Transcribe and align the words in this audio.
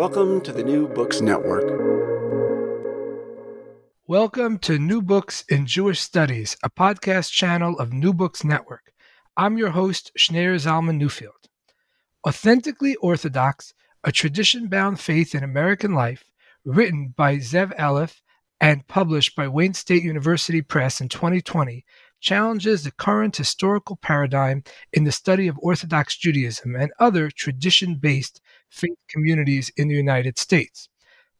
Welcome 0.00 0.40
to 0.44 0.52
the 0.52 0.64
New 0.64 0.88
Books 0.88 1.20
Network. 1.20 1.68
Welcome 4.06 4.56
to 4.60 4.78
New 4.78 5.02
Books 5.02 5.44
in 5.50 5.66
Jewish 5.66 6.00
Studies, 6.00 6.56
a 6.64 6.70
podcast 6.70 7.30
channel 7.30 7.78
of 7.78 7.92
New 7.92 8.14
Books 8.14 8.42
Network. 8.42 8.94
I'm 9.36 9.58
your 9.58 9.72
host, 9.72 10.10
Schneur 10.16 10.54
Zalman 10.54 10.98
Newfield. 10.98 11.50
Authentically 12.26 12.96
Orthodox, 12.96 13.74
a 14.02 14.10
tradition 14.10 14.68
bound 14.68 14.98
faith 15.00 15.34
in 15.34 15.44
American 15.44 15.92
life, 15.92 16.24
written 16.64 17.12
by 17.14 17.36
Zev 17.36 17.76
Eleff 17.76 18.22
and 18.58 18.88
published 18.88 19.36
by 19.36 19.48
Wayne 19.48 19.74
State 19.74 20.02
University 20.02 20.62
Press 20.62 21.02
in 21.02 21.10
2020, 21.10 21.84
challenges 22.20 22.84
the 22.84 22.90
current 22.90 23.36
historical 23.36 23.96
paradigm 23.96 24.64
in 24.94 25.04
the 25.04 25.12
study 25.12 25.46
of 25.46 25.58
Orthodox 25.60 26.16
Judaism 26.16 26.74
and 26.74 26.90
other 26.98 27.30
tradition 27.30 27.96
based 27.96 28.40
faith 28.70 28.98
communities 29.08 29.70
in 29.76 29.88
the 29.88 29.94
United 29.94 30.38
States. 30.38 30.88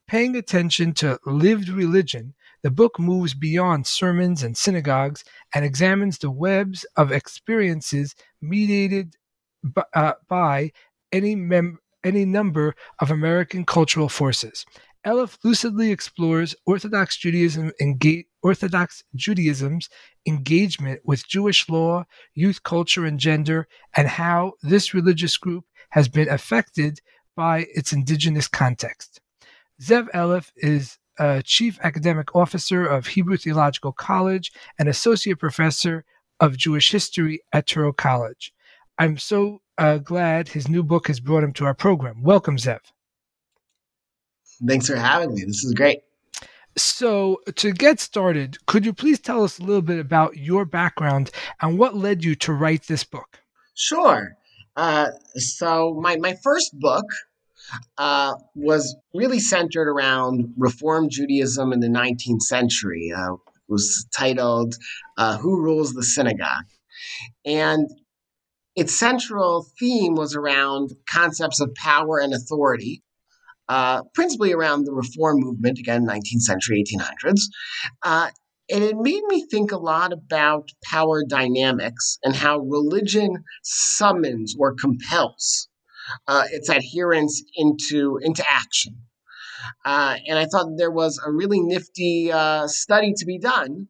Paying 0.07 0.35
attention 0.37 0.93
to 0.95 1.19
lived 1.25 1.69
religion, 1.69 2.35
the 2.63 2.71
book 2.71 2.99
moves 2.99 3.33
beyond 3.33 3.87
sermons 3.87 4.43
and 4.43 4.57
synagogues 4.57 5.25
and 5.55 5.65
examines 5.65 6.19
the 6.19 6.31
webs 6.31 6.85
of 6.97 7.13
experiences 7.13 8.15
mediated 8.43 9.15
by, 9.63 9.85
uh, 9.95 10.13
by 10.29 10.73
any, 11.13 11.35
mem- 11.35 11.79
any 12.05 12.25
number 12.25 12.75
of 12.99 13.11
American 13.11 13.65
cultural 13.65 14.09
forces. 14.09 14.67
Eleff 15.07 15.39
lucidly 15.43 15.91
explores 15.91 16.55
Orthodox 16.67 17.17
Judaism 17.17 17.73
engage, 17.81 18.27
Orthodox 18.43 19.03
Judaism's 19.15 19.89
engagement 20.27 21.01
with 21.05 21.27
Jewish 21.27 21.69
law, 21.69 22.05
youth 22.35 22.63
culture, 22.63 23.07
and 23.07 23.19
gender, 23.19 23.67
and 23.97 24.09
how 24.09 24.55
this 24.63 24.93
religious 24.93 25.37
group 25.39 25.65
has 25.91 26.09
been 26.09 26.29
affected 26.29 27.01
by 27.41 27.67
its 27.75 27.91
indigenous 27.91 28.47
context. 28.49 29.19
Zev 29.81 30.11
Eleff 30.11 30.53
is 30.57 30.99
a 31.19 31.43
chief 31.43 31.79
academic 31.83 32.37
officer 32.37 32.85
of 32.85 33.07
Hebrew 33.07 33.39
Theological 33.39 33.93
College 33.93 34.53
and 34.79 34.91
associate 34.91 35.39
professor 35.39 36.05
of 36.39 36.59
Jewish 36.59 36.91
history 36.93 37.41
at 37.51 37.67
Touro 37.67 37.97
College. 37.97 38.53
I'm 38.99 39.17
so 39.17 39.63
uh, 39.79 39.97
glad 39.97 40.49
his 40.49 40.69
new 40.69 40.83
book 40.83 41.07
has 41.07 41.19
brought 41.19 41.43
him 41.43 41.55
to 41.55 41.65
our 41.65 41.73
program. 41.73 42.23
Welcome, 42.23 42.59
Zev. 42.59 42.81
Thanks 44.69 44.89
for 44.89 44.97
having 44.97 45.33
me. 45.33 45.45
This 45.45 45.65
is 45.65 45.73
great. 45.73 46.01
So, 46.77 47.41
to 47.57 47.73
get 47.73 48.01
started, 48.01 48.59
could 48.67 48.85
you 48.85 48.93
please 48.93 49.19
tell 49.19 49.45
us 49.45 49.59
a 49.59 49.63
little 49.63 49.81
bit 49.81 49.99
about 49.99 50.37
your 50.37 50.67
background 50.67 51.31
and 51.63 51.79
what 51.79 51.97
led 51.97 52.23
you 52.23 52.35
to 52.35 52.53
write 52.53 52.83
this 52.87 53.03
book? 53.03 53.41
Sure. 53.75 54.37
Uh, 54.77 55.09
so, 55.37 55.99
my, 56.03 56.17
my 56.19 56.37
first 56.45 56.79
book 56.79 57.07
uh, 57.99 58.35
was 58.55 58.97
really 59.15 59.41
centered 59.41 59.89
around 59.89 60.55
Reform 60.57 61.09
Judaism 61.11 61.73
in 61.73 61.81
the 61.81 61.89
19th 61.89 62.43
century. 62.43 63.13
Uh, 63.17 63.35
it 63.35 63.69
was 63.69 64.07
titled 64.17 64.75
uh, 65.17 65.39
Who 65.39 65.61
Rules 65.61 65.93
the 65.93 66.03
Synagogue? 66.03 66.67
And 67.45 67.89
its 68.77 68.99
central 68.99 69.67
theme 69.79 70.15
was 70.15 70.35
around 70.35 70.93
concepts 71.09 71.61
of 71.61 71.75
power 71.75 72.19
and 72.19 72.33
authority 72.33 73.03
uh, 73.71 74.03
principally 74.15 74.53
around 74.53 74.85
the 74.85 74.93
reform 74.93 75.39
movement, 75.39 75.79
again, 75.79 76.05
19th 76.05 76.41
century, 76.41 76.83
1800s. 76.85 77.43
Uh, 78.03 78.29
and 78.69 78.83
it 78.83 78.97
made 78.97 79.23
me 79.29 79.47
think 79.49 79.71
a 79.71 79.79
lot 79.79 80.13
about 80.13 80.71
power 80.85 81.23
dynamics 81.25 82.19
and 82.25 82.35
how 82.35 82.59
religion 82.59 83.45
summons 83.63 84.57
or 84.59 84.75
compels 84.75 85.69
uh, 86.27 86.45
its 86.51 86.71
adherents 86.71 87.43
into, 87.55 88.19
into 88.23 88.45
action. 88.49 88.97
Uh, 89.85 90.17
and 90.27 90.39
I 90.39 90.47
thought 90.47 90.67
there 90.77 90.91
was 90.91 91.21
a 91.25 91.31
really 91.31 91.61
nifty 91.61 92.33
uh, 92.33 92.67
study 92.67 93.13
to 93.17 93.27
be 93.27 93.39
done 93.39 93.89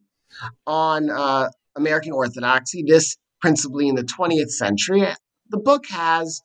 on 0.66 1.10
uh, 1.10 1.50
American 1.76 2.12
Orthodoxy, 2.12 2.84
this 2.86 3.16
principally 3.41 3.88
in 3.88 3.94
the 3.94 4.04
20th 4.04 4.50
century. 4.50 5.06
The 5.50 5.58
book 5.58 5.84
has 5.91 6.42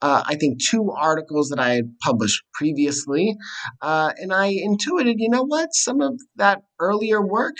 uh, 0.00 0.22
I 0.26 0.36
think, 0.36 0.62
two 0.62 0.92
articles 0.92 1.48
that 1.48 1.58
I 1.58 1.70
had 1.70 1.98
published 2.00 2.44
previously. 2.54 3.36
Uh, 3.82 4.12
and 4.16 4.32
I 4.32 4.46
intuited, 4.46 5.16
you 5.18 5.28
know 5.28 5.42
what? 5.44 5.70
Some 5.72 6.00
of 6.00 6.20
that 6.36 6.62
earlier 6.78 7.20
work, 7.20 7.56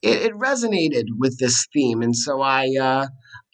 it, 0.00 0.22
it 0.22 0.32
resonated 0.32 1.04
with 1.18 1.38
this 1.38 1.66
theme. 1.72 2.00
And 2.02 2.16
so 2.16 2.40
I, 2.40 3.06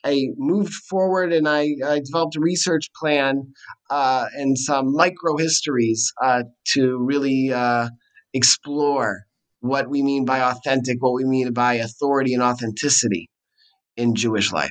I 0.05 0.29
moved 0.37 0.73
forward 0.73 1.33
and 1.33 1.49
I, 1.49 1.75
I 1.87 2.01
developed 2.01 2.37
a 2.37 2.41
research 2.41 2.91
plan 2.99 3.53
uh, 3.91 4.27
and 4.35 4.59
some 4.59 4.95
micro 4.95 5.37
histories 5.37 6.13
uh, 6.23 6.45
to 6.73 6.99
really 6.99 7.53
uh, 7.53 7.89
explore 8.33 9.25
what 9.61 9.91
we 9.91 10.03
mean 10.03 10.25
by 10.25 10.41
authentic, 10.41 11.03
what 11.03 11.13
we 11.13 11.25
mean 11.25 11.53
by 11.53 11.75
authority 11.75 12.33
and 12.33 12.43
authenticity 12.43 13.29
in 13.97 14.15
Jewish 14.15 14.53
life, 14.53 14.71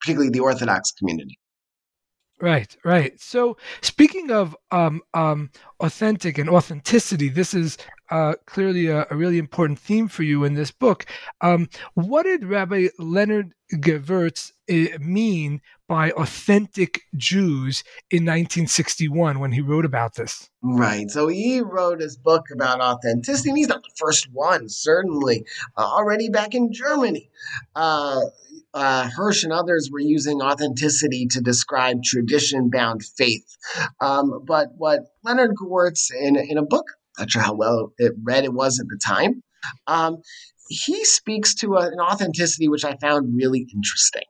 particularly 0.00 0.30
the 0.30 0.40
Orthodox 0.40 0.92
community. 0.92 1.38
Right, 2.40 2.76
right. 2.84 3.18
So 3.18 3.56
speaking 3.80 4.30
of 4.30 4.54
um, 4.70 5.00
um, 5.14 5.50
authentic 5.80 6.36
and 6.36 6.50
authenticity, 6.50 7.30
this 7.30 7.54
is 7.54 7.78
uh, 8.10 8.34
clearly 8.46 8.86
a, 8.86 9.06
a, 9.10 9.16
really 9.16 9.38
important 9.38 9.78
theme 9.78 10.08
for 10.08 10.22
you 10.22 10.44
in 10.44 10.54
this 10.54 10.70
book. 10.70 11.06
Um, 11.40 11.68
what 11.94 12.24
did 12.24 12.44
Rabbi 12.44 12.88
Leonard 12.98 13.52
Gewirtz 13.74 14.52
uh, 14.70 14.98
mean 15.00 15.60
by 15.88 16.10
authentic 16.12 17.02
Jews 17.16 17.82
in 18.10 18.24
1961 18.24 19.38
when 19.38 19.52
he 19.52 19.60
wrote 19.60 19.84
about 19.84 20.14
this? 20.14 20.48
Right. 20.62 21.10
So 21.10 21.28
he 21.28 21.60
wrote 21.60 22.00
his 22.00 22.16
book 22.16 22.46
about 22.52 22.80
authenticity, 22.80 23.50
and 23.50 23.58
he's 23.58 23.68
not 23.68 23.82
the 23.82 23.94
first 23.96 24.28
one, 24.32 24.68
certainly. 24.68 25.44
Uh, 25.76 25.82
already 25.82 26.28
back 26.28 26.54
in 26.54 26.72
Germany, 26.72 27.30
uh, 27.74 28.20
uh, 28.74 29.08
Hirsch 29.08 29.42
and 29.42 29.52
others 29.52 29.88
were 29.90 30.00
using 30.00 30.42
authenticity 30.42 31.26
to 31.28 31.40
describe 31.40 32.02
tradition 32.02 32.68
bound 32.68 33.04
faith. 33.04 33.56
Um, 34.00 34.42
but 34.44 34.68
what 34.76 35.00
Leonard 35.24 35.52
Gewirtz, 35.56 36.10
in, 36.12 36.36
in 36.36 36.58
a 36.58 36.62
book, 36.62 36.86
not 37.18 37.30
sure 37.30 37.42
how 37.42 37.54
well 37.54 37.92
it 37.98 38.12
read 38.22 38.44
it 38.44 38.52
was 38.52 38.80
at 38.80 38.86
the 38.88 38.98
time, 39.04 39.42
um, 39.86 40.18
he 40.68 41.04
speaks 41.04 41.54
to 41.56 41.74
a, 41.74 41.86
an 41.86 42.00
authenticity 42.00 42.68
which 42.68 42.84
I 42.84 42.96
found 42.96 43.36
really 43.36 43.66
interesting. 43.74 44.24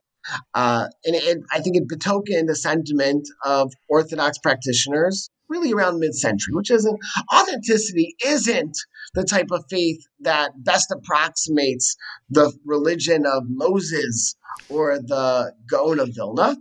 Uh, 0.54 0.88
and 1.04 1.14
it, 1.14 1.38
I 1.52 1.60
think 1.60 1.76
it 1.76 1.88
betokened 1.88 2.50
a 2.50 2.56
sentiment 2.56 3.28
of 3.44 3.72
Orthodox 3.88 4.38
practitioners 4.38 5.30
really 5.48 5.72
around 5.72 6.00
mid-century, 6.00 6.52
which 6.54 6.70
isn't 6.72 6.98
authenticity 7.32 8.16
isn't 8.24 8.76
the 9.14 9.22
type 9.22 9.52
of 9.52 9.64
faith 9.70 10.00
that 10.20 10.50
best 10.64 10.90
approximates 10.90 11.96
the 12.28 12.52
religion 12.64 13.24
of 13.24 13.44
Moses 13.48 14.34
or 14.68 14.98
the 14.98 15.52
Gaon 15.70 16.00
of 16.00 16.10
Vilna. 16.14 16.56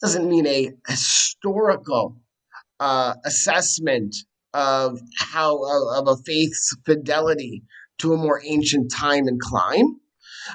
Doesn't 0.00 0.28
mean 0.28 0.46
a 0.46 0.70
historical 0.88 2.16
uh, 2.78 3.14
assessment 3.24 4.14
of 4.54 5.00
how 5.18 5.62
of 5.94 6.08
a 6.08 6.16
faith's 6.24 6.76
fidelity 6.84 7.62
to 7.98 8.12
a 8.12 8.16
more 8.16 8.40
ancient 8.44 8.90
time 8.92 9.26
and 9.26 9.40
clime, 9.40 10.00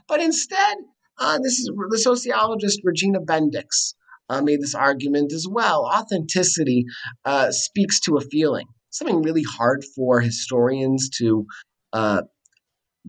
but 0.08 0.22
instead, 0.22 0.78
uh, 1.18 1.38
this 1.38 1.54
is 1.54 1.72
the 1.90 2.00
sociologist 2.00 2.82
Regina 2.84 3.22
Bendix 3.22 3.94
uh, 4.30 4.42
made 4.42 4.62
this 4.62 4.76
argument 4.76 5.32
as 5.32 5.48
well. 5.50 5.90
Authenticity 5.94 6.86
uh, 7.24 7.52
speaks 7.52 8.00
to 8.02 8.18
a 8.18 8.22
feeling, 8.22 8.66
something 8.90 9.22
really 9.22 9.44
hard 9.44 9.84
for 9.96 10.20
historians 10.20 11.10
to 11.18 11.46
uh, 11.94 12.24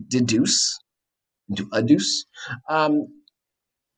deduce, 0.07 0.77
to 1.55 1.65
adduce. 1.73 2.25
Um, 2.69 3.07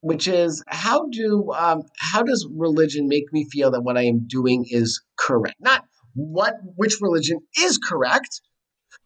which 0.02 0.26
is 0.26 0.64
how 0.66 1.06
do 1.08 1.52
um, 1.52 1.82
how 1.98 2.22
does 2.22 2.48
religion 2.56 3.06
make 3.06 3.30
me 3.32 3.46
feel 3.50 3.70
that 3.70 3.82
what 3.82 3.98
I 3.98 4.04
am 4.04 4.26
doing 4.26 4.64
is 4.68 5.02
correct? 5.18 5.56
Not 5.60 5.84
what 6.14 6.54
which 6.76 6.98
religion 7.00 7.38
is 7.58 7.78
correct, 7.78 8.40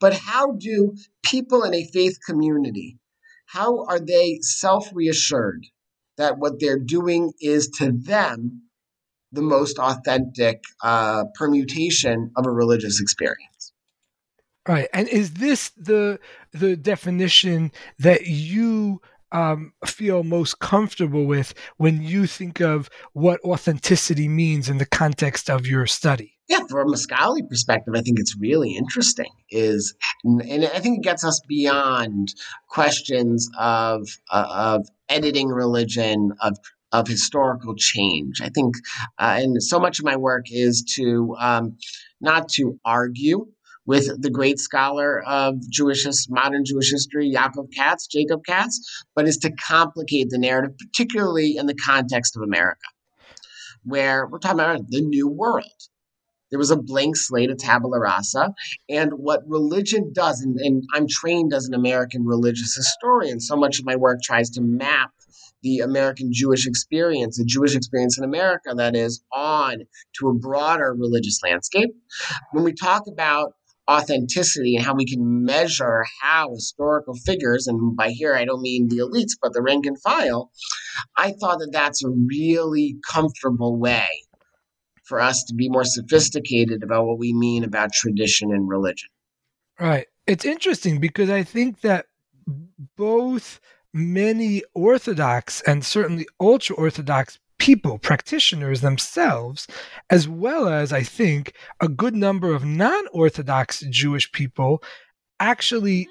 but 0.01 0.15
how 0.15 0.53
do 0.53 0.95
people 1.23 1.63
in 1.63 1.75
a 1.75 1.85
faith 1.93 2.19
community 2.27 2.99
how 3.47 3.85
are 3.87 4.01
they 4.01 4.39
self 4.41 4.89
reassured 4.93 5.67
that 6.17 6.39
what 6.39 6.61
they're 6.61 6.79
doing 6.79 7.33
is 7.41 7.69
to 7.79 7.93
them 7.93 8.63
the 9.33 9.43
most 9.43 9.79
authentic 9.79 10.63
uh, 10.83 11.25
permutation 11.35 12.31
of 12.37 12.47
a 12.47 12.51
religious 12.51 13.01
experience? 13.01 13.73
Right, 14.67 14.89
and 14.93 15.09
is 15.09 15.35
this 15.35 15.71
the 15.77 16.19
the 16.53 16.77
definition 16.77 17.71
that 17.99 18.27
you 18.27 19.03
um, 19.31 19.73
feel 19.85 20.25
most 20.25 20.59
comfortable 20.61 21.27
with 21.27 21.55
when 21.77 22.03
you 22.03 22.27
think 22.27 22.61
of 22.61 22.89
what 23.13 23.41
authenticity 23.45 24.29
means 24.29 24.69
in 24.69 24.79
the 24.79 24.87
context 24.87 25.51
of 25.51 25.67
your 25.67 25.87
study? 25.87 26.34
Yeah, 26.49 26.61
from 26.69 26.93
a 26.93 26.97
scholarly 26.97 27.43
perspective, 27.43 27.95
I 27.97 28.03
think 28.03 28.21
it's 28.21 28.37
really 28.39 28.77
interesting. 28.77 29.31
Is 29.51 29.95
and 30.25 30.65
I 30.65 30.79
think 30.81 30.99
it 30.99 31.03
gets 31.03 31.25
us 31.25 31.41
beyond 31.49 32.35
questions 32.69 33.49
of 33.59 34.07
uh, 34.31 34.47
of 34.51 34.89
editing 35.09 35.49
religion 35.49 36.33
of 36.41 36.59
of 36.93 37.09
historical 37.09 37.75
change. 37.77 38.41
I 38.43 38.51
think, 38.51 38.75
uh, 39.19 39.39
and 39.41 39.63
so 39.63 39.81
much 39.81 39.99
of 39.99 40.05
my 40.05 40.17
work 40.17 40.47
is 40.51 40.85
to 40.97 41.35
um, 41.41 41.77
not 42.21 42.49
to 42.51 42.79
argue 42.85 43.47
with 43.87 44.23
the 44.23 44.31
great 44.31 44.59
scholar 44.59 45.23
of 45.25 45.57
Jewish 45.71 46.07
modern 46.29 46.65
Jewish 46.65 46.91
history, 46.91 47.33
Yaakov 47.35 47.73
Katz, 47.75 48.07
Jacob 48.07 48.45
Katz, 48.47 49.05
but 49.15 49.27
is 49.27 49.39
to 49.39 49.51
complicate 49.53 50.29
the 50.31 50.39
narrative, 50.39 50.77
particularly 50.79 51.57
in 51.57 51.67
the 51.67 51.75
context 51.75 52.37
of 52.37 52.43
America, 52.43 52.87
where 53.83 54.27
we're 54.27 54.39
talking 54.39 54.61
about 54.61 54.89
the 54.89 55.01
new 55.01 55.29
world. 55.29 55.65
There 56.55 56.61
was 56.61 56.71
a 56.71 56.77
blank 56.77 57.17
slate, 57.17 57.51
a 57.51 57.57
tabula 57.57 57.99
rasa. 57.99 58.55
And 58.89 59.15
what 59.15 59.43
religion 59.45 60.13
does, 60.15 60.41
and, 60.41 60.57
and 60.61 60.85
I'm 60.95 61.09
trained 61.09 61.53
as 61.53 61.67
an 61.67 61.75
American 61.75 62.25
religious 62.25 62.77
historian, 62.77 63.41
so 63.41 63.57
much 63.57 63.81
of 63.81 63.85
my 63.85 63.97
work 63.97 64.23
tries 64.23 64.51
to 64.51 64.61
map 64.61 65.11
the 65.65 65.81
American 65.81 66.29
Jewish 66.31 66.69
experience, 66.69 67.39
the 67.39 67.45
Jewish 67.45 67.75
experience 67.75 68.17
in 68.19 68.23
America, 68.23 68.73
that 68.73 68.95
is, 68.95 69.21
on 69.33 69.79
to 70.21 70.29
a 70.29 70.35
broader 70.35 70.95
religious 70.97 71.41
landscape. 71.43 71.91
When 72.53 72.63
we 72.63 72.73
talk 72.73 73.03
about 73.09 73.55
authenticity 73.91 74.77
and 74.77 74.85
how 74.85 74.95
we 74.95 75.07
can 75.07 75.45
measure 75.45 76.05
how 76.23 76.51
historical 76.55 77.15
figures, 77.15 77.67
and 77.67 77.97
by 77.97 78.11
here 78.11 78.37
I 78.37 78.45
don't 78.45 78.63
mean 78.63 78.87
the 78.87 78.99
elites, 78.99 79.33
but 79.43 79.55
the 79.55 79.63
rank 79.63 79.87
and 79.87 80.01
file, 80.01 80.53
I 81.17 81.33
thought 81.33 81.59
that 81.59 81.73
that's 81.73 82.05
a 82.05 82.11
really 82.11 82.95
comfortable 83.11 83.77
way 83.77 84.07
for 85.05 85.21
us 85.21 85.45
to 85.45 85.55
be 85.55 85.69
more 85.69 85.85
sophisticated 85.85 86.83
about 86.83 87.07
what 87.07 87.19
we 87.19 87.33
mean 87.33 87.65
about 87.65 87.93
tradition 87.93 88.53
and 88.53 88.69
religion. 88.69 89.09
Right. 89.79 90.07
It's 90.27 90.45
interesting 90.45 91.01
because 91.01 91.31
I 91.31 91.43
think 91.43 91.81
that 91.83 92.07
both 92.97 93.61
many 93.93 94.63
Orthodox 94.75 95.61
and 95.63 95.85
certainly 95.85 96.27
ultra 96.41 96.77
Orthodox 96.77 97.39
people, 97.59 97.99
practitioners 97.99 98.81
themselves, 98.81 99.67
as 100.11 100.29
well 100.29 100.69
as 100.69 100.93
I 100.93 101.03
think 101.03 101.55
a 101.81 101.89
good 101.89 102.15
number 102.15 102.55
of 102.55 102.65
non 102.65 103.07
Orthodox 103.09 103.85
Jewish 103.91 104.31
people 104.33 104.83
actually 105.41 106.09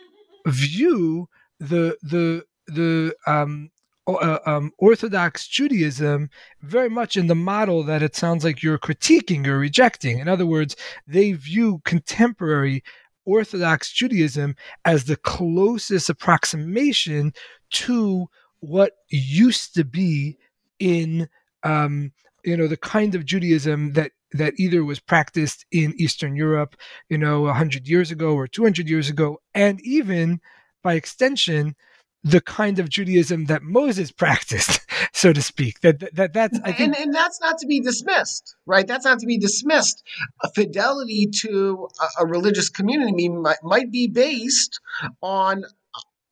view 0.47 1.27
the 1.59 1.97
the 2.01 2.45
the 2.67 3.15
um, 3.27 3.69
uh, 4.07 4.39
um, 4.45 4.71
Orthodox 4.77 5.47
Judaism 5.47 6.29
very 6.61 6.89
much 6.89 7.15
in 7.15 7.27
the 7.27 7.35
model 7.35 7.83
that 7.83 8.03
it 8.03 8.15
sounds 8.15 8.43
like 8.43 8.61
you're 8.61 8.77
critiquing 8.77 9.47
or 9.47 9.57
rejecting. 9.57 10.19
In 10.19 10.27
other 10.27 10.45
words, 10.45 10.75
they 11.07 11.31
view 11.33 11.81
contemporary 11.85 12.83
Orthodox 13.25 13.91
Judaism 13.91 14.55
as 14.85 15.05
the 15.05 15.15
closest 15.15 16.09
approximation 16.09 17.33
to 17.71 18.27
what 18.59 18.93
used 19.09 19.73
to 19.75 19.83
be 19.83 20.37
in 20.79 21.29
um, 21.63 22.11
you 22.43 22.57
know 22.57 22.67
the 22.67 22.77
kind 22.77 23.15
of 23.15 23.25
Judaism 23.25 23.93
that 23.93 24.11
that 24.33 24.53
either 24.57 24.83
was 24.83 24.99
practiced 24.99 25.65
in 25.71 25.93
Eastern 25.97 26.35
Europe, 26.35 26.75
you 27.07 27.17
know, 27.17 27.51
hundred 27.53 27.87
years 27.87 28.11
ago 28.11 28.33
or 28.33 28.47
two 28.47 28.63
hundred 28.63 28.89
years 28.89 29.09
ago, 29.09 29.39
and 29.53 29.79
even 29.81 30.41
by 30.81 30.95
extension 30.95 31.75
the 32.23 32.41
kind 32.41 32.79
of 32.79 32.89
Judaism 32.89 33.45
that 33.45 33.63
Moses 33.63 34.11
practiced, 34.11 34.79
so 35.13 35.33
to 35.33 35.41
speak. 35.41 35.81
That 35.81 36.15
that, 36.15 36.33
that's 36.33 36.59
I 36.63 36.71
think, 36.71 36.79
and, 36.79 36.97
and 36.97 37.13
that's 37.13 37.41
not 37.41 37.57
to 37.59 37.67
be 37.67 37.81
dismissed, 37.81 38.55
right? 38.65 38.87
That's 38.87 39.05
not 39.05 39.19
to 39.19 39.25
be 39.25 39.37
dismissed. 39.37 40.03
A 40.43 40.49
fidelity 40.51 41.29
to 41.41 41.89
a, 41.99 42.23
a 42.23 42.25
religious 42.25 42.69
community 42.69 43.29
might, 43.29 43.57
might 43.63 43.91
be 43.91 44.07
based 44.07 44.79
on 45.21 45.63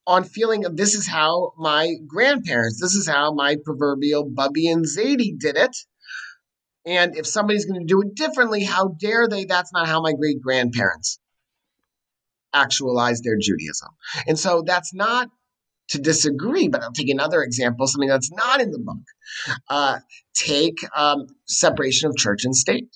on 0.07 0.23
feeling 0.23 0.65
of 0.65 0.77
this 0.77 0.95
is 0.95 1.07
how 1.07 1.53
my 1.57 1.93
grandparents, 2.07 2.81
this 2.81 2.95
is 2.95 3.07
how 3.07 3.33
my 3.33 3.55
proverbial 3.63 4.27
Bubby 4.29 4.67
and 4.67 4.85
Zadie 4.85 5.37
did 5.37 5.55
it. 5.55 5.75
And 6.85 7.15
if 7.15 7.27
somebody's 7.27 7.65
going 7.65 7.79
to 7.79 7.85
do 7.85 8.01
it 8.01 8.15
differently, 8.15 8.63
how 8.63 8.95
dare 8.99 9.27
they? 9.27 9.45
That's 9.45 9.71
not 9.71 9.87
how 9.87 10.01
my 10.01 10.13
great 10.13 10.41
grandparents 10.41 11.19
actualized 12.53 13.23
their 13.23 13.37
Judaism. 13.39 13.89
And 14.27 14.39
so 14.39 14.63
that's 14.65 14.93
not 14.93 15.29
to 15.91 15.99
disagree, 15.99 16.67
but 16.67 16.81
I'll 16.81 16.91
take 16.91 17.09
another 17.09 17.41
example, 17.41 17.87
something 17.87 18.09
that's 18.09 18.31
not 18.31 18.61
in 18.61 18.71
the 18.71 18.79
book. 18.79 18.97
Uh, 19.69 19.99
take 20.33 20.79
um, 20.95 21.27
separation 21.45 22.09
of 22.09 22.15
church 22.15 22.45
and 22.45 22.55
state 22.55 22.89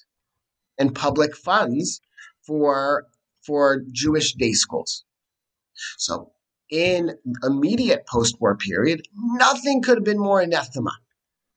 and 0.77 0.93
public 0.93 1.35
funds 1.35 2.01
for 2.45 3.05
for 3.45 3.83
Jewish 3.91 4.33
day 4.33 4.53
schools. 4.53 5.03
So 5.97 6.31
in 6.71 7.11
immediate 7.43 8.07
post-war 8.07 8.57
period, 8.57 9.01
nothing 9.15 9.81
could 9.81 9.97
have 9.97 10.03
been 10.03 10.19
more 10.19 10.41
anathema. 10.41 10.91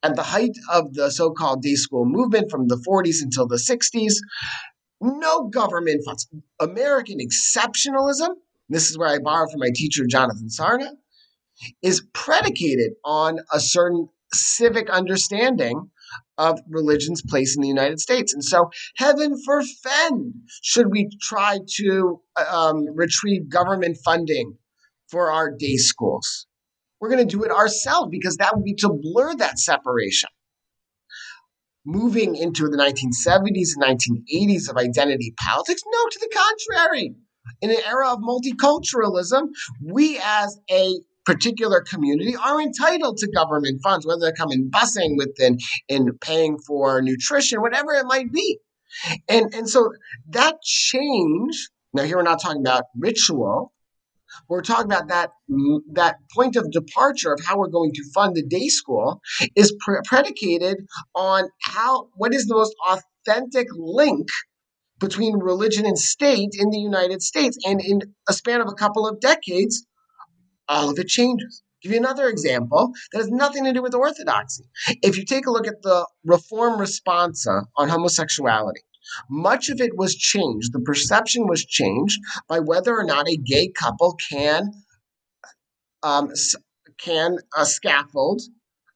At 0.03 0.17
the 0.17 0.23
height 0.23 0.57
of 0.71 0.95
the 0.95 1.11
so-called 1.11 1.63
day 1.63 1.75
school 1.75 2.05
movement 2.05 2.51
from 2.51 2.69
the 2.69 2.77
40s 2.77 3.23
until 3.23 3.47
the 3.47 3.57
60s, 3.57 4.15
no 5.01 5.49
government 5.49 6.05
funds. 6.05 6.29
American 6.61 7.19
exceptionalism, 7.19 8.35
this 8.69 8.91
is 8.91 8.99
where 8.99 9.09
I 9.09 9.19
borrow 9.19 9.49
from 9.49 9.61
my 9.61 9.71
teacher 9.75 10.05
Jonathan 10.07 10.49
Sarna, 10.49 10.91
is 11.83 12.07
predicated 12.13 12.93
on 13.05 13.39
a 13.53 13.61
certain 13.61 14.09
civic 14.33 14.91
understanding 14.91 15.91
of 16.37 16.61
religion's 16.69 17.23
place 17.23 17.57
in 17.57 17.63
the 17.63 17.69
United 17.69 18.01
States. 18.01 18.33
And 18.33 18.45
so, 18.45 18.71
heaven 18.97 19.37
forfend, 19.45 20.35
should 20.63 20.91
we 20.91 21.11
try 21.21 21.59
to 21.77 22.21
um, 22.51 22.87
retrieve 22.95 23.49
government 23.49 23.99
funding 24.05 24.57
for 25.09 25.31
our 25.33 25.51
day 25.51 25.77
schools. 25.77 26.47
We're 27.01 27.11
going 27.11 27.27
to 27.27 27.37
do 27.37 27.45
it 27.45 27.51
ourselves 27.51 28.09
because 28.11 28.37
that 28.37 28.55
would 28.55 28.65
be 28.65 28.75
to 28.75 28.91
blur 28.91 29.35
that 29.37 29.59
separation. 29.59 30.31
Moving 31.87 32.37
into 32.37 32.69
the 32.69 32.77
1970s 32.77 33.71
and 33.77 33.99
1980s 34.29 34.69
of 34.69 34.77
identity 34.77 35.33
politics, 35.41 35.83
no, 35.87 36.09
to 36.11 36.19
the 36.21 36.37
contrary. 36.37 37.15
In 37.63 37.71
an 37.71 37.79
era 37.87 38.13
of 38.13 38.19
multiculturalism, 38.19 39.49
we 39.83 40.21
as 40.23 40.59
a 40.71 41.01
particular 41.33 41.81
community 41.93 42.35
are 42.49 42.59
entitled 42.69 43.17
to 43.19 43.27
government 43.41 43.77
funds, 43.87 44.03
whether 44.07 44.25
they 44.27 44.37
come 44.41 44.53
in 44.57 44.71
busing, 44.77 45.13
within 45.23 45.53
in 45.95 46.03
paying 46.29 46.55
for 46.67 47.03
nutrition, 47.11 47.61
whatever 47.67 47.91
it 48.01 48.07
might 48.15 48.31
be. 48.33 48.49
And, 49.29 49.47
and 49.57 49.67
so 49.75 49.81
that 50.39 50.55
change, 50.63 51.55
now 51.95 52.05
here 52.09 52.17
we're 52.19 52.33
not 52.33 52.41
talking 52.45 52.65
about 52.69 52.85
ritual, 53.09 53.57
We're 54.49 54.63
talking 54.63 54.87
about 54.93 55.09
that 55.09 55.31
that 55.93 56.17
point 56.35 56.57
of 56.57 56.71
departure 56.71 57.33
of 57.33 57.41
how 57.45 57.59
we're 57.59 57.69
going 57.69 57.93
to 57.95 58.05
fund 58.15 58.37
the 58.37 58.45
day 58.45 58.69
school 58.69 59.21
is 59.57 59.75
pre- 59.81 60.01
predicated 60.05 60.79
on 61.15 61.49
how 61.63 62.09
what 62.15 62.35
is 62.35 62.47
the 62.47 62.55
most 62.55 62.75
authentic 62.89 63.69
link 63.77 64.29
between 65.01 65.39
religion 65.39 65.87
and 65.87 65.99
state 65.99 66.51
in 66.59 66.71
the 66.71 66.79
United 66.79 67.23
States. 67.23 67.57
And 67.67 67.81
in 67.81 68.01
a 68.29 68.33
span 68.33 68.61
of 68.61 68.69
a 68.69 68.75
couple 68.75 69.07
of 69.09 69.21
decades, 69.21 69.87
all 70.69 70.91
of 70.91 70.99
it 70.99 71.09
changes. 71.09 71.63
Give 71.83 71.93
you 71.93 71.99
another 71.99 72.29
example 72.29 72.93
that 73.13 73.19
has 73.19 73.31
nothing 73.31 73.65
to 73.65 73.73
do 73.73 73.83
with 73.83 73.95
orthodoxy. 73.95 74.65
If 75.03 75.17
you 75.17 75.25
take 75.25 75.47
a 75.47 75.51
look 75.51 75.67
at 75.67 75.83
the 75.83 76.07
reform 76.25 76.81
responsa 76.81 77.67
on 77.77 77.89
homosexuality, 77.89 78.81
much 79.31 79.69
of 79.69 79.81
it 79.81 79.97
was 79.97 80.15
changed. 80.15 80.73
The 80.73 80.81
perception 80.81 81.47
was 81.47 81.65
changed 81.65 82.19
by 82.49 82.59
whether 82.61 82.97
or 82.97 83.05
not 83.05 83.29
a 83.29 83.37
gay 83.37 83.69
couple 83.69 84.19
can 84.31 84.73
um, 86.03 86.33
can 86.99 87.39
uh, 87.57 87.65
scaffold 87.65 88.43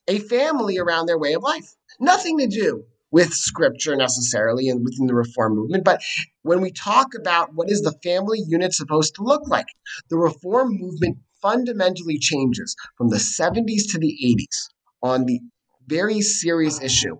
a 0.09 0.19
family 0.19 0.79
around 0.79 1.07
their 1.07 1.19
way 1.19 1.35
of 1.35 1.43
life. 1.43 1.75
Nothing 2.00 2.38
to 2.38 2.47
do 2.47 2.85
with 3.11 3.33
scripture 3.33 3.95
necessarily 3.95 4.69
and 4.69 4.85
within 4.85 5.07
the 5.07 5.14
reform 5.14 5.55
movement. 5.55 5.85
But 5.85 6.02
when 6.43 6.61
we 6.61 6.73
talk 6.73 7.09
about 7.19 7.55
what 7.55 7.71
is 7.71 7.83
the 7.83 7.95
family 8.02 8.41
unit 8.47 8.73
supposed 8.73 9.14
to 9.17 9.23
look 9.23 9.47
like, 9.49 9.67
the 10.09 10.17
reform 10.17 10.76
movement 10.79 11.19
fundamentally 11.42 12.18
changes 12.18 12.75
from 12.96 13.08
the 13.08 13.16
70s 13.16 13.90
to 13.90 13.99
the 13.99 14.16
80s 14.25 14.68
on 15.02 15.26
the 15.26 15.40
very 15.87 16.20
serious 16.20 16.80
issue 16.80 17.16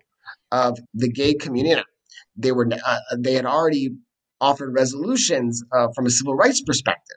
of 0.51 0.79
the 0.95 1.11
gay 1.11 1.35
community. 1.35 1.83
They 2.37 2.53
were 2.53 2.69
uh, 2.73 2.99
they 3.19 3.35
had 3.35 3.47
already 3.47 3.91
offered 4.41 4.73
resolutions 4.75 5.63
uh, 5.73 5.89
from 5.95 6.07
a 6.07 6.11
civil 6.11 6.35
rights 6.35 6.63
perspective, 6.63 7.17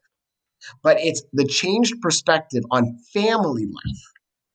but 0.83 0.97
it's 0.99 1.23
the 1.33 1.45
changed 1.45 2.01
perspective 2.01 2.63
on 2.71 2.97
family 3.13 3.65
life 3.65 4.01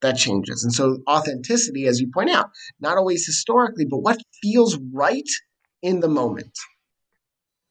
that 0.03 0.17
changes. 0.17 0.65
And 0.65 0.73
so 0.73 0.99
authenticity, 1.09 1.87
as 1.87 2.01
you 2.01 2.11
point 2.13 2.31
out, 2.31 2.51
not 2.81 2.97
always 2.97 3.27
historically, 3.27 3.85
but 3.85 3.99
what 3.99 4.19
feels 4.43 4.79
right 4.93 5.29
in 5.83 6.01
the 6.01 6.09
moment. 6.09 6.53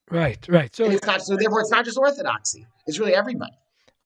Right, 0.10 0.48
right. 0.50 0.76
So 0.76 0.86
and 0.86 0.94
it's 0.94 1.06
not 1.06 1.22
so 1.22 1.36
therefore 1.36 1.62
it's 1.62 1.72
not 1.72 1.86
just 1.86 1.98
orthodoxy. 1.98 2.66
It's 2.88 3.00
really 3.00 3.14
everybody. 3.14 3.54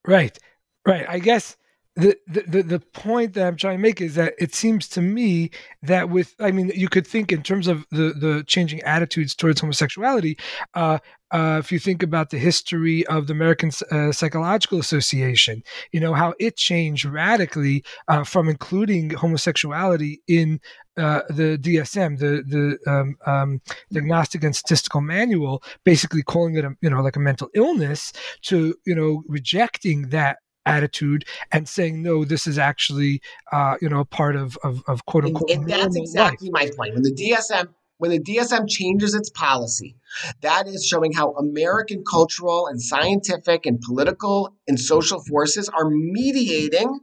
Right. 0.06 0.38
Right. 0.86 1.06
I 1.08 1.20
guess 1.20 1.58
the, 1.96 2.18
the 2.25 2.63
the 2.63 2.80
point 2.80 3.34
that 3.34 3.46
I'm 3.46 3.56
trying 3.56 3.78
to 3.78 3.82
make 3.82 4.02
is 4.02 4.16
that 4.16 4.34
it 4.40 4.56
seems 4.56 4.88
to 4.90 5.02
me 5.02 5.52
that 5.84 6.10
with 6.10 6.34
I 6.40 6.52
mean 6.52 6.72
you 6.74 6.90
could 6.90 7.06
think 7.06 7.32
in 7.32 7.44
terms 7.44 7.68
of 7.68 7.86
the 7.92 8.13
the 8.20 8.44
changing 8.48 8.82
attitudes 8.82 9.36
towards 9.36 9.62
homosexuality. 9.62 10.38
Uh, 10.74 10.98
uh, 11.30 11.58
if 11.60 11.72
you 11.72 11.80
think 11.80 12.04
about 12.04 12.30
the 12.30 12.38
history 12.38 13.06
of 13.08 13.25
the 13.25 13.34
American 13.34 13.72
uh, 13.92 14.12
Psychological 14.12 14.80
Association, 14.80 15.63
you 15.92 16.00
know 16.00 16.13
how 16.13 16.34
it 16.40 16.58
changed 16.58 17.06
radically 17.06 17.84
uh, 18.08 18.24
from 18.24 18.50
including 18.50 19.12
homosexuality 19.12 20.22
in 20.28 20.60
uh, 20.98 21.22
the 21.30 21.58
DSM, 21.58 22.20
the 22.20 22.44
the 22.48 22.92
um, 22.92 23.16
um, 23.25 23.62
Diagnostic 23.92 24.44
and 24.44 24.56
Statistical 24.56 25.02
Manual, 25.02 25.63
basically 25.84 26.24
calling 26.24 26.56
it 26.56 26.66
a 26.66 26.75
you 26.82 26.90
know 26.90 27.02
like 27.02 27.16
a 27.16 27.20
mental 27.20 27.50
illness, 27.54 28.13
to 28.44 28.75
you 28.86 28.96
know 28.96 29.24
rejecting 29.28 30.10
that 30.10 30.38
attitude 30.65 31.25
and 31.51 31.67
saying 31.67 32.01
no 32.01 32.24
this 32.24 32.48
is 32.48 32.58
actually 32.58 33.22
uh, 33.51 33.75
you 33.82 33.89
know 33.89 34.00
a 34.00 34.05
part 34.05 34.36
of 34.36 34.58
of, 34.63 34.84
of 34.88 35.05
quote 35.05 35.25
unquote 35.25 35.50
and, 35.50 35.62
and 35.62 35.70
that's 35.70 35.96
exactly 35.96 36.50
life. 36.50 36.70
my 36.70 36.75
point 36.75 36.93
when 36.93 37.03
the 37.03 37.13
dsm 37.13 37.67
when 37.98 38.12
the 38.12 38.20
dsm 38.20 38.67
changes 38.67 39.13
its 39.13 39.29
policy 39.29 39.96
that 40.41 40.67
is 40.67 40.86
showing 40.86 41.12
how 41.12 41.34
american 41.34 42.03
cultural 42.10 42.67
and 42.67 42.82
scientific 42.82 43.65
and 43.65 43.82
political 43.82 44.55
and 44.67 44.79
social 44.79 45.22
forces 45.24 45.70
are 45.70 45.89
mediating 45.89 47.00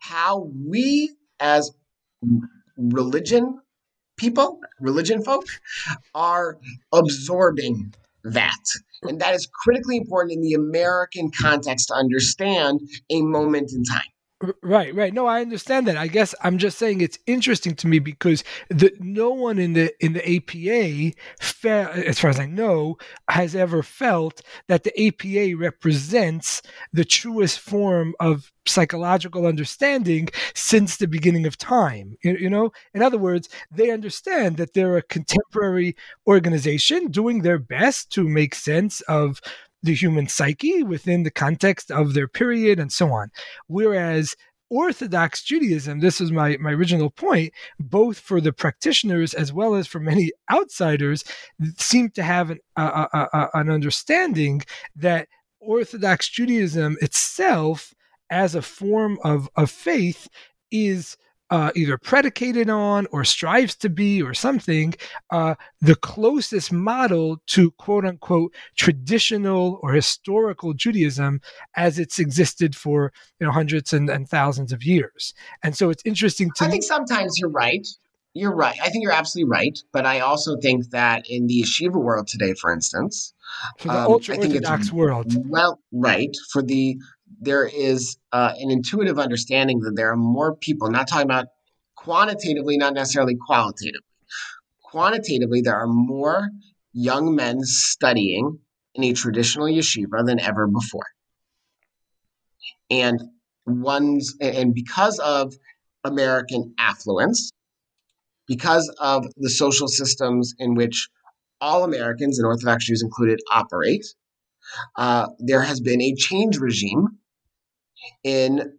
how 0.00 0.50
we 0.66 1.14
as 1.40 1.72
religion 2.76 3.60
people 4.16 4.60
religion 4.80 5.22
folk 5.22 5.46
are 6.14 6.58
absorbing 6.92 7.92
that 8.24 8.62
and 9.02 9.20
that 9.20 9.34
is 9.34 9.48
critically 9.62 9.96
important 9.96 10.32
in 10.32 10.40
the 10.40 10.54
American 10.54 11.30
context 11.30 11.88
to 11.88 11.94
understand 11.94 12.80
a 13.10 13.22
moment 13.22 13.70
in 13.72 13.84
time. 13.84 14.13
Right, 14.62 14.94
right. 14.94 15.14
No, 15.14 15.26
I 15.26 15.40
understand 15.40 15.86
that. 15.86 15.96
I 15.96 16.06
guess 16.08 16.34
I'm 16.42 16.58
just 16.58 16.78
saying 16.78 17.00
it's 17.00 17.18
interesting 17.26 17.74
to 17.76 17.86
me 17.86 17.98
because 17.98 18.42
the 18.68 18.92
no 18.98 19.30
one 19.30 19.58
in 19.58 19.74
the 19.74 19.92
in 20.04 20.12
the 20.12 20.36
APA, 20.36 21.12
as 21.40 22.18
far 22.18 22.30
as 22.30 22.40
I 22.40 22.46
know, 22.46 22.96
has 23.28 23.54
ever 23.54 23.82
felt 23.82 24.42
that 24.68 24.82
the 24.84 24.92
APA 25.06 25.56
represents 25.56 26.62
the 26.92 27.04
truest 27.04 27.60
form 27.60 28.14
of 28.20 28.50
psychological 28.66 29.46
understanding 29.46 30.28
since 30.54 30.96
the 30.96 31.06
beginning 31.06 31.46
of 31.46 31.56
time. 31.56 32.16
You, 32.24 32.36
you 32.36 32.50
know, 32.50 32.72
in 32.92 33.02
other 33.02 33.18
words, 33.18 33.48
they 33.70 33.90
understand 33.90 34.56
that 34.56 34.74
they're 34.74 34.96
a 34.96 35.02
contemporary 35.02 35.96
organization 36.26 37.08
doing 37.10 37.42
their 37.42 37.58
best 37.58 38.10
to 38.12 38.28
make 38.28 38.54
sense 38.54 39.00
of 39.02 39.40
the 39.84 39.94
human 39.94 40.26
psyche 40.26 40.82
within 40.82 41.22
the 41.22 41.30
context 41.30 41.90
of 41.90 42.14
their 42.14 42.26
period 42.26 42.80
and 42.80 42.90
so 42.90 43.12
on. 43.12 43.30
Whereas 43.66 44.34
Orthodox 44.70 45.42
Judaism, 45.44 46.00
this 46.00 46.20
is 46.20 46.32
my, 46.32 46.56
my 46.56 46.72
original 46.72 47.10
point, 47.10 47.52
both 47.78 48.18
for 48.18 48.40
the 48.40 48.52
practitioners 48.52 49.34
as 49.34 49.52
well 49.52 49.74
as 49.74 49.86
for 49.86 50.00
many 50.00 50.32
outsiders, 50.50 51.22
seem 51.76 52.10
to 52.10 52.22
have 52.22 52.50
an, 52.50 52.58
an 52.76 53.70
understanding 53.70 54.62
that 54.96 55.28
Orthodox 55.60 56.28
Judaism 56.28 56.96
itself, 57.00 57.94
as 58.30 58.54
a 58.54 58.62
form 58.62 59.18
of, 59.22 59.48
of 59.54 59.70
faith, 59.70 60.28
is 60.70 61.16
uh, 61.54 61.70
either 61.76 61.96
predicated 61.96 62.68
on 62.68 63.06
or 63.12 63.22
strives 63.22 63.76
to 63.76 63.88
be 63.88 64.20
or 64.20 64.34
something 64.34 64.92
uh, 65.30 65.54
the 65.80 65.94
closest 65.94 66.72
model 66.72 67.40
to 67.46 67.70
quote 67.78 68.04
unquote 68.04 68.52
traditional 68.76 69.78
or 69.80 69.92
historical 69.92 70.74
Judaism 70.74 71.40
as 71.76 71.96
it's 71.96 72.18
existed 72.18 72.74
for 72.74 73.12
you 73.38 73.46
know 73.46 73.52
hundreds 73.52 73.92
and, 73.92 74.10
and 74.10 74.28
thousands 74.28 74.72
of 74.72 74.82
years. 74.82 75.32
And 75.62 75.76
so 75.76 75.90
it's 75.90 76.02
interesting 76.04 76.50
to. 76.56 76.64
I 76.64 76.68
think 76.68 76.82
sometimes 76.82 77.38
you're 77.38 77.50
right. 77.50 77.86
You're 78.32 78.56
right. 78.56 78.76
I 78.82 78.88
think 78.88 79.04
you're 79.04 79.12
absolutely 79.12 79.48
right. 79.48 79.78
But 79.92 80.06
I 80.06 80.18
also 80.18 80.56
think 80.56 80.90
that 80.90 81.22
in 81.30 81.46
the 81.46 81.62
yeshiva 81.62 82.02
world 82.02 82.26
today, 82.26 82.54
for 82.54 82.72
instance, 82.72 83.32
for 83.78 83.86
the 83.86 83.98
um, 84.00 84.10
ultra 84.10 84.36
orthodox 84.36 84.90
world, 84.90 85.32
well, 85.48 85.78
right 85.92 86.36
for 86.52 86.62
the 86.62 86.96
there 87.40 87.66
is 87.66 88.16
uh, 88.32 88.52
an 88.58 88.70
intuitive 88.70 89.18
understanding 89.18 89.80
that 89.80 89.94
there 89.96 90.10
are 90.10 90.16
more 90.16 90.56
people, 90.56 90.90
not 90.90 91.08
talking 91.08 91.26
about 91.26 91.46
quantitatively, 91.96 92.76
not 92.76 92.94
necessarily 92.94 93.36
qualitatively. 93.46 94.00
Quantitatively, 94.82 95.60
there 95.60 95.76
are 95.76 95.86
more 95.86 96.48
young 96.92 97.34
men 97.34 97.58
studying 97.62 98.58
in 98.94 99.04
a 99.04 99.12
traditional 99.12 99.66
yeshiva 99.66 100.24
than 100.24 100.38
ever 100.40 100.66
before. 100.66 101.06
And 102.90 103.20
one's 103.66 104.36
and 104.40 104.74
because 104.74 105.18
of 105.18 105.54
American 106.04 106.74
affluence, 106.78 107.50
because 108.46 108.92
of 109.00 109.26
the 109.36 109.50
social 109.50 109.88
systems 109.88 110.54
in 110.58 110.74
which 110.74 111.08
all 111.60 111.82
Americans 111.82 112.38
and 112.38 112.46
Orthodox 112.46 112.86
Jews 112.86 113.02
included 113.02 113.40
operate, 113.50 114.04
uh, 114.96 115.28
there 115.38 115.62
has 115.62 115.80
been 115.80 116.00
a 116.00 116.14
change 116.14 116.58
regime 116.58 117.18
in 118.22 118.72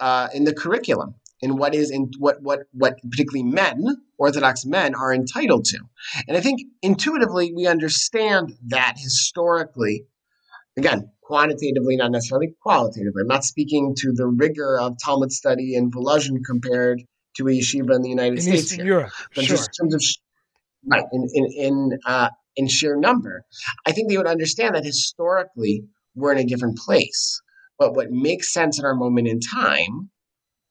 uh, 0.00 0.28
in 0.34 0.44
the 0.44 0.54
curriculum 0.54 1.14
in 1.42 1.56
what 1.56 1.74
is 1.74 1.90
in 1.90 2.10
what 2.18 2.42
what 2.42 2.60
what 2.72 2.98
particularly 3.10 3.42
men 3.42 3.96
orthodox 4.18 4.64
men 4.64 4.94
are 4.94 5.12
entitled 5.12 5.64
to 5.64 5.78
and 6.28 6.36
i 6.36 6.40
think 6.40 6.60
intuitively 6.82 7.52
we 7.54 7.66
understand 7.66 8.54
that 8.68 8.94
historically 8.96 10.04
again 10.76 11.10
quantitatively 11.22 11.96
not 11.96 12.10
necessarily 12.10 12.54
qualitatively 12.62 13.22
i'm 13.22 13.28
not 13.28 13.44
speaking 13.44 13.94
to 13.96 14.12
the 14.12 14.26
rigor 14.26 14.78
of 14.78 14.96
talmud 15.02 15.32
study 15.32 15.74
in 15.74 15.90
volozhin 15.90 16.38
compared 16.44 17.02
to 17.36 17.46
a 17.48 17.50
yeshiva 17.50 17.94
in 17.94 18.02
the 18.02 18.08
united 18.08 18.34
in 18.34 18.40
states 18.42 18.62
Eastern 18.64 18.86
here. 18.86 18.94
Europe. 18.94 19.12
but 19.34 19.44
sure. 19.44 19.56
just 19.56 19.70
in 19.80 19.88
terms 19.88 19.94
of 19.94 20.02
right 20.90 21.04
in 21.12 21.28
in 21.34 21.46
in, 21.56 21.98
uh, 22.06 22.28
in 22.56 22.66
sheer 22.66 22.96
number 22.96 23.44
i 23.86 23.92
think 23.92 24.08
they 24.08 24.16
would 24.16 24.26
understand 24.26 24.74
that 24.74 24.84
historically 24.84 25.84
we're 26.14 26.32
in 26.32 26.38
a 26.38 26.44
different 26.44 26.76
place 26.76 27.40
but 27.80 27.94
what 27.94 28.12
makes 28.12 28.52
sense 28.52 28.78
in 28.78 28.84
our 28.84 28.94
moment 28.94 29.26
in 29.26 29.40
time 29.40 30.10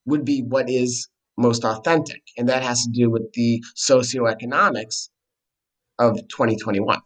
would 0.06 0.24
be 0.24 0.44
what 0.44 0.70
is 0.70 1.10
most 1.38 1.66
authentic. 1.66 2.22
And 2.38 2.48
that 2.48 2.64
has 2.64 2.84
to 2.84 2.92
do 2.92 3.10
with 3.10 3.34
the 3.34 3.64
socioeconomics 3.76 5.10
of 5.98 6.16
2021. 6.30 7.00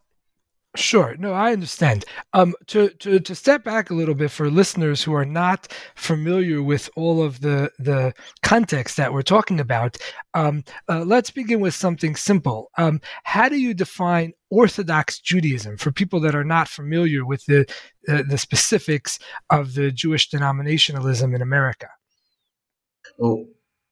Sure. 0.75 1.15
No, 1.19 1.33
I 1.33 1.53
understand. 1.53 2.03
Um, 2.33 2.55
to, 2.65 2.89
to 2.89 3.19
to 3.19 3.35
step 3.35 3.63
back 3.63 3.91
a 3.91 3.93
little 3.93 4.15
bit 4.15 4.31
for 4.31 4.49
listeners 4.49 5.03
who 5.03 5.13
are 5.13 5.25
not 5.25 5.71
familiar 5.93 6.63
with 6.63 6.89
all 6.95 7.21
of 7.21 7.41
the 7.41 7.71
the 7.77 8.11
context 8.41 8.97
that 8.97 9.13
we're 9.13 9.21
talking 9.21 9.59
about, 9.59 9.97
um, 10.33 10.63
uh, 10.89 11.03
let's 11.05 11.29
begin 11.29 11.59
with 11.59 11.75
something 11.75 12.15
simple. 12.15 12.71
Um, 12.79 13.01
how 13.23 13.49
do 13.49 13.57
you 13.57 13.75
define 13.75 14.33
Orthodox 14.53 15.19
Judaism 15.19 15.77
for 15.77 15.91
people 15.91 16.19
that 16.19 16.35
are 16.35 16.43
not 16.43 16.67
familiar 16.67 17.25
with 17.25 17.43
the 17.47 17.65
the 18.05 18.37
specifics 18.37 19.17
of 19.49 19.73
the 19.73 19.91
Jewish 19.91 20.29
denominationalism 20.29 21.33
in 21.33 21.41
America? 21.41 21.87
Well, 23.17 23.45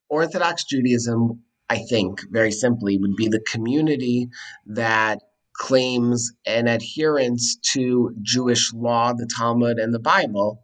Orthodox 0.07 0.63
Judaism, 0.65 1.41
I 1.67 1.79
think, 1.89 2.19
very 2.29 2.51
simply, 2.51 2.99
would 2.99 3.15
be 3.15 3.27
the 3.27 3.43
community 3.51 4.29
that 4.67 5.19
claims 5.53 6.31
an 6.45 6.67
adherence 6.67 7.57
to 7.73 8.13
Jewish 8.21 8.71
law, 8.71 9.13
the 9.13 9.29
Talmud, 9.35 9.77
and 9.79 9.91
the 9.91 9.99
Bible 9.99 10.61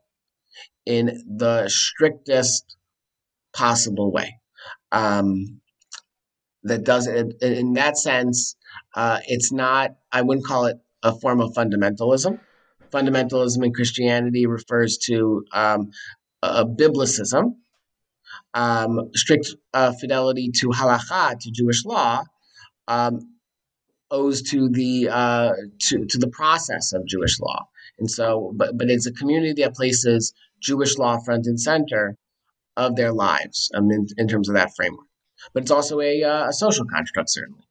in 0.85 1.23
the 1.27 1.69
strictest 1.69 2.77
possible 3.55 4.11
way. 4.11 4.39
Um, 4.91 5.61
that 6.67 6.83
does 6.83 7.07
it 7.07 7.41
in 7.41 7.73
that 7.73 7.97
sense. 7.97 8.55
Uh, 8.95 9.19
it's 9.27 9.51
not. 9.51 9.91
I 10.11 10.21
wouldn't 10.21 10.45
call 10.45 10.65
it 10.65 10.77
a 11.03 11.17
form 11.19 11.41
of 11.41 11.53
fundamentalism. 11.53 12.39
Fundamentalism 12.91 13.65
in 13.65 13.73
Christianity 13.73 14.45
refers 14.45 14.97
to 15.05 15.43
um, 15.53 15.91
a 16.41 16.65
biblicism, 16.65 17.55
um, 18.53 19.09
strict 19.13 19.55
uh, 19.73 19.93
fidelity 19.99 20.51
to 20.59 20.69
halacha, 20.69 21.37
to 21.39 21.51
Jewish 21.51 21.85
law, 21.85 22.23
um, 22.87 23.19
owes 24.09 24.41
to 24.43 24.69
the 24.69 25.09
uh, 25.09 25.51
to 25.87 26.05
to 26.05 26.17
the 26.17 26.29
process 26.29 26.93
of 26.93 27.05
Jewish 27.05 27.39
law. 27.39 27.67
And 27.99 28.09
so, 28.09 28.53
but 28.55 28.77
but 28.77 28.89
it's 28.89 29.07
a 29.07 29.11
community 29.11 29.61
that 29.63 29.75
places 29.75 30.33
Jewish 30.61 30.97
law 30.97 31.19
front 31.19 31.45
and 31.45 31.59
center 31.59 32.15
of 32.75 32.95
their 32.95 33.11
lives 33.11 33.71
um, 33.75 33.91
in, 33.91 34.07
in 34.17 34.27
terms 34.27 34.49
of 34.49 34.55
that 34.55 34.71
framework. 34.75 35.06
But 35.53 35.63
it's 35.63 35.71
also 35.71 36.01
a, 36.01 36.23
uh, 36.23 36.49
a 36.49 36.53
social 36.53 36.85
construct, 36.85 37.29
certainly. 37.29 37.67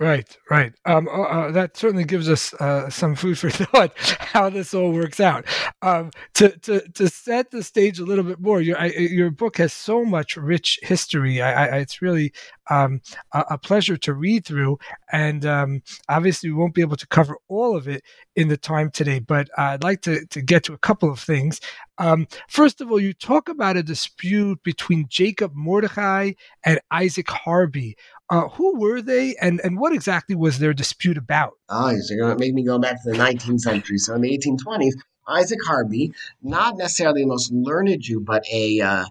Right, 0.00 0.34
right. 0.48 0.72
Um, 0.86 1.08
uh, 1.08 1.22
uh, 1.24 1.50
that 1.50 1.76
certainly 1.76 2.04
gives 2.04 2.30
us 2.30 2.54
uh, 2.54 2.88
some 2.88 3.14
food 3.14 3.38
for 3.38 3.50
thought 3.50 3.92
how 3.98 4.48
this 4.48 4.72
all 4.72 4.92
works 4.92 5.20
out. 5.20 5.44
Um, 5.82 6.10
to, 6.34 6.56
to 6.60 6.80
to 6.94 7.08
set 7.10 7.50
the 7.50 7.62
stage 7.62 7.98
a 7.98 8.06
little 8.06 8.24
bit 8.24 8.40
more, 8.40 8.62
your 8.62 8.78
I, 8.78 8.86
your 8.86 9.30
book 9.30 9.58
has 9.58 9.74
so 9.74 10.06
much 10.06 10.38
rich 10.38 10.78
history. 10.82 11.42
I, 11.42 11.66
I, 11.66 11.78
it's 11.80 12.00
really 12.00 12.32
um, 12.70 13.02
a, 13.34 13.44
a, 13.50 13.58
pleasure 13.58 13.98
to 13.98 14.14
read 14.14 14.46
through, 14.46 14.78
and 15.12 15.44
um, 15.44 15.82
obviously 16.08 16.48
we 16.48 16.56
won't 16.56 16.72
be 16.72 16.80
able 16.80 16.96
to 16.96 17.06
cover 17.06 17.36
all 17.48 17.76
of 17.76 17.86
it 17.86 18.02
in 18.36 18.48
the 18.48 18.56
time 18.56 18.90
today. 18.90 19.18
But 19.18 19.48
I'd 19.58 19.82
like 19.82 20.02
to 20.02 20.26
to 20.26 20.42
get 20.42 20.64
to 20.64 20.72
a 20.72 20.78
couple 20.78 21.10
of 21.10 21.18
things. 21.18 21.60
Um, 21.98 22.26
first 22.48 22.80
of 22.80 22.90
all, 22.90 23.00
you 23.00 23.12
talk 23.12 23.48
about 23.48 23.76
a 23.76 23.82
dispute 23.82 24.62
between 24.62 25.06
Jacob 25.08 25.52
Mordecai 25.54 26.32
and 26.64 26.80
Isaac 26.90 27.28
Harby 27.28 27.96
uh, 28.30 28.48
who 28.48 28.78
were 28.78 29.02
they, 29.02 29.34
and 29.40 29.60
and 29.64 29.78
what 29.78 29.92
exactly 29.92 30.36
was 30.36 30.60
their 30.60 30.72
dispute 30.72 31.18
about? 31.18 31.54
Oh, 31.68 31.90
you're 32.08 32.18
going 32.18 32.36
to 32.36 32.38
make 32.38 32.54
me 32.54 32.62
go 32.62 32.78
back 32.78 33.02
to 33.02 33.10
the 33.10 33.18
19th 33.18 33.60
century. 33.60 33.98
So 33.98 34.14
in 34.14 34.22
the 34.22 34.38
1820s, 34.38 34.92
Isaac 35.26 35.58
Harby, 35.66 36.12
not 36.40 36.76
necessarily 36.76 37.22
the 37.22 37.26
most 37.26 37.52
learned 37.52 38.00
Jew, 38.00 38.20
but 38.20 38.44
a 38.50 38.80
uh, 38.80 39.04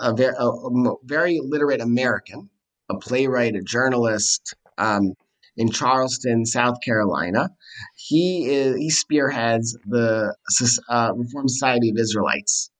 a, 0.00 0.14
very, 0.14 0.34
a, 0.36 0.46
a, 0.46 0.94
very 1.04 1.40
literate 1.40 1.80
American, 1.80 2.50
a 2.88 2.96
playwright, 2.96 3.54
a 3.54 3.62
journalist 3.62 4.54
um, 4.78 5.14
in 5.60 5.70
Charleston, 5.70 6.46
South 6.46 6.78
Carolina. 6.82 7.50
He 7.94 8.46
is 8.46 8.76
he 8.76 8.88
spearheads 8.88 9.76
the 9.86 10.34
uh, 10.88 11.12
Reform 11.14 11.48
Society 11.48 11.90
of 11.90 11.98
Israelites 11.98 12.70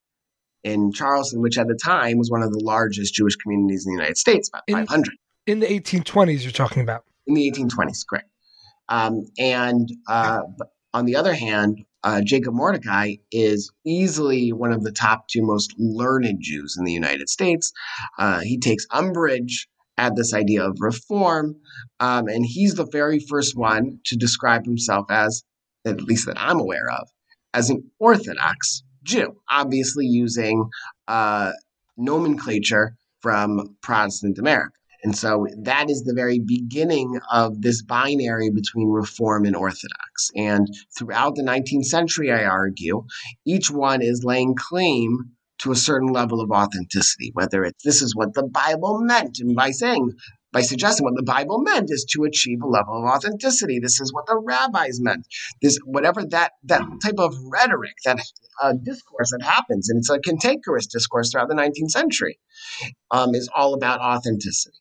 in 0.65 0.91
Charleston, 0.91 1.43
which 1.43 1.59
at 1.59 1.69
the 1.69 1.79
time 1.83 2.17
was 2.17 2.31
one 2.31 2.43
of 2.43 2.51
the 2.51 2.65
largest 2.65 3.13
Jewish 3.13 3.37
communities 3.37 3.87
in 3.87 3.93
the 3.93 3.99
United 3.99 4.17
States, 4.17 4.49
about 4.49 4.63
in, 4.67 4.75
500 4.75 5.15
in 5.47 5.61
the 5.61 5.67
1820s 5.67 6.43
you're 6.43 6.53
talking 6.53 6.83
about. 6.83 7.05
In 7.27 7.35
the 7.35 7.51
1820s 7.51 8.01
correct. 8.09 8.31
Um, 8.89 9.27
and 9.39 9.87
uh, 10.09 10.41
on 10.95 11.05
the 11.05 11.17
other 11.17 11.35
hand 11.35 11.85
uh, 12.03 12.23
jacob 12.23 12.55
mordecai 12.55 13.15
is 13.31 13.71
easily 13.85 14.55
one 14.55 14.73
of 14.73 14.83
the 14.83 14.91
top 14.91 15.29
two 15.29 15.43
most 15.43 15.75
learned 15.79 16.39
jews 16.41 16.77
in 16.79 16.85
the 16.85 16.93
united 16.93 17.29
states. 17.29 17.73
Uh, 18.19 18.41
he 18.41 18.59
takes 18.59 18.87
umbrage 18.91 19.69
at 20.01 20.17
this 20.17 20.33
idea 20.33 20.65
of 20.65 20.81
reform 20.81 21.55
um, 22.01 22.27
and 22.27 22.45
he's 22.47 22.75
the 22.75 22.87
very 22.87 23.21
first 23.21 23.57
one 23.57 24.01
to 24.07 24.17
describe 24.17 24.65
himself 24.65 25.05
as 25.11 25.45
at 25.85 26.01
least 26.01 26.27
that 26.27 26.41
i'm 26.41 26.59
aware 26.59 26.91
of 26.91 27.07
as 27.53 27.69
an 27.69 27.83
orthodox 27.99 28.83
jew 29.03 29.37
obviously 29.51 30.07
using 30.07 30.69
uh, 31.07 31.53
nomenclature 31.99 32.97
from 33.21 33.77
protestant 33.83 34.39
america 34.39 34.73
and 35.03 35.17
so 35.17 35.47
that 35.63 35.89
is 35.89 36.03
the 36.03 36.15
very 36.15 36.39
beginning 36.39 37.21
of 37.33 37.63
this 37.63 37.83
binary 37.83 38.51
between 38.51 38.89
Reform 38.89 39.47
and 39.47 39.57
Orthodox. 39.57 40.31
And 40.37 40.69
throughout 40.97 41.37
the 41.37 41.43
19th 41.43 41.87
century, 41.87 42.31
I 42.31 42.45
argue, 42.45 43.05
each 43.47 43.71
one 43.71 44.03
is 44.03 44.25
laying 44.25 44.55
claim 44.55 45.31
to 45.61 45.73
a 45.73 45.77
certain 45.77 46.09
level 46.09 46.41
of 46.41 46.51
authenticity, 46.51 47.31
whether 47.35 47.65
it's 47.65 47.83
this 47.85 48.03
is 48.03 48.15
what 48.15 48.35
the 48.35 48.43
Bible 48.43 49.01
meant. 49.01 49.39
And 49.41 49.55
by 49.55 49.71
saying, 49.71 50.13
by 50.53 50.63
suggesting 50.63 51.05
what 51.05 51.15
the 51.17 51.23
Bible 51.23 51.61
meant 51.61 51.91
is 51.91 52.05
to 52.11 52.25
achieve 52.25 52.63
a 52.63 52.67
level 52.67 52.99
of 52.99 53.05
authenticity. 53.05 53.79
This 53.79 54.01
is 54.01 54.13
what 54.13 54.27
the 54.27 54.37
rabbis 54.37 55.01
meant. 55.01 55.27
This, 55.63 55.79
whatever 55.85 56.25
that 56.31 56.53
that 56.65 56.83
type 57.03 57.19
of 57.19 57.35
rhetoric, 57.45 57.95
that 58.05 58.21
uh, 58.61 58.73
discourse 58.83 59.31
that 59.31 59.43
happens, 59.43 59.89
and 59.89 59.99
it's 59.99 60.11
a 60.11 60.19
cantankerous 60.19 60.87
discourse 60.87 61.31
throughout 61.31 61.49
the 61.49 61.55
19th 61.55 61.91
century, 61.91 62.39
um, 63.11 63.35
is 63.35 63.49
all 63.55 63.75
about 63.75 64.01
authenticity. 64.01 64.77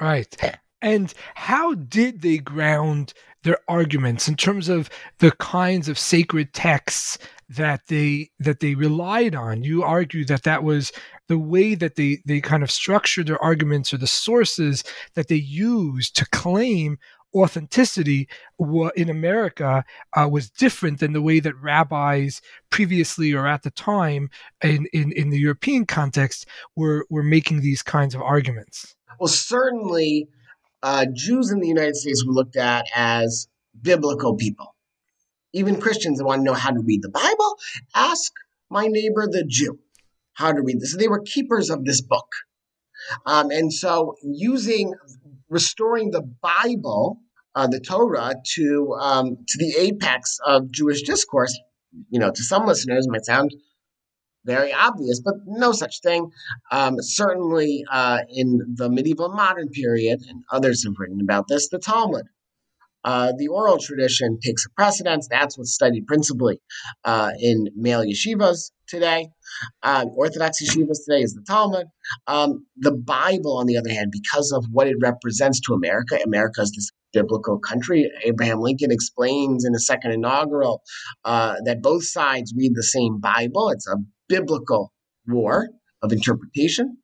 Right. 0.00 0.34
And 0.80 1.12
how 1.34 1.74
did 1.74 2.20
they 2.20 2.38
ground 2.38 3.14
their 3.44 3.58
arguments 3.68 4.28
in 4.28 4.36
terms 4.36 4.68
of 4.68 4.90
the 5.18 5.30
kinds 5.32 5.88
of 5.88 5.98
sacred 5.98 6.52
texts 6.52 7.18
that 7.48 7.82
they 7.88 8.30
that 8.40 8.60
they 8.60 8.74
relied 8.74 9.34
on? 9.34 9.62
You 9.62 9.82
argue 9.82 10.24
that 10.26 10.42
that 10.42 10.64
was 10.64 10.92
the 11.28 11.38
way 11.38 11.74
that 11.74 11.94
they 11.94 12.18
they 12.26 12.40
kind 12.40 12.62
of 12.62 12.70
structured 12.70 13.28
their 13.28 13.42
arguments 13.42 13.94
or 13.94 13.98
the 13.98 14.06
sources 14.06 14.82
that 15.14 15.28
they 15.28 15.36
used 15.36 16.16
to 16.16 16.26
claim 16.30 16.98
authenticity 17.34 18.28
in 18.96 19.10
America 19.10 19.84
uh, 20.16 20.28
was 20.30 20.50
different 20.50 21.00
than 21.00 21.12
the 21.12 21.22
way 21.22 21.40
that 21.40 21.60
rabbis 21.60 22.40
previously 22.70 23.32
or 23.32 23.46
at 23.46 23.62
the 23.62 23.70
time 23.72 24.30
in, 24.62 24.86
in, 24.92 25.12
in 25.12 25.30
the 25.30 25.38
European 25.38 25.84
context 25.84 26.46
were, 26.76 27.06
were 27.10 27.22
making 27.22 27.60
these 27.60 27.82
kinds 27.82 28.14
of 28.14 28.22
arguments. 28.22 28.94
Well, 29.18 29.28
certainly, 29.28 30.28
uh, 30.84 31.06
Jews 31.14 31.50
in 31.50 31.60
the 31.60 31.66
United 31.66 31.96
States 31.96 32.22
were 32.26 32.34
looked 32.34 32.56
at 32.56 32.84
as 32.94 33.48
biblical 33.80 34.36
people. 34.36 34.74
Even 35.54 35.80
Christians 35.80 36.18
that 36.18 36.26
want 36.26 36.40
to 36.40 36.44
know 36.44 36.52
how 36.52 36.70
to 36.70 36.80
read 36.80 37.00
the 37.00 37.08
Bible, 37.08 37.58
ask 37.94 38.30
my 38.68 38.86
neighbor 38.86 39.26
the 39.26 39.44
Jew 39.48 39.78
how 40.34 40.52
to 40.52 40.60
read 40.60 40.80
this. 40.80 40.92
So 40.92 40.98
they 40.98 41.08
were 41.08 41.22
keepers 41.22 41.70
of 41.70 41.86
this 41.86 42.02
book. 42.02 42.26
Um, 43.24 43.50
and 43.50 43.72
so, 43.72 44.16
using 44.22 44.94
restoring 45.48 46.10
the 46.10 46.22
Bible, 46.42 47.20
uh, 47.54 47.66
the 47.66 47.80
Torah, 47.80 48.34
to 48.56 48.96
um, 49.00 49.38
to 49.48 49.58
the 49.58 49.74
apex 49.78 50.38
of 50.44 50.70
Jewish 50.70 51.02
discourse, 51.02 51.58
you 52.10 52.18
know, 52.18 52.30
to 52.30 52.42
some 52.42 52.66
listeners 52.66 53.08
might 53.08 53.24
sound 53.24 53.54
very 54.44 54.72
obvious, 54.72 55.20
but 55.24 55.34
no 55.46 55.72
such 55.72 56.00
thing. 56.02 56.30
Um, 56.70 56.96
certainly 57.00 57.84
uh, 57.90 58.20
in 58.28 58.60
the 58.74 58.90
medieval 58.90 59.30
modern 59.30 59.68
period, 59.68 60.20
and 60.28 60.42
others 60.50 60.84
have 60.84 60.94
written 60.98 61.20
about 61.22 61.48
this, 61.48 61.68
the 61.68 61.78
Talmud. 61.78 62.26
Uh, 63.04 63.32
the 63.36 63.48
oral 63.48 63.76
tradition 63.76 64.38
takes 64.42 64.66
precedence. 64.76 65.28
That's 65.28 65.58
what's 65.58 65.74
studied 65.74 66.06
principally 66.06 66.58
uh, 67.04 67.32
in 67.38 67.68
male 67.76 68.02
yeshivas 68.02 68.70
today. 68.88 69.28
Um, 69.82 70.06
Orthodox 70.16 70.62
yeshivas 70.62 71.04
today 71.06 71.20
is 71.20 71.34
the 71.34 71.44
Talmud. 71.46 71.86
Um, 72.26 72.66
the 72.78 72.92
Bible, 72.92 73.58
on 73.58 73.66
the 73.66 73.76
other 73.76 73.90
hand, 73.90 74.10
because 74.10 74.52
of 74.52 74.64
what 74.72 74.88
it 74.88 74.96
represents 75.02 75.60
to 75.60 75.74
America, 75.74 76.18
America 76.24 76.62
is 76.62 76.72
this 76.74 76.90
biblical 77.12 77.58
country. 77.58 78.10
Abraham 78.24 78.60
Lincoln 78.60 78.90
explains 78.90 79.64
in 79.64 79.74
a 79.74 79.78
second 79.78 80.12
inaugural 80.12 80.82
uh, 81.24 81.56
that 81.64 81.82
both 81.82 82.04
sides 82.04 82.52
read 82.56 82.72
the 82.74 82.82
same 82.82 83.20
Bible. 83.20 83.68
It's 83.70 83.86
a 83.86 83.96
biblical 84.28 84.92
war 85.26 85.68
of 86.02 86.12
interpretation, 86.12 86.96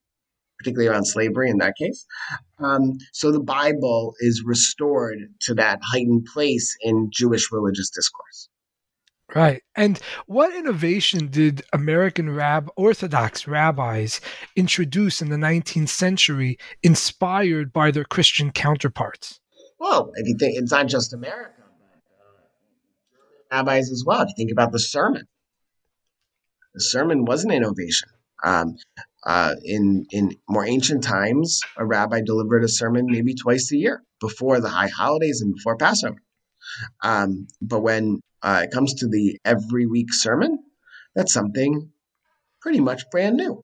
particularly 0.58 0.88
around 0.88 1.06
slavery 1.06 1.50
in 1.50 1.58
that 1.58 1.74
case. 1.76 2.06
Um, 2.58 2.98
so 3.12 3.32
the 3.32 3.40
Bible 3.40 4.14
is 4.20 4.42
restored 4.44 5.18
to 5.42 5.54
that 5.54 5.80
heightened 5.82 6.26
place 6.32 6.76
in 6.82 7.10
Jewish 7.12 7.50
religious 7.50 7.90
discourse. 7.90 8.48
Right. 9.34 9.62
And 9.76 10.00
what 10.26 10.54
innovation 10.54 11.28
did 11.28 11.62
American 11.72 12.34
rab- 12.34 12.70
Orthodox 12.76 13.46
rabbis 13.46 14.20
introduce 14.56 15.22
in 15.22 15.30
the 15.30 15.36
19th 15.36 15.88
century 15.88 16.58
inspired 16.82 17.72
by 17.72 17.90
their 17.90 18.04
Christian 18.04 18.50
counterparts? 18.50 19.40
Well, 19.78 20.10
if 20.16 20.26
you 20.26 20.36
think 20.38 20.58
it's 20.58 20.72
not 20.72 20.88
just 20.88 21.14
America, 21.14 21.62
but 23.50 23.56
rabbis 23.56 23.90
as 23.90 24.04
well. 24.04 24.22
If 24.22 24.28
you 24.28 24.34
think 24.36 24.52
about 24.52 24.72
the 24.72 24.78
sermon, 24.78 25.26
the 26.74 26.80
sermon 26.80 27.24
was 27.24 27.44
an 27.44 27.50
innovation. 27.50 28.08
Um, 28.42 28.76
uh, 29.24 29.54
in 29.64 30.06
in 30.10 30.36
more 30.48 30.66
ancient 30.66 31.02
times, 31.02 31.60
a 31.76 31.84
rabbi 31.84 32.22
delivered 32.24 32.64
a 32.64 32.68
sermon 32.68 33.06
maybe 33.06 33.34
twice 33.34 33.70
a 33.72 33.76
year 33.76 34.02
before 34.20 34.60
the 34.60 34.68
high 34.68 34.88
holidays 34.88 35.42
and 35.42 35.54
before 35.54 35.76
Passover. 35.76 36.22
Um, 37.02 37.48
but 37.60 37.80
when 37.80 38.20
uh, 38.42 38.62
it 38.64 38.70
comes 38.70 38.94
to 38.94 39.08
the 39.08 39.38
every 39.44 39.86
week 39.86 40.12
sermon, 40.12 40.58
that's 41.14 41.32
something 41.32 41.90
pretty 42.60 42.80
much 42.80 43.02
brand 43.10 43.36
new. 43.36 43.62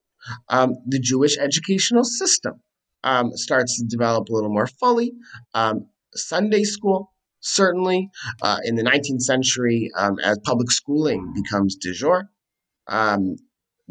Um, 0.48 0.74
the 0.86 0.98
Jewish 0.98 1.38
educational 1.38 2.04
system 2.04 2.60
um, 3.04 3.30
starts 3.34 3.78
to 3.78 3.86
develop 3.86 4.28
a 4.28 4.32
little 4.32 4.52
more 4.52 4.66
fully. 4.66 5.12
Um, 5.54 5.88
Sunday 6.14 6.64
school, 6.64 7.12
certainly, 7.40 8.10
uh, 8.42 8.58
in 8.64 8.74
the 8.74 8.82
19th 8.82 9.22
century, 9.22 9.90
um, 9.96 10.18
as 10.22 10.38
public 10.44 10.70
schooling 10.70 11.32
becomes 11.34 11.76
de 11.76 11.92
jour, 11.92 12.30
um, 12.88 13.36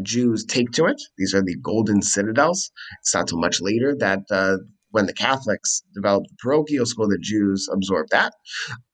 Jews 0.01 0.45
take 0.45 0.71
to 0.71 0.86
it. 0.86 1.01
These 1.17 1.34
are 1.34 1.41
the 1.41 1.55
golden 1.62 2.01
citadels. 2.01 2.71
It's 3.01 3.13
not 3.13 3.21
until 3.21 3.39
much 3.39 3.62
later 3.62 3.95
that 3.99 4.19
uh, 4.29 4.58
when 4.91 5.05
the 5.05 5.13
Catholics 5.13 5.84
developed 5.93 6.27
the 6.29 6.36
parochial 6.39 6.86
school, 6.86 7.08
the 7.08 7.17
Jews 7.21 7.67
absorbed 7.71 8.12
that. 8.12 8.34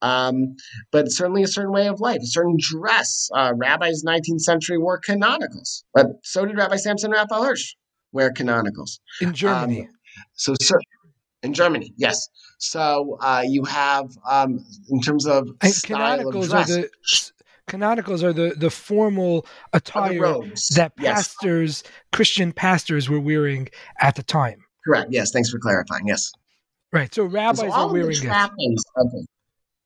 Um, 0.02 0.56
but 0.92 1.12
certainly 1.12 1.44
a 1.44 1.48
certain 1.48 1.72
way 1.72 1.88
of 1.88 2.00
life, 2.00 2.22
a 2.22 2.26
certain 2.26 2.58
dress. 2.60 3.30
Uh, 3.36 3.54
rabbis 3.56 4.04
19th 4.06 4.42
century 4.42 4.78
wore 4.78 5.00
canonicals, 5.00 5.84
but 5.94 6.08
so 6.24 6.46
did 6.46 6.58
Rabbi 6.58 6.78
Samson 6.78 7.12
Raphael 7.12 7.44
Hirsch 7.44 7.76
wear 8.12 8.32
canonicals. 8.32 9.00
In 9.22 9.34
Germany. 9.34 9.82
Um, 9.82 9.88
so, 10.34 10.56
sir, 10.60 10.80
in 11.44 11.54
Germany, 11.54 11.94
yes. 11.98 12.28
So 12.60 13.18
uh, 13.22 13.44
you 13.46 13.64
have, 13.66 14.06
um, 14.30 14.64
in 14.90 15.02
terms 15.02 15.26
of 15.26 15.50
and 15.62 15.74
canonicals 15.74 16.46
of 16.46 16.50
dress, 16.50 16.68
the 16.68 16.90
canonicals 17.68 18.24
are 18.24 18.34
the 18.34 18.54
the 18.58 18.70
formal 18.70 19.46
attire 19.74 20.14
the 20.20 20.74
that 20.76 20.96
pastors, 20.96 21.84
yes. 21.84 21.94
Christian 22.12 22.52
pastors, 22.52 23.10
were 23.10 23.20
wearing 23.20 23.70
at 24.00 24.16
the 24.16 24.24
time. 24.24 24.66
Correct. 24.86 25.10
Yes. 25.12 25.32
Thanks 25.32 25.50
for 25.50 25.60
clarifying. 25.60 26.08
Yes. 26.08 26.32
Right. 26.92 27.14
So 27.14 27.24
rabbis 27.26 27.60
so 27.60 27.72
are 27.72 27.92
wearing 27.92 28.16
trappings 28.16 28.84
it. 28.98 29.26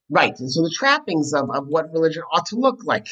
Right. 0.09 0.33
And 0.39 0.51
so 0.51 0.61
the 0.61 0.73
trappings 0.75 1.33
of, 1.33 1.49
of 1.51 1.67
what 1.67 1.91
religion 1.91 2.23
ought 2.31 2.45
to 2.47 2.55
look 2.55 2.79
like. 2.83 3.07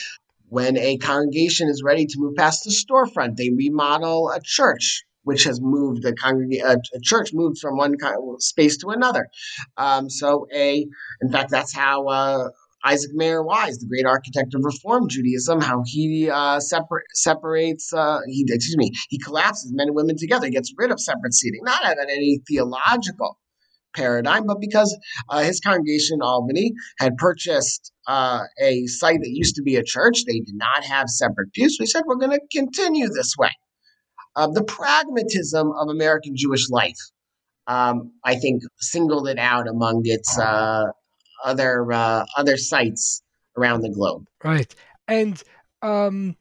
When 0.49 0.77
a 0.77 0.97
congregation 0.97 1.67
is 1.67 1.81
ready 1.83 2.05
to 2.05 2.19
move 2.19 2.35
past 2.35 2.63
the 2.63 2.69
storefront, 2.69 3.37
they 3.37 3.49
remodel 3.49 4.29
a 4.29 4.39
church, 4.39 5.03
which 5.23 5.45
has 5.45 5.59
moved 5.59 6.03
the 6.03 6.13
congregation, 6.13 6.67
a, 6.67 6.73
a, 6.73 7.01
church 7.01 7.31
moved 7.33 7.57
from 7.57 7.75
one 7.75 7.95
space 8.37 8.77
to 8.77 8.89
another. 8.89 9.29
Um, 9.77 10.11
so 10.11 10.45
a, 10.53 10.85
in 11.21 11.31
fact, 11.31 11.49
that's 11.49 11.73
how 11.73 12.05
uh, 12.05 12.49
Isaac 12.85 13.11
Mayer 13.13 13.43
Wise, 13.43 13.77
the 13.77 13.87
great 13.87 14.05
architect 14.05 14.53
of 14.53 14.61
Reform 14.63 15.07
Judaism, 15.07 15.61
how 15.61 15.83
he 15.85 16.29
uh, 16.29 16.59
separ- 16.59 17.05
separates, 17.13 17.93
uh, 17.93 18.19
he 18.27 18.45
excuse 18.47 18.77
me, 18.77 18.91
he 19.09 19.17
collapses 19.19 19.71
men 19.73 19.87
and 19.87 19.95
women 19.95 20.17
together, 20.17 20.45
he 20.45 20.51
gets 20.51 20.73
rid 20.77 20.91
of 20.91 20.99
separate 20.99 21.33
seating, 21.33 21.61
not 21.63 21.85
out 21.85 21.97
of 21.97 22.07
any 22.09 22.41
theological 22.47 23.37
paradigm, 23.95 24.45
but 24.45 24.57
because 24.59 24.97
uh, 25.29 25.43
his 25.43 25.59
congregation 25.59 26.15
in 26.15 26.21
Albany 26.21 26.73
had 26.99 27.15
purchased 27.17 27.91
uh, 28.07 28.41
a 28.59 28.85
site 28.87 29.19
that 29.21 29.29
used 29.29 29.55
to 29.55 29.61
be 29.61 29.75
a 29.75 29.83
church. 29.83 30.23
They 30.25 30.39
did 30.39 30.55
not 30.55 30.83
have 30.83 31.07
separate 31.09 31.53
pews. 31.53 31.77
So 31.77 31.83
he 31.83 31.87
said, 31.87 32.03
we're 32.05 32.15
going 32.15 32.31
to 32.31 32.41
continue 32.51 33.07
this 33.07 33.35
way. 33.37 33.51
Uh, 34.35 34.47
the 34.47 34.63
pragmatism 34.63 35.71
of 35.79 35.89
American 35.89 36.33
Jewish 36.35 36.69
life, 36.69 36.97
um, 37.67 38.13
I 38.25 38.35
think, 38.35 38.63
singled 38.79 39.27
it 39.27 39.37
out 39.37 39.67
among 39.67 40.01
its 40.05 40.37
uh, 40.39 40.85
other 41.43 41.91
uh, 41.91 42.25
other 42.37 42.57
sites 42.57 43.21
around 43.57 43.81
the 43.81 43.89
globe. 43.89 44.25
Right, 44.43 44.73
and 45.07 45.41
um, 45.81 46.35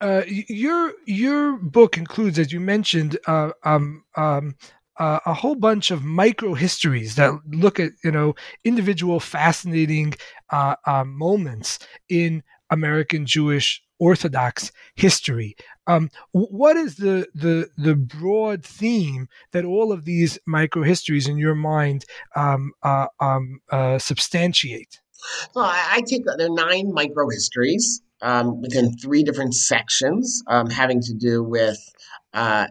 uh, 0.00 0.22
your 0.26 0.94
your 1.06 1.56
book 1.58 1.98
includes, 1.98 2.38
as 2.38 2.52
you 2.52 2.60
mentioned, 2.60 3.18
uh, 3.26 3.50
um, 3.64 4.04
um, 4.16 4.56
uh, 4.98 5.18
a 5.26 5.34
whole 5.34 5.54
bunch 5.54 5.90
of 5.90 6.04
micro 6.04 6.54
histories 6.54 7.16
that 7.16 7.32
look 7.48 7.80
at 7.80 7.92
you 8.04 8.10
know 8.10 8.34
individual 8.64 9.20
fascinating 9.20 10.14
uh, 10.50 10.76
uh, 10.86 11.04
moments 11.04 11.78
in 12.08 12.42
American 12.70 13.26
Jewish 13.26 13.82
Orthodox 14.00 14.72
history. 14.94 15.54
Um, 15.86 16.10
what 16.32 16.76
is 16.76 16.96
the, 16.96 17.28
the 17.34 17.68
the 17.76 17.94
broad 17.94 18.64
theme 18.64 19.28
that 19.52 19.64
all 19.64 19.92
of 19.92 20.04
these 20.04 20.38
micro 20.46 20.82
histories 20.82 21.28
in 21.28 21.36
your 21.36 21.54
mind 21.54 22.04
um, 22.34 22.72
uh, 22.82 23.06
um, 23.20 23.60
uh, 23.70 23.98
substantiate? 23.98 25.00
Well, 25.54 25.66
I, 25.66 26.02
take 26.06 26.24
there 26.24 26.46
are 26.46 26.54
nine 26.54 26.92
micro 26.94 27.28
histories 27.28 28.02
um, 28.22 28.60
within 28.60 28.96
three 28.96 29.22
different 29.22 29.54
sections, 29.54 30.42
um, 30.46 30.70
having 30.70 31.00
to 31.02 31.14
do 31.14 31.42
with 31.42 31.78
uh, 32.32 32.68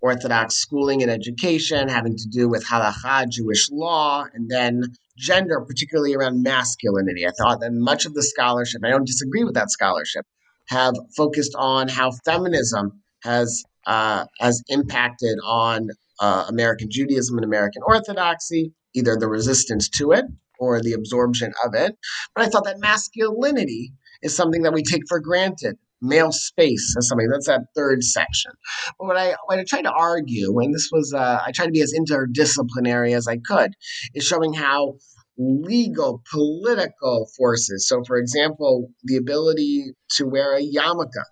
Orthodox 0.00 0.54
schooling 0.54 1.02
and 1.02 1.10
education, 1.10 1.88
having 1.88 2.16
to 2.16 2.28
do 2.28 2.48
with 2.48 2.64
halacha, 2.64 3.28
Jewish 3.28 3.70
law, 3.70 4.24
and 4.32 4.48
then 4.48 4.82
gender, 5.18 5.60
particularly 5.60 6.14
around 6.14 6.42
masculinity. 6.42 7.26
I 7.26 7.30
thought 7.38 7.60
that 7.60 7.72
much 7.72 8.06
of 8.06 8.14
the 8.14 8.22
scholarship, 8.22 8.82
I 8.84 8.90
don't 8.90 9.06
disagree 9.06 9.44
with 9.44 9.54
that 9.54 9.70
scholarship, 9.70 10.24
have 10.68 10.94
focused 11.16 11.54
on 11.56 11.88
how 11.88 12.12
feminism 12.24 13.02
has 13.22 13.64
uh, 13.86 14.26
has 14.38 14.62
impacted 14.68 15.38
on 15.44 15.88
uh, 16.20 16.44
American 16.48 16.88
Judaism 16.90 17.38
and 17.38 17.44
American 17.44 17.82
Orthodoxy, 17.86 18.72
either 18.94 19.16
the 19.16 19.28
resistance 19.28 19.88
to 19.90 20.12
it 20.12 20.24
or 20.58 20.80
the 20.80 20.92
absorption 20.92 21.52
of 21.64 21.74
it. 21.74 21.96
But 22.34 22.44
I 22.44 22.48
thought 22.48 22.64
that 22.64 22.80
masculinity 22.80 23.92
is 24.22 24.36
something 24.36 24.62
that 24.62 24.72
we 24.72 24.82
take 24.82 25.02
for 25.08 25.20
granted 25.20 25.78
male 26.00 26.32
space 26.32 26.94
as 26.96 27.08
something. 27.08 27.28
That's 27.28 27.46
that 27.46 27.62
third 27.74 28.02
section. 28.04 28.52
But 28.98 29.06
what 29.06 29.16
I 29.16 29.34
what 29.46 29.58
I 29.58 29.64
tried 29.64 29.82
to 29.82 29.92
argue, 29.92 30.58
and 30.58 30.74
this 30.74 30.88
was 30.92 31.12
uh, 31.12 31.40
I 31.44 31.52
tried 31.52 31.66
to 31.66 31.72
be 31.72 31.82
as 31.82 31.94
interdisciplinary 31.94 33.16
as 33.16 33.26
I 33.26 33.38
could, 33.38 33.72
is 34.14 34.24
showing 34.24 34.52
how 34.52 34.94
legal 35.38 36.22
political 36.30 37.28
forces. 37.36 37.86
So, 37.88 38.02
for 38.06 38.16
example, 38.16 38.88
the 39.04 39.16
ability 39.16 39.92
to 40.16 40.26
wear 40.26 40.56
a 40.56 40.62
yarmulke 40.62 41.22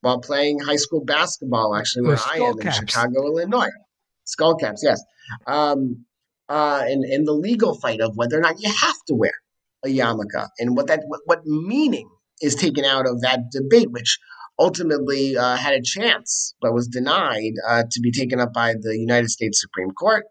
while 0.00 0.20
playing 0.20 0.60
high 0.60 0.76
school 0.76 1.04
basketball, 1.04 1.74
actually, 1.74 2.08
where 2.08 2.18
I 2.18 2.38
am 2.38 2.58
caps. 2.58 2.80
in 2.80 2.86
Chicago, 2.86 3.26
Illinois. 3.26 3.68
Skull 4.24 4.56
caps, 4.56 4.82
yes. 4.84 5.00
Um, 5.46 6.04
uh, 6.48 6.82
and, 6.84 7.04
and 7.04 7.26
the 7.26 7.32
legal 7.32 7.74
fight 7.78 8.00
of 8.00 8.12
whether 8.14 8.38
or 8.38 8.40
not 8.40 8.60
you 8.60 8.68
have 8.68 8.96
to 9.08 9.14
wear 9.14 9.32
a 9.84 9.88
yarmulke 9.88 10.48
and 10.58 10.76
what 10.76 10.86
that 10.86 11.00
what, 11.06 11.20
what 11.26 11.44
meaning 11.44 12.08
is 12.40 12.54
taken 12.54 12.84
out 12.84 13.06
of 13.06 13.20
that 13.22 13.50
debate, 13.50 13.90
which 13.90 14.18
ultimately 14.58 15.36
uh, 15.36 15.56
had 15.56 15.74
a 15.74 15.82
chance 15.82 16.54
but 16.60 16.72
was 16.72 16.88
denied 16.88 17.52
uh, 17.68 17.82
to 17.90 18.00
be 18.00 18.10
taken 18.10 18.40
up 18.40 18.52
by 18.52 18.74
the 18.80 18.96
United 18.98 19.28
States 19.30 19.60
Supreme 19.60 19.90
Court 19.90 20.24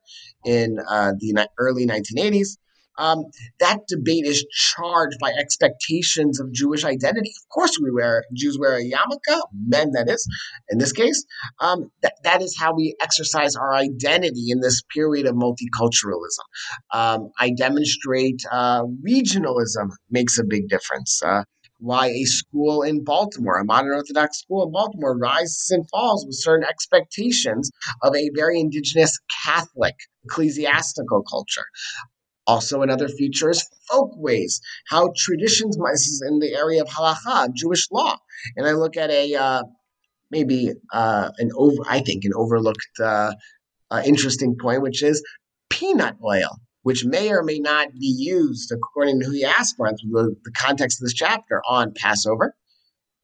in 0.43 0.77
uh, 0.87 1.13
the 1.19 1.47
early 1.59 1.85
1980s. 1.85 2.57
Um, 2.97 3.25
that 3.59 3.87
debate 3.87 4.25
is 4.25 4.45
charged 4.51 5.17
by 5.19 5.31
expectations 5.31 6.39
of 6.39 6.51
Jewish 6.53 6.85
identity. 6.85 7.29
Of 7.29 7.49
course, 7.49 7.77
we 7.81 7.91
wear 7.91 8.23
Jews 8.33 8.57
wear 8.57 8.75
a 8.75 8.83
yarmulke, 8.83 9.41
men 9.67 9.91
that 9.91 10.09
is, 10.09 10.25
in 10.69 10.77
this 10.77 10.93
case. 10.93 11.25
Um, 11.59 11.91
that, 12.01 12.13
that 12.23 12.41
is 12.41 12.55
how 12.57 12.73
we 12.73 12.95
exercise 13.01 13.55
our 13.55 13.73
identity 13.73 14.45
in 14.49 14.61
this 14.61 14.81
period 14.93 15.25
of 15.25 15.35
multiculturalism. 15.35 16.45
Um, 16.93 17.31
I 17.37 17.51
demonstrate 17.51 18.41
uh, 18.49 18.83
regionalism 19.05 19.89
makes 20.09 20.39
a 20.39 20.45
big 20.45 20.69
difference. 20.69 21.21
Uh, 21.21 21.43
why 21.79 22.07
a 22.07 22.23
school 22.23 22.81
in 22.81 23.03
Baltimore, 23.03 23.59
a 23.59 23.65
modern 23.65 23.93
Orthodox 23.93 24.39
school 24.39 24.63
in 24.65 24.71
Baltimore, 24.71 25.17
rises 25.17 25.69
and 25.71 25.89
falls 25.89 26.25
with 26.25 26.35
certain 26.35 26.67
expectations 26.67 27.69
of 28.01 28.15
a 28.15 28.29
very 28.35 28.59
indigenous 28.59 29.17
Catholic 29.45 29.95
ecclesiastical 30.25 31.23
culture. 31.23 31.65
Also, 32.47 32.81
another 32.81 33.07
feature 33.07 33.49
is 33.49 33.67
folkways, 33.89 34.61
how 34.87 35.11
traditions, 35.17 35.77
this 35.77 36.07
is 36.07 36.23
in 36.27 36.39
the 36.39 36.53
area 36.53 36.81
of 36.81 36.87
halacha, 36.87 37.51
Jewish 37.53 37.87
law. 37.91 38.17
And 38.55 38.67
I 38.67 38.73
look 38.73 38.97
at 38.97 39.09
a 39.09 39.35
uh, 39.35 39.63
maybe 40.29 40.71
uh, 40.93 41.31
an 41.39 41.49
over, 41.55 41.83
I 41.87 42.01
think, 42.01 42.23
an 42.23 42.33
overlooked 42.35 42.99
uh, 42.99 43.33
uh 43.91 44.01
interesting 44.05 44.55
point, 44.59 44.81
which 44.81 45.01
is 45.01 45.23
peanut 45.69 46.15
oil 46.23 46.59
which 46.85 47.03
may 47.03 47.31
or 47.31 47.41
may 47.41 47.57
not 47.57 47.91
be 47.93 48.13
used 48.15 48.71
according 48.71 49.19
to 49.19 49.25
who 49.25 49.33
you 49.33 49.51
ask 49.57 49.75
for, 49.75 49.89
the, 49.89 50.35
the 50.43 50.51
context 50.51 51.01
of 51.01 51.05
this 51.05 51.15
chapter 51.15 51.59
on 51.67 51.91
Passover, 51.95 52.53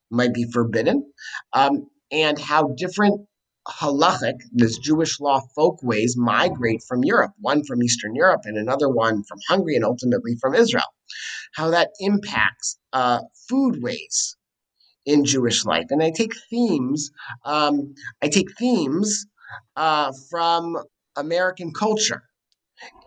might 0.09 0.33
be 0.33 0.45
forbidden, 0.51 1.05
um, 1.53 1.85
and 2.11 2.39
how 2.39 2.69
different 2.75 3.21
halachic, 3.67 4.39
this 4.51 4.79
Jewish 4.79 5.19
law 5.19 5.41
folkways, 5.55 6.17
migrate 6.17 6.81
from 6.87 7.03
Europe, 7.03 7.33
one 7.39 7.63
from 7.63 7.83
Eastern 7.83 8.15
Europe 8.15 8.41
and 8.45 8.57
another 8.57 8.89
one 8.89 9.23
from 9.25 9.37
Hungary 9.47 9.75
and 9.75 9.85
ultimately 9.85 10.35
from 10.41 10.55
Israel. 10.55 10.91
How 11.53 11.69
that 11.69 11.91
impacts 11.99 12.79
uh, 12.93 13.19
food 13.47 13.83
ways 13.83 14.37
in 15.05 15.23
Jewish 15.23 15.65
life. 15.65 15.85
And 15.91 16.01
I 16.01 16.09
take 16.09 16.33
themes, 16.49 17.11
um, 17.45 17.93
I 18.23 18.27
take 18.29 18.57
themes 18.57 19.27
uh, 19.75 20.13
from 20.31 20.77
American 21.15 21.71
culture 21.73 22.23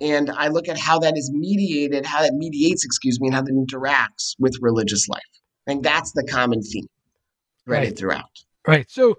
and 0.01 0.31
I 0.31 0.49
look 0.49 0.69
at 0.69 0.79
how 0.79 0.99
that 1.01 1.17
is 1.17 1.31
mediated, 1.33 2.07
how 2.07 2.23
that 2.23 2.35
mediates, 2.35 2.85
excuse 2.85 3.21
me, 3.21 3.29
and 3.29 3.35
how 3.35 3.43
that 3.43 3.53
interacts 3.53 4.35
with 4.39 4.57
religious 4.61 5.09
life. 5.09 5.23
I 5.67 5.73
think 5.73 5.83
that's 5.83 6.13
the 6.13 6.25
common 6.25 6.63
theme 6.63 6.87
threaded 7.65 7.91
right. 7.91 7.99
throughout. 7.99 8.31
Right. 8.67 8.91
So 8.91 9.19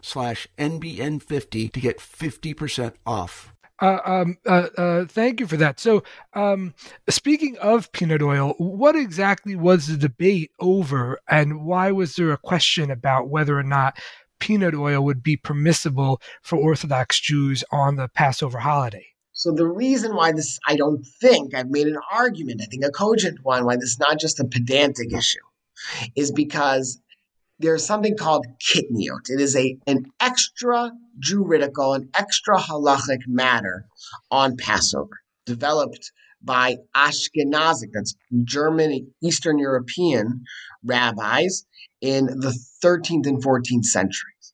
slash 0.01 0.47
NBN50 0.57 1.71
to 1.71 1.79
get 1.79 1.99
50% 1.99 2.93
off. 3.05 3.53
Uh, 3.81 3.99
um, 4.05 4.37
uh, 4.45 4.67
uh, 4.77 5.05
thank 5.05 5.39
you 5.39 5.47
for 5.47 5.57
that. 5.57 5.79
So, 5.79 6.03
um, 6.35 6.75
speaking 7.09 7.57
of 7.57 7.91
peanut 7.91 8.21
oil, 8.21 8.53
what 8.59 8.95
exactly 8.95 9.55
was 9.55 9.87
the 9.87 9.97
debate 9.97 10.51
over, 10.59 11.19
and 11.27 11.65
why 11.65 11.91
was 11.91 12.15
there 12.15 12.31
a 12.31 12.37
question 12.37 12.91
about 12.91 13.29
whether 13.29 13.57
or 13.57 13.63
not 13.63 13.97
peanut 14.39 14.75
oil 14.75 15.03
would 15.03 15.23
be 15.23 15.35
permissible 15.35 16.21
for 16.43 16.57
Orthodox 16.57 17.19
Jews 17.19 17.63
on 17.71 17.95
the 17.95 18.07
Passover 18.07 18.59
holiday? 18.59 19.07
So 19.31 19.51
the 19.51 19.67
reason 19.67 20.15
why 20.15 20.31
this, 20.33 20.59
I 20.67 20.75
don't 20.75 21.03
think 21.19 21.55
I've 21.55 21.71
made 21.71 21.87
an 21.87 21.97
argument, 22.11 22.61
I 22.61 22.65
think 22.65 22.85
a 22.85 22.91
cogent 22.91 23.39
one, 23.41 23.65
why 23.65 23.75
this 23.77 23.91
is 23.91 23.99
not 23.99 24.19
just 24.19 24.39
a 24.39 24.45
pedantic 24.45 25.11
issue, 25.11 25.39
is 26.15 26.31
because 26.31 27.01
there's 27.61 27.85
something 27.85 28.17
called 28.17 28.45
kitniot. 28.59 29.29
It 29.29 29.39
is 29.39 29.55
a 29.55 29.77
an 29.87 30.05
extra 30.19 30.91
juridical, 31.19 31.93
an 31.93 32.09
extra 32.15 32.57
halachic 32.57 33.19
matter 33.27 33.85
on 34.29 34.57
Passover, 34.57 35.21
developed 35.45 36.11
by 36.43 36.77
Ashkenazic, 36.95 37.89
that's 37.93 38.15
German, 38.43 39.13
Eastern 39.23 39.59
European 39.59 40.43
rabbis 40.83 41.65
in 42.01 42.25
the 42.25 42.57
13th 42.83 43.27
and 43.27 43.43
14th 43.43 43.85
centuries, 43.85 44.53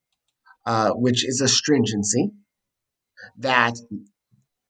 uh, 0.65 0.91
which 0.91 1.26
is 1.26 1.39
a 1.39 1.48
stringency 1.48 2.30
that 3.38 3.78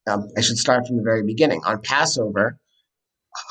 um, 0.07 0.27
I 0.37 0.41
should 0.41 0.57
start 0.57 0.85
from 0.85 0.97
the 0.97 1.03
very 1.03 1.23
beginning. 1.23 1.61
On 1.65 1.81
Passover, 1.81 2.59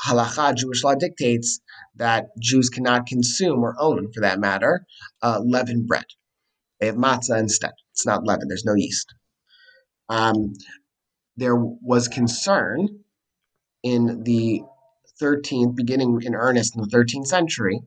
halacha, 0.05 0.55
Jewish 0.55 0.83
law 0.83 0.95
dictates 0.95 1.59
that 1.97 2.27
Jews 2.39 2.69
cannot 2.69 3.07
consume 3.07 3.63
or 3.63 3.75
own, 3.79 4.11
for 4.13 4.21
that 4.21 4.39
matter, 4.39 4.85
uh, 5.21 5.39
leavened 5.43 5.87
bread. 5.87 6.05
They 6.79 6.87
have 6.87 6.95
matzah 6.95 7.39
instead. 7.39 7.73
It's 7.91 8.05
not 8.05 8.25
leaven. 8.25 8.47
There's 8.47 8.65
no 8.65 8.75
yeast. 8.75 9.13
Um, 10.09 10.53
there 11.35 11.55
was 11.55 12.07
concern 12.07 12.87
in 13.83 14.23
the 14.23 14.61
13th, 15.21 15.75
beginning 15.75 16.19
in 16.23 16.35
earnest 16.35 16.75
in 16.75 16.81
the 16.81 16.87
13th 16.87 17.27
century, 17.27 17.81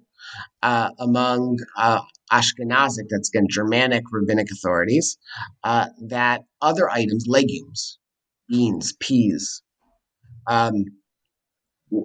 uh, 0.62 0.90
among 0.98 1.58
uh, 1.76 2.00
Ashkenazic, 2.32 3.06
that's 3.08 3.28
again 3.28 3.46
Germanic 3.48 4.04
rabbinic 4.12 4.50
authorities, 4.50 5.18
uh, 5.64 5.86
that 6.08 6.42
other 6.60 6.90
items, 6.90 7.24
legumes, 7.26 7.98
beans, 8.48 8.94
peas, 9.00 9.62
um, 10.46 10.84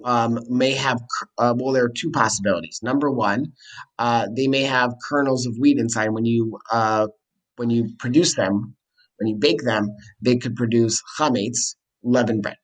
um, 0.04 0.38
may 0.48 0.72
have, 0.72 1.00
uh, 1.38 1.54
well, 1.56 1.72
there 1.72 1.84
are 1.84 1.92
two 1.96 2.10
possibilities. 2.10 2.80
Number 2.82 3.10
one, 3.10 3.52
uh, 3.98 4.26
they 4.36 4.48
may 4.48 4.62
have 4.62 4.94
kernels 5.08 5.46
of 5.46 5.56
wheat 5.58 5.78
inside. 5.78 6.10
When 6.10 6.24
you 6.24 6.58
uh, 6.70 7.08
when 7.56 7.70
you 7.70 7.90
produce 7.98 8.34
them, 8.36 8.76
when 9.18 9.28
you 9.28 9.36
bake 9.36 9.62
them, 9.62 9.88
they 10.20 10.36
could 10.36 10.56
produce 10.56 11.02
chametz, 11.18 11.76
leavened 12.02 12.42
bread. 12.42 12.56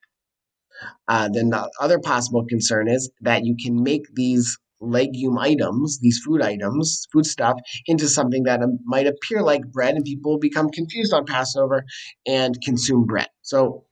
Uh, 1.09 1.29
then 1.33 1.51
the 1.51 1.71
other 1.81 1.99
possible 1.99 2.45
concern 2.49 2.89
is 2.89 3.11
that 3.21 3.45
you 3.45 3.57
can 3.63 3.83
make 3.83 4.03
these 4.15 4.59
legume 4.81 5.39
items, 5.39 6.01
these 6.01 6.21
food 6.25 6.43
items, 6.43 7.07
food 7.13 7.25
stuff, 7.25 7.57
into 7.87 8.09
something 8.09 8.43
that 8.45 8.61
um, 8.63 8.79
might 8.85 9.07
appear 9.07 9.43
like 9.43 9.63
bread, 9.73 9.95
and 9.95 10.05
people 10.05 10.39
become 10.39 10.69
confused 10.71 11.13
on 11.13 11.25
Passover 11.25 11.85
and 12.27 12.61
consume 12.63 13.05
bread. 13.05 13.29
So 13.43 13.85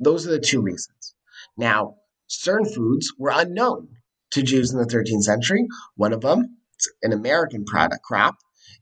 those 0.00 0.26
are 0.26 0.30
the 0.30 0.40
two 0.40 0.62
reasons. 0.62 1.14
Now, 1.56 1.96
certain 2.30 2.72
foods 2.72 3.12
were 3.18 3.32
unknown 3.34 3.88
to 4.30 4.42
Jews 4.42 4.72
in 4.72 4.78
the 4.78 4.86
13th 4.86 5.22
century. 5.22 5.66
One 5.96 6.12
of 6.12 6.20
them, 6.20 6.56
an 7.02 7.12
American 7.12 7.64
product 7.64 8.02
crop, 8.02 8.36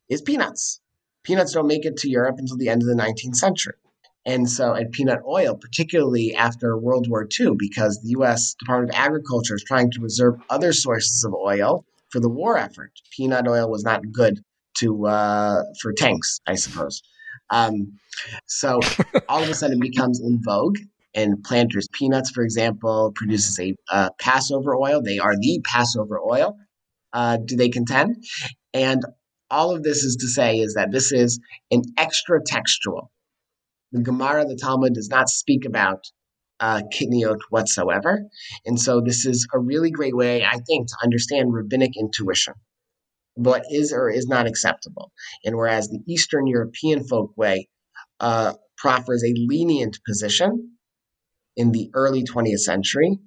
is 0.08 0.22
peanuts. 0.22 0.80
Peanuts 1.24 1.52
don't 1.52 1.66
make 1.66 1.84
it 1.84 1.96
to 1.98 2.10
Europe 2.10 2.36
until 2.38 2.56
the 2.56 2.68
end 2.68 2.82
of 2.82 2.88
the 2.88 2.94
19th 2.94 3.36
century. 3.36 3.74
And 4.26 4.48
so, 4.50 4.74
and 4.74 4.92
peanut 4.92 5.20
oil, 5.26 5.56
particularly 5.56 6.34
after 6.34 6.76
World 6.76 7.08
War 7.08 7.26
II, 7.40 7.52
because 7.58 7.98
the 8.02 8.10
U.S. 8.10 8.54
Department 8.58 8.92
of 8.92 9.00
Agriculture 9.00 9.54
is 9.54 9.64
trying 9.64 9.90
to 9.92 10.00
reserve 10.00 10.34
other 10.50 10.72
sources 10.72 11.24
of 11.24 11.32
oil 11.32 11.86
for 12.10 12.20
the 12.20 12.28
war 12.28 12.58
effort. 12.58 12.92
Peanut 13.16 13.48
oil 13.48 13.70
was 13.70 13.84
not 13.84 14.02
good 14.12 14.40
to 14.78 15.06
uh, 15.06 15.62
for 15.80 15.92
tanks, 15.92 16.40
I 16.46 16.56
suppose. 16.56 17.02
Um, 17.50 17.98
so 18.46 18.80
all 19.28 19.42
of 19.42 19.48
a 19.48 19.54
sudden, 19.54 19.78
it 19.78 19.82
becomes 19.82 20.20
in 20.20 20.42
vogue, 20.42 20.78
and 21.14 21.42
Planters 21.42 21.88
Peanuts, 21.92 22.30
for 22.30 22.42
example, 22.42 23.12
produces 23.14 23.58
a 23.58 23.74
uh, 23.90 24.10
Passover 24.20 24.76
oil. 24.76 25.02
They 25.02 25.18
are 25.18 25.34
the 25.36 25.60
Passover 25.64 26.18
oil, 26.20 26.56
uh, 27.12 27.38
do 27.44 27.56
they 27.56 27.68
contend? 27.68 28.24
And 28.74 29.02
all 29.50 29.74
of 29.74 29.82
this 29.82 29.98
is 30.04 30.16
to 30.16 30.28
say 30.28 30.56
is 30.56 30.74
that 30.74 30.92
this 30.92 31.12
is 31.12 31.40
an 31.70 31.82
extra 31.96 32.40
textual. 32.44 33.10
The 33.92 34.02
Gemara, 34.02 34.44
the 34.44 34.56
Talmud, 34.56 34.94
does 34.94 35.08
not 35.08 35.28
speak 35.28 35.64
about 35.64 36.04
uh, 36.60 36.82
kitniot 36.92 37.38
whatsoever. 37.50 38.20
And 38.66 38.78
so 38.78 39.00
this 39.00 39.24
is 39.24 39.46
a 39.54 39.58
really 39.58 39.90
great 39.90 40.14
way, 40.14 40.44
I 40.44 40.58
think, 40.58 40.88
to 40.88 40.96
understand 41.02 41.54
rabbinic 41.54 41.92
intuition. 41.98 42.54
What 43.34 43.62
is 43.70 43.92
or 43.92 44.10
is 44.10 44.26
not 44.26 44.46
acceptable. 44.46 45.12
And 45.44 45.56
whereas 45.56 45.88
the 45.88 46.00
Eastern 46.08 46.46
European 46.46 47.06
folk 47.06 47.30
way 47.36 47.68
uh, 48.20 48.54
proffers 48.76 49.22
a 49.24 49.32
lenient 49.34 49.98
position, 50.06 50.77
in 51.58 51.72
the 51.72 51.90
early 51.92 52.22
20th 52.24 52.60
century. 52.60 53.18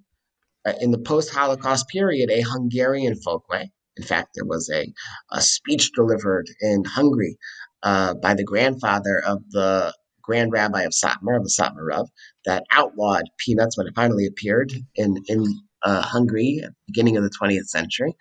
Uh, 0.65 0.74
in 0.80 0.91
the 0.91 0.98
post 0.98 1.34
Holocaust 1.34 1.88
period, 1.89 2.30
a 2.32 2.41
Hungarian 2.41 3.15
folkway. 3.15 3.70
In 3.98 4.04
fact, 4.04 4.30
there 4.36 4.46
was 4.46 4.70
a, 4.74 4.91
a 5.32 5.41
speech 5.41 5.91
delivered 5.96 6.48
in 6.62 6.84
Hungary 6.86 7.38
uh, 7.84 8.13
by 8.15 8.34
the 8.34 8.44
grandfather 8.44 9.22
of 9.26 9.39
the 9.50 9.94
Grand 10.22 10.52
Rabbi 10.52 10.84
of 10.84 10.94
Satmar, 10.94 11.36
of 11.36 11.44
the 11.44 11.50
Satmar 11.50 11.88
Rav, 11.88 12.08
that 12.46 12.63
outlawed 12.72 13.24
peanuts 13.38 13.78
when 13.78 13.88
it 13.88 13.94
finally 13.96 14.28
appeared 14.28 14.72
in, 14.96 15.17
in 15.28 15.44
uh, 15.84 16.04
Hungary 16.04 16.62
at 16.63 16.70
the 16.70 16.76
beginning 16.88 17.17
of 17.17 17.24
the 17.24 17.32
20th 17.41 17.65
century. 17.65 18.15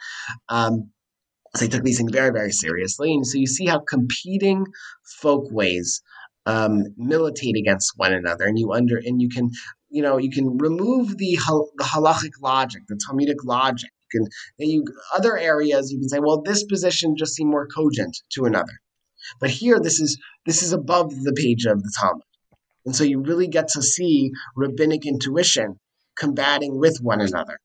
Um, 0.49 0.91
so 1.55 1.65
they 1.65 1.69
took 1.69 1.85
these 1.85 1.99
things 1.99 2.13
very, 2.13 2.31
very 2.31 2.53
seriously. 2.53 3.13
And 3.13 3.27
so 3.27 3.39
you 3.39 3.47
see 3.47 3.67
how 3.67 3.81
competing 3.81 4.65
folkways 5.21 6.03
um, 6.47 6.85
militate 6.97 7.57
against 7.57 7.93
one 7.97 8.13
another, 8.13 8.45
and 8.47 8.59
you 8.59 8.73
under 8.73 8.97
and 8.97 9.21
you 9.21 9.29
can 9.29 9.51
you 9.91 10.03
know 10.03 10.17
you 10.19 10.31
can 10.31 10.59
remove 10.59 11.19
the 11.19 11.39
the 11.77 11.85
halachic 11.85 12.33
logic, 12.41 12.83
the 12.89 12.99
Talmudic 13.07 13.45
logic. 13.45 13.91
You 14.13 14.27
can 14.59 14.69
you 14.69 14.85
other 15.15 15.37
areas 15.37 15.93
you 15.93 15.99
can 15.99 16.09
say, 16.09 16.19
well, 16.21 16.43
this 16.43 16.65
position 16.65 17.17
just 17.17 17.35
seemed 17.35 17.51
more 17.51 17.67
cogent 17.67 18.17
to 18.35 18.45
another, 18.45 18.81
but 19.41 19.51
here 19.51 19.79
this 19.81 20.01
is 20.01 20.19
this 20.47 20.63
is 20.63 20.73
above 20.73 21.11
the 21.11 21.33
page 21.33 21.67
of 21.67 21.83
the 21.83 21.93
Talmud, 22.01 22.23
and 22.87 22.95
so 22.97 23.05
you 23.05 23.21
really 23.21 23.49
get 23.49 23.69
to 23.69 23.83
see 23.83 24.31
rabbinic 24.57 25.07
intuition 25.07 25.79
combating 26.17 26.79
with 26.79 26.99
one 27.01 27.21
another. 27.21 27.59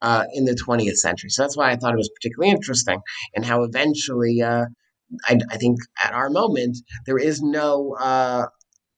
Uh, 0.00 0.24
in 0.34 0.44
the 0.44 0.60
20th 0.66 0.96
century. 0.96 1.30
So 1.30 1.42
that's 1.42 1.56
why 1.56 1.70
I 1.70 1.76
thought 1.76 1.94
it 1.94 1.96
was 1.96 2.10
particularly 2.12 2.50
interesting, 2.50 2.98
and 3.36 3.44
how 3.44 3.62
eventually 3.62 4.42
uh, 4.42 4.64
I, 5.24 5.38
I, 5.48 5.56
think 5.58 5.78
at 6.02 6.12
our 6.12 6.28
moment 6.28 6.78
there 7.06 7.18
is 7.18 7.40
no 7.40 7.94
uh, 8.00 8.46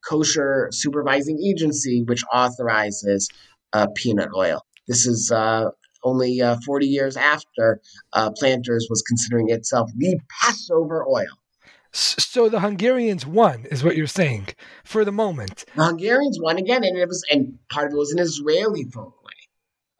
kosher 0.08 0.68
supervising 0.72 1.38
agency 1.44 2.02
which 2.02 2.22
authorizes 2.32 3.28
uh, 3.72 3.86
peanut 3.94 4.28
oil 4.36 4.60
This 4.86 5.06
is 5.06 5.30
uh, 5.30 5.70
only 6.04 6.40
uh, 6.40 6.56
40 6.64 6.86
years 6.86 7.16
after 7.16 7.80
uh, 8.12 8.30
Planters 8.38 8.86
was 8.90 9.02
considering 9.02 9.50
itself 9.50 9.90
the 9.96 10.18
Passover 10.42 11.04
oil. 11.08 11.38
So 11.92 12.48
the 12.48 12.60
Hungarians 12.60 13.24
won, 13.24 13.66
is 13.70 13.84
what 13.84 13.96
you're 13.96 14.08
saying, 14.08 14.48
for 14.84 15.04
the 15.04 15.12
moment. 15.12 15.64
The 15.76 15.84
Hungarians 15.84 16.38
won 16.42 16.58
again, 16.58 16.82
and 16.82 16.98
it 16.98 17.06
was, 17.06 17.24
and 17.30 17.58
part 17.70 17.86
of 17.86 17.92
it 17.92 17.96
was 17.96 18.12
an 18.12 18.18
Israeli 18.18 18.84
folkway, 18.86 19.12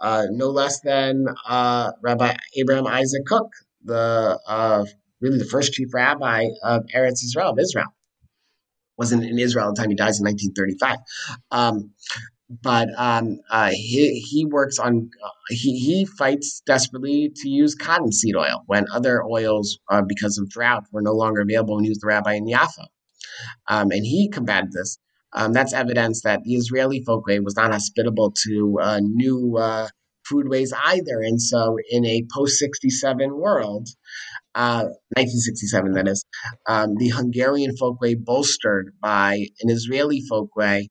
uh, 0.01 0.27
no 0.31 0.49
less 0.49 0.81
than 0.81 1.27
uh, 1.49 1.93
Rabbi 2.03 2.35
Abraham 2.57 2.89
Isaac 2.89 3.25
Kook, 3.27 3.49
the 3.85 4.41
uh, 4.49 4.85
really 5.21 5.39
the 5.39 5.45
first 5.45 5.73
chief 5.73 5.95
rabbi 5.95 6.49
of 6.65 6.83
Eretz 6.93 7.23
Israel, 7.23 7.51
of 7.51 7.61
Israel. 7.61 7.87
Wasn't 8.97 9.25
in 9.25 9.39
Israel 9.39 9.69
at 9.69 9.75
the 9.75 9.83
time 9.83 9.91
he 9.91 9.97
dies 9.97 10.21
in 10.21 10.25
1935. 10.25 10.99
Um, 11.51 11.91
but 12.63 12.89
um, 12.97 13.39
uh, 13.51 13.71
he 13.71 14.21
he 14.21 14.45
works 14.45 14.79
on 14.79 15.11
uh, 15.25 15.29
he 15.49 15.79
he 15.79 16.07
fights 16.07 16.63
desperately 16.67 17.33
to 17.37 17.49
use 17.49 17.75
cottonseed 17.75 18.37
oil 18.37 18.63
when 18.67 18.87
other 18.93 19.23
oils, 19.25 19.79
uh, 19.91 20.03
because 20.03 20.39
of 20.39 20.49
drought, 20.49 20.85
were 20.93 21.03
no 21.03 21.13
longer 21.13 21.41
available 21.41 21.79
and 21.79 21.89
was 21.89 21.99
the 21.99 22.07
rabbi 22.07 22.35
in 22.35 22.47
Yafa, 22.47 22.87
um, 23.69 23.91
and 23.91 24.05
he 24.05 24.29
combated 24.29 24.73
this. 24.73 24.99
Um, 25.33 25.53
that's 25.53 25.73
evidence 25.73 26.23
that 26.23 26.43
the 26.45 26.55
Israeli 26.55 27.03
folkway 27.05 27.43
was 27.43 27.57
not 27.57 27.73
hospitable 27.73 28.33
to 28.45 28.79
uh, 28.81 29.01
new 29.03 29.57
uh, 29.57 29.89
foodways 30.31 30.73
either, 30.87 31.21
and 31.21 31.41
so 31.41 31.79
in 31.91 32.05
a 32.05 32.25
post 32.33 32.59
sixty 32.59 32.91
seven 32.91 33.37
world. 33.37 33.89
1967, 34.55 35.91
uh, 35.91 35.95
that 35.95 36.09
is, 36.09 36.24
um, 36.67 36.95
the 36.97 37.09
Hungarian 37.09 37.75
folkway 37.81 38.15
bolstered 38.19 38.93
by 39.01 39.47
an 39.61 39.71
Israeli 39.71 40.23
folkway 40.31 40.87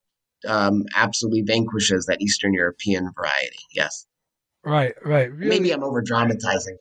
um, 0.47 0.83
absolutely 0.95 1.43
vanquishes 1.43 2.05
that 2.07 2.21
Eastern 2.21 2.53
European 2.53 3.09
variety. 3.15 3.59
Yes. 3.73 4.05
Right, 4.65 4.93
right. 5.03 5.29
Really. 5.31 5.49
Maybe 5.49 5.71
I'm 5.71 5.83
over 5.83 6.01
dramatizing. 6.01 6.77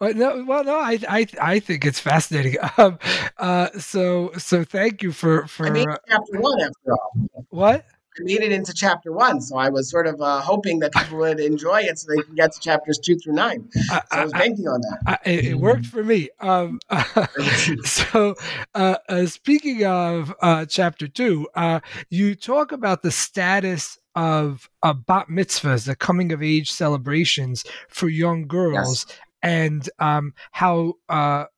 well, 0.00 0.14
no, 0.14 0.44
well, 0.46 0.64
no, 0.64 0.76
I, 0.76 0.98
I, 1.08 1.26
I 1.40 1.60
think 1.60 1.84
it's 1.84 2.00
fascinating. 2.00 2.56
Um, 2.76 2.98
uh, 3.38 3.70
so, 3.78 4.32
so 4.36 4.64
thank 4.64 5.00
you 5.02 5.12
for 5.12 5.46
for. 5.46 5.66
I 5.68 5.70
made 5.70 5.86
chapter 6.08 6.40
one 6.40 6.60
after 6.60 6.92
all. 6.92 7.46
What? 7.50 7.86
Made 8.18 8.42
it 8.42 8.52
into 8.52 8.72
chapter 8.72 9.12
one. 9.12 9.40
So 9.40 9.56
I 9.56 9.70
was 9.70 9.90
sort 9.90 10.06
of 10.06 10.20
uh, 10.20 10.40
hoping 10.40 10.78
that 10.80 10.92
people 10.92 11.18
would 11.18 11.40
enjoy 11.40 11.80
it 11.82 11.98
so 11.98 12.08
they 12.14 12.22
can 12.22 12.34
get 12.34 12.52
to 12.52 12.60
chapters 12.60 12.98
two 12.98 13.16
through 13.16 13.34
nine. 13.34 13.68
So 13.72 13.98
I, 14.10 14.24
was 14.24 14.32
banking 14.32 14.66
on 14.66 14.80
that. 14.80 15.20
I, 15.24 15.30
it 15.30 15.58
worked 15.58 15.86
for 15.86 16.04
me. 16.04 16.30
Um, 16.40 16.80
uh, 16.90 17.26
so 17.84 18.34
uh, 18.74 18.96
uh, 19.08 19.26
speaking 19.26 19.84
of 19.84 20.34
uh, 20.40 20.66
chapter 20.66 21.08
two, 21.08 21.48
uh, 21.54 21.80
you 22.10 22.34
talk 22.34 22.72
about 22.72 23.02
the 23.02 23.10
status 23.10 23.98
of 24.14 24.68
bat 24.82 25.26
mitzvahs, 25.28 25.86
the 25.86 25.96
coming 25.96 26.32
of 26.32 26.42
age 26.42 26.70
celebrations 26.70 27.64
for 27.88 28.08
young 28.08 28.46
girls, 28.46 29.06
yes. 29.08 29.18
and 29.42 29.90
um, 29.98 30.34
how 30.52 30.94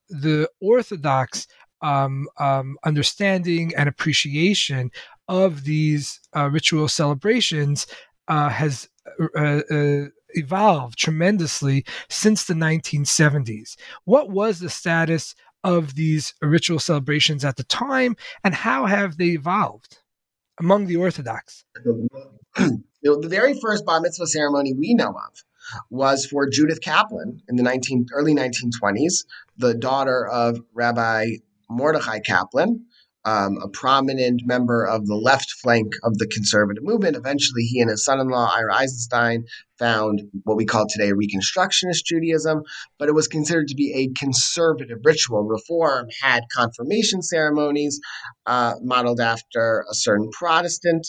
the 0.09 0.49
Orthodox 0.61 1.47
um, 1.83 2.27
um, 2.39 2.79
understanding 2.85 3.73
and 3.77 3.89
appreciation 3.89 4.91
of 5.29 5.65
these 5.65 6.21
uh, 6.35 6.49
ritual 6.51 6.89
celebrations 6.89 7.87
uh, 8.29 8.49
has 8.49 8.89
uh, 9.39 9.61
uh, 9.71 10.05
evolved 10.31 10.99
tremendously 10.99 11.85
since 12.09 12.45
the 12.45 12.55
1970s. 12.55 13.77
What 14.05 14.31
was 14.31 14.61
the 14.61 14.71
status 14.71 15.35
of 15.65 15.95
these 15.95 16.35
ritual 16.41 16.79
celebrations 16.79 17.45
at 17.45 17.57
the 17.57 17.65
time, 17.65 18.17
and 18.45 18.55
how 18.55 18.87
have 18.87 19.17
they 19.17 19.31
evolved 19.31 19.99
among 20.61 20.87
the 20.87 20.97
Orthodox? 20.97 21.65
the 23.03 23.29
very 23.29 23.59
first 23.61 23.85
bar 23.85 24.01
mitzvah 24.01 24.27
ceremony 24.27 24.75
we 24.75 24.95
know 24.95 25.11
of 25.11 25.45
was 25.91 26.27
for 26.27 26.49
Judith 26.49 26.81
Kaplan 26.81 27.43
in 27.49 27.57
the 27.57 27.63
19, 27.63 28.07
early 28.13 28.35
1920s, 28.35 29.25
the 29.57 29.75
daughter 29.75 30.27
of 30.27 30.61
Rabbi 30.73 31.37
Mordechai 31.69 32.21
Kaplan, 32.21 32.85
um, 33.27 33.59
a 33.61 33.69
prominent 33.69 34.43
member 34.47 34.87
of 34.87 35.07
the 35.07 35.17
left 35.17 35.51
flank 35.61 35.93
of 36.05 36.17
the 36.19 36.29
conservative 36.29 36.85
movement. 36.85 37.17
Eventually, 37.17 37.63
he 37.63 37.81
and 37.81 37.91
his 37.91 38.05
son 38.05 38.21
in 38.21 38.29
law, 38.29 38.49
Ira 38.55 38.73
Eisenstein, 38.77 39.45
found 39.81 40.23
what 40.45 40.57
we 40.57 40.65
call 40.65 40.87
today 40.89 41.13
Reconstructionist 41.13 42.05
Judaism, 42.05 42.63
but 42.99 43.09
it 43.09 43.15
was 43.15 43.27
considered 43.27 43.67
to 43.69 43.75
be 43.75 43.93
a 43.93 44.19
conservative 44.19 44.99
ritual. 45.05 45.43
Reform 45.43 46.07
had 46.23 46.45
confirmation 46.55 47.21
ceremonies 47.21 48.01
uh, 48.47 48.75
modeled 48.81 49.21
after 49.21 49.85
a 49.91 49.95
certain 49.95 50.31
Protestant 50.31 51.07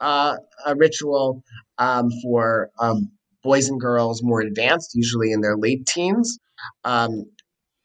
uh, 0.00 0.36
ritual 0.76 1.42
um, 1.78 2.10
for 2.22 2.70
um, 2.78 3.10
boys 3.42 3.68
and 3.68 3.80
girls 3.80 4.22
more 4.22 4.42
advanced, 4.42 4.90
usually 4.94 5.32
in 5.32 5.40
their 5.40 5.56
late 5.56 5.86
teens. 5.86 6.38
Um, 6.84 7.24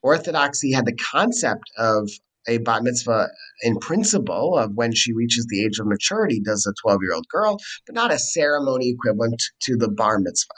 Orthodoxy 0.02 0.72
had 0.74 0.86
the 0.86 0.96
concept 1.12 1.64
of 1.78 2.10
a 2.50 2.58
bat 2.58 2.84
mitzvah 2.84 3.30
in 3.62 3.78
principle 3.80 4.58
of 4.58 4.72
when 4.76 4.94
she 4.94 5.14
reaches 5.14 5.46
the 5.50 5.64
age 5.64 5.80
of 5.80 5.88
maturity 5.88 6.42
does 6.42 6.66
a 6.66 6.74
12 6.82 7.00
year 7.04 7.14
old 7.14 7.28
girl, 7.30 7.58
but 7.86 7.96
not 7.96 8.12
a 8.12 8.20
ceremony 8.20 8.90
equivalent 8.90 9.42
to 9.62 9.78
the 9.78 9.90
bar 9.90 10.20
mitzvah. 10.20 10.54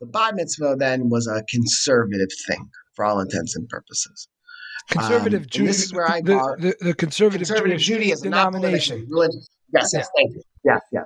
The 0.00 0.06
bat 0.06 0.34
mitzvah 0.34 0.76
then 0.78 1.08
was 1.08 1.26
a 1.26 1.42
conservative 1.48 2.28
thing 2.46 2.68
for 2.94 3.04
all 3.04 3.20
intents 3.20 3.56
and 3.56 3.68
purposes. 3.68 4.28
Conservative 4.88 5.42
um, 5.42 5.48
Judaism. 5.48 5.66
This 5.66 5.84
is 5.84 5.94
where 5.94 6.10
I 6.10 6.20
the, 6.20 6.34
bar, 6.34 6.56
the, 6.58 6.74
the, 6.80 6.94
conservative, 6.94 7.46
conservative 7.46 7.78
Judaism 7.78 8.30
denomination. 8.30 9.06
religious. 9.10 9.48
Yes, 9.72 9.92
yes, 9.92 10.08
thank 10.16 10.34
you. 10.34 10.42
Yes, 10.64 10.80
yes. 10.92 11.04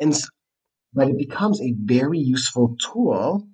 And 0.00 0.14
but 0.92 1.08
it 1.08 1.16
becomes 1.16 1.60
a 1.60 1.72
very 1.78 2.18
useful 2.18 2.76
tool 2.80 3.46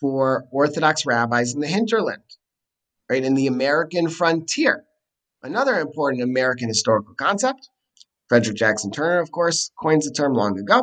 for 0.00 0.44
Orthodox 0.52 1.04
rabbis 1.04 1.54
in 1.54 1.60
the 1.60 1.66
hinterland, 1.66 2.22
right, 3.10 3.24
in 3.24 3.34
the 3.34 3.48
American 3.48 4.08
frontier. 4.08 4.84
Another 5.42 5.78
important 5.78 6.22
American 6.22 6.68
historical 6.68 7.14
concept, 7.14 7.68
Frederick 8.28 8.56
Jackson 8.56 8.90
Turner, 8.90 9.20
of 9.20 9.30
course, 9.30 9.70
coins 9.80 10.04
the 10.04 10.12
term 10.12 10.34
long 10.34 10.58
ago 10.58 10.82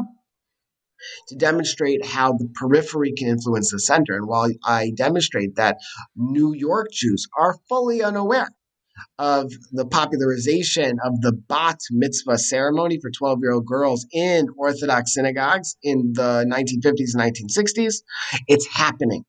to 1.28 1.36
demonstrate 1.36 2.06
how 2.06 2.32
the 2.32 2.48
periphery 2.56 3.14
can 3.18 3.28
influence 3.28 3.72
the 3.72 3.80
center. 3.80 4.16
And 4.16 4.28
while 4.28 4.50
I 4.64 4.92
demonstrate 4.96 5.56
that 5.56 5.78
New 6.16 6.54
York 6.54 6.88
Jews 6.92 7.28
are 7.38 7.58
fully 7.68 8.02
unaware 8.02 8.48
of 9.20 9.52
the 9.74 9.86
popularization 9.86 11.00
of 11.04 11.20
the 11.20 11.34
bat 11.34 11.80
mitzvah 11.92 12.38
ceremony 12.38 12.98
for 13.02 13.12
12 13.12 13.40
year 13.42 13.52
old 13.52 13.66
girls 13.66 14.08
in 14.14 14.48
Orthodox 14.58 15.14
synagogues 15.14 15.76
in 15.84 16.14
the 16.14 16.46
1950s 16.50 17.14
and 17.14 17.50
1960s, 17.50 17.96
it's 18.48 18.68
happening. 18.68 19.26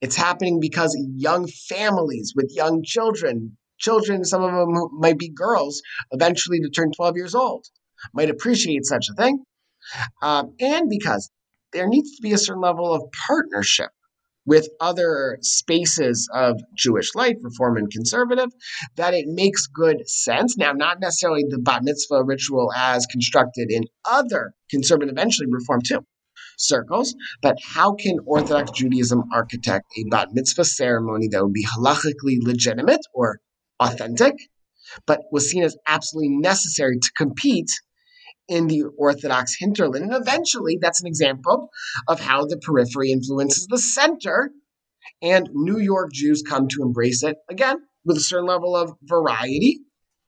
It's 0.00 0.14
happening 0.14 0.60
because 0.60 0.96
young 1.16 1.48
families 1.48 2.32
with 2.36 2.52
young 2.54 2.84
children 2.84 3.56
children, 3.82 4.24
some 4.24 4.42
of 4.42 4.52
them 4.52 4.88
might 4.92 5.18
be 5.18 5.28
girls, 5.28 5.82
eventually 6.12 6.60
to 6.60 6.70
turn 6.70 6.92
12 6.92 7.16
years 7.16 7.34
old, 7.34 7.66
might 8.14 8.30
appreciate 8.30 8.84
such 8.84 9.08
a 9.10 9.14
thing. 9.14 9.44
Um, 10.22 10.54
and 10.60 10.88
because 10.88 11.30
there 11.72 11.88
needs 11.88 12.16
to 12.16 12.22
be 12.22 12.32
a 12.32 12.38
certain 12.38 12.62
level 12.62 12.94
of 12.94 13.02
partnership 13.26 13.90
with 14.44 14.68
other 14.80 15.38
spaces 15.40 16.28
of 16.34 16.60
Jewish 16.76 17.14
life, 17.14 17.36
reform 17.42 17.76
and 17.76 17.90
conservative, 17.90 18.50
that 18.96 19.14
it 19.14 19.26
makes 19.28 19.66
good 19.66 20.08
sense. 20.08 20.56
Now, 20.56 20.72
not 20.72 21.00
necessarily 21.00 21.44
the 21.48 21.58
bat 21.58 21.82
mitzvah 21.84 22.24
ritual 22.24 22.72
as 22.76 23.06
constructed 23.06 23.70
in 23.70 23.84
other 24.04 24.52
conservative, 24.68 25.12
eventually 25.12 25.46
reform 25.48 25.80
too, 25.86 26.04
circles, 26.58 27.14
but 27.40 27.56
how 27.62 27.94
can 27.94 28.18
Orthodox 28.26 28.72
Judaism 28.72 29.22
architect 29.32 29.86
a 29.96 30.04
bat 30.10 30.28
mitzvah 30.32 30.64
ceremony 30.64 31.28
that 31.28 31.42
would 31.42 31.52
be 31.52 31.64
halachically 31.64 32.38
legitimate 32.42 33.00
or 33.14 33.38
authentic, 33.82 34.34
but 35.06 35.20
was 35.30 35.50
seen 35.50 35.62
as 35.62 35.76
absolutely 35.86 36.36
necessary 36.36 36.98
to 36.98 37.12
compete 37.16 37.70
in 38.48 38.66
the 38.66 38.84
Orthodox 38.98 39.56
hinterland. 39.58 40.04
And 40.04 40.14
eventually, 40.14 40.78
that's 40.80 41.00
an 41.00 41.06
example 41.06 41.70
of 42.08 42.20
how 42.20 42.44
the 42.44 42.58
periphery 42.58 43.12
influences 43.12 43.66
the 43.68 43.78
center, 43.78 44.50
and 45.20 45.48
New 45.52 45.78
York 45.78 46.10
Jews 46.12 46.42
come 46.46 46.68
to 46.68 46.82
embrace 46.82 47.22
it 47.22 47.36
again 47.48 47.76
with 48.04 48.16
a 48.16 48.20
certain 48.20 48.46
level 48.46 48.76
of 48.76 48.92
variety 49.02 49.80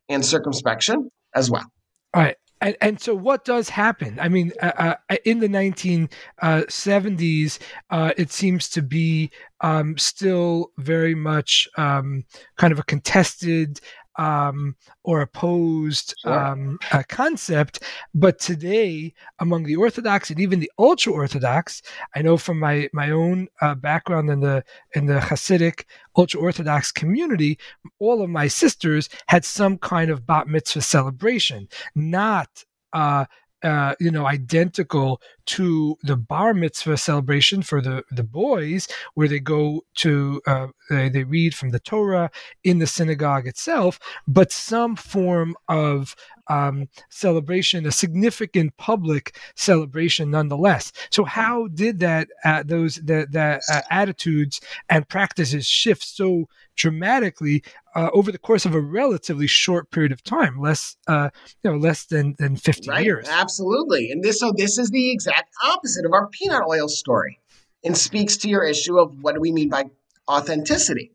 and 0.08 0.24
circumspection 0.24 1.10
as 1.34 1.50
well. 1.50 1.66
All 2.14 2.22
right. 2.22 2.36
And, 2.64 2.76
and, 2.80 3.00
so 3.00 3.14
what 3.14 3.44
does 3.44 3.68
happen? 3.68 4.18
I 4.18 4.30
mean 4.30 4.50
uh, 4.62 4.94
uh, 5.10 5.16
in 5.26 5.40
the 5.40 5.48
1970s 5.48 7.58
uh, 7.90 8.12
it 8.16 8.32
seems 8.32 8.70
to 8.70 8.80
be 8.80 9.30
um, 9.60 9.98
still 9.98 10.72
very 10.78 11.14
much 11.14 11.68
um, 11.76 12.24
kind 12.56 12.72
of 12.72 12.78
a 12.78 12.84
contested 12.84 13.82
um, 14.16 14.76
or 15.02 15.20
opposed 15.20 16.14
sure. 16.22 16.32
um, 16.32 16.78
uh, 16.92 17.02
concept. 17.08 17.82
But 18.14 18.38
today, 18.38 19.14
among 19.38 19.64
the 19.64 19.76
Orthodox 19.76 20.30
and 20.30 20.40
even 20.40 20.60
the 20.60 20.70
ultra 20.78 21.12
Orthodox, 21.12 21.82
I 22.14 22.22
know 22.22 22.36
from 22.36 22.58
my 22.58 22.88
my 22.92 23.10
own 23.10 23.48
uh, 23.60 23.74
background 23.74 24.30
in 24.30 24.40
the 24.40 24.64
in 24.94 25.06
the 25.06 25.18
Hasidic 25.18 25.84
ultra 26.16 26.40
Orthodox 26.40 26.92
community, 26.92 27.58
all 27.98 28.22
of 28.22 28.30
my 28.30 28.48
sisters 28.48 29.08
had 29.28 29.44
some 29.44 29.78
kind 29.78 30.10
of 30.10 30.26
bat 30.26 30.48
mitzvah 30.48 30.82
celebration, 30.82 31.68
not. 31.94 32.64
Uh, 32.92 33.24
uh, 33.64 33.94
you 33.98 34.10
know, 34.10 34.26
identical 34.26 35.20
to 35.46 35.96
the 36.02 36.16
bar 36.16 36.52
mitzvah 36.52 36.96
celebration 36.96 37.62
for 37.62 37.80
the, 37.80 38.04
the 38.10 38.22
boys, 38.22 38.86
where 39.14 39.26
they 39.26 39.40
go 39.40 39.82
to, 39.94 40.40
uh, 40.46 40.66
they, 40.90 41.08
they 41.08 41.24
read 41.24 41.54
from 41.54 41.70
the 41.70 41.80
Torah 41.80 42.30
in 42.62 42.78
the 42.78 42.86
synagogue 42.86 43.46
itself, 43.46 43.98
but 44.28 44.52
some 44.52 44.96
form 44.96 45.56
of 45.68 46.14
um, 46.48 46.88
celebration, 47.08 47.86
a 47.86 47.92
significant 47.92 48.76
public 48.76 49.36
celebration 49.54 50.30
nonetheless. 50.30 50.92
So, 51.10 51.24
how 51.24 51.68
did 51.68 52.00
that 52.00 52.28
uh, 52.44 52.62
those 52.64 52.96
that 52.96 53.32
that 53.32 53.62
uh, 53.72 53.80
attitudes 53.90 54.60
and 54.90 55.08
practices 55.08 55.66
shift 55.66 56.04
so 56.04 56.48
dramatically 56.76 57.64
uh, 57.94 58.10
over 58.12 58.32
the 58.32 58.38
course 58.38 58.66
of 58.66 58.74
a 58.74 58.80
relatively 58.80 59.46
short 59.46 59.90
period 59.90 60.12
of 60.12 60.22
time, 60.22 60.60
less 60.60 60.96
uh, 61.06 61.30
you 61.62 61.70
know 61.70 61.76
less 61.76 62.06
than 62.06 62.34
than 62.38 62.56
fifty 62.56 62.90
right, 62.90 63.04
years? 63.04 63.28
Absolutely, 63.28 64.10
and 64.10 64.22
this 64.22 64.40
so 64.40 64.52
this 64.56 64.78
is 64.78 64.90
the 64.90 65.10
exact 65.10 65.50
opposite 65.64 66.04
of 66.04 66.12
our 66.12 66.28
peanut 66.28 66.64
oil 66.68 66.88
story, 66.88 67.40
and 67.84 67.96
speaks 67.96 68.36
to 68.38 68.48
your 68.48 68.64
issue 68.64 68.98
of 68.98 69.22
what 69.22 69.34
do 69.34 69.40
we 69.40 69.52
mean 69.52 69.68
by 69.68 69.84
authenticity. 70.28 71.12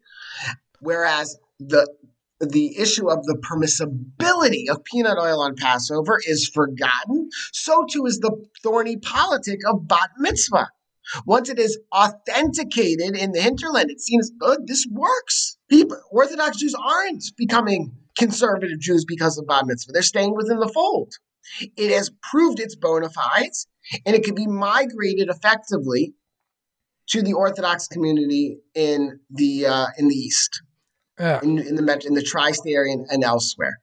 Whereas 0.80 1.38
the 1.60 1.88
the 2.40 2.80
issue 2.80 3.10
of 3.10 3.26
the 3.26 3.36
permissibility 3.36 4.70
of 4.70 4.84
peanut 4.86 5.18
oil 5.18 5.42
on 5.42 5.56
Passover 5.56 6.20
is 6.26 6.48
forgotten, 6.48 7.30
so 7.52 7.86
too 7.92 8.06
is 8.06 8.20
the 8.20 8.32
thorny 8.64 8.96
politic 8.98 9.60
of 9.68 9.88
bat 9.88 10.12
mitzvah. 10.18 10.70
Once 11.26 11.50
it 11.50 11.60
is 11.60 11.80
authenticated 11.94 13.16
in 13.16 13.32
the 13.32 13.42
hinterland, 13.42 13.90
it 13.90 14.00
seems 14.00 14.32
good. 14.40 14.68
This 14.68 14.86
works. 14.92 15.58
People, 15.70 15.98
Orthodox 16.12 16.58
Jews 16.58 16.76
aren't 16.76 17.24
becoming 17.38 17.92
conservative 18.18 18.80
Jews 18.80 19.06
because 19.06 19.38
of 19.38 19.48
bat 19.48 19.66
mitzvah. 19.66 19.92
They're 19.92 20.02
staying 20.02 20.36
within 20.36 20.60
the 20.60 20.68
fold. 20.70 21.14
It 21.76 21.92
has 21.92 22.12
proved 22.30 22.60
its 22.60 22.76
bona 22.76 23.10
fides, 23.10 23.68
and 24.06 24.16
it 24.16 24.24
can 24.24 24.36
be 24.36 24.46
migrated 24.46 25.30
effectively 25.30 26.14
to 27.08 27.24
the 27.24 27.34
Orthodox 27.34 27.88
community 27.88 28.60
in 28.76 29.20
the 29.32 29.66
uh, 29.66 29.88
in 29.98 30.10
the 30.10 30.16
East 30.16 30.62
yeah. 31.20 31.40
in, 31.44 31.60
in 31.60 31.76
the 31.76 32.04
in 32.06 32.14
the 32.14 32.24
tri-state 32.24 32.74
area 32.74 32.94
and, 32.94 33.06
and 33.10 33.24
elsewhere. 33.24 33.80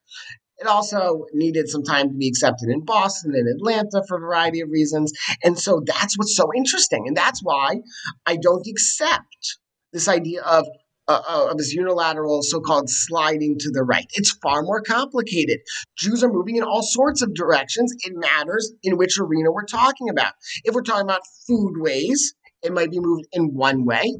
It 0.58 0.66
also 0.66 1.26
needed 1.32 1.68
some 1.68 1.82
time 1.82 2.08
to 2.08 2.14
be 2.14 2.28
accepted 2.28 2.70
in 2.70 2.84
Boston 2.84 3.34
and 3.34 3.48
Atlanta 3.48 4.02
for 4.08 4.16
a 4.16 4.20
variety 4.20 4.60
of 4.60 4.70
reasons. 4.70 5.12
And 5.44 5.58
so 5.58 5.82
that's 5.84 6.16
what's 6.16 6.36
so 6.36 6.50
interesting. 6.56 7.04
And 7.06 7.16
that's 7.16 7.40
why 7.42 7.80
I 8.24 8.36
don't 8.36 8.66
accept 8.66 9.58
this 9.92 10.08
idea 10.08 10.42
of, 10.42 10.66
uh, 11.08 11.20
uh 11.28 11.48
of 11.50 11.58
this 11.58 11.74
unilateral 11.74 12.42
so 12.42 12.60
called 12.60 12.88
sliding 12.88 13.56
to 13.58 13.70
the 13.70 13.82
right. 13.82 14.06
It's 14.14 14.32
far 14.42 14.62
more 14.62 14.80
complicated. 14.80 15.60
Jews 15.98 16.24
are 16.24 16.32
moving 16.32 16.56
in 16.56 16.62
all 16.62 16.82
sorts 16.82 17.22
of 17.22 17.34
directions. 17.34 17.94
It 18.04 18.14
matters 18.14 18.72
in 18.82 18.96
which 18.96 19.18
arena 19.18 19.52
we're 19.52 19.64
talking 19.64 20.08
about. 20.08 20.32
If 20.64 20.74
we're 20.74 20.82
talking 20.82 21.04
about 21.04 21.22
foodways, 21.48 22.18
it 22.62 22.72
might 22.72 22.90
be 22.90 23.00
moved 23.00 23.26
in 23.32 23.54
one 23.54 23.84
way. 23.84 24.16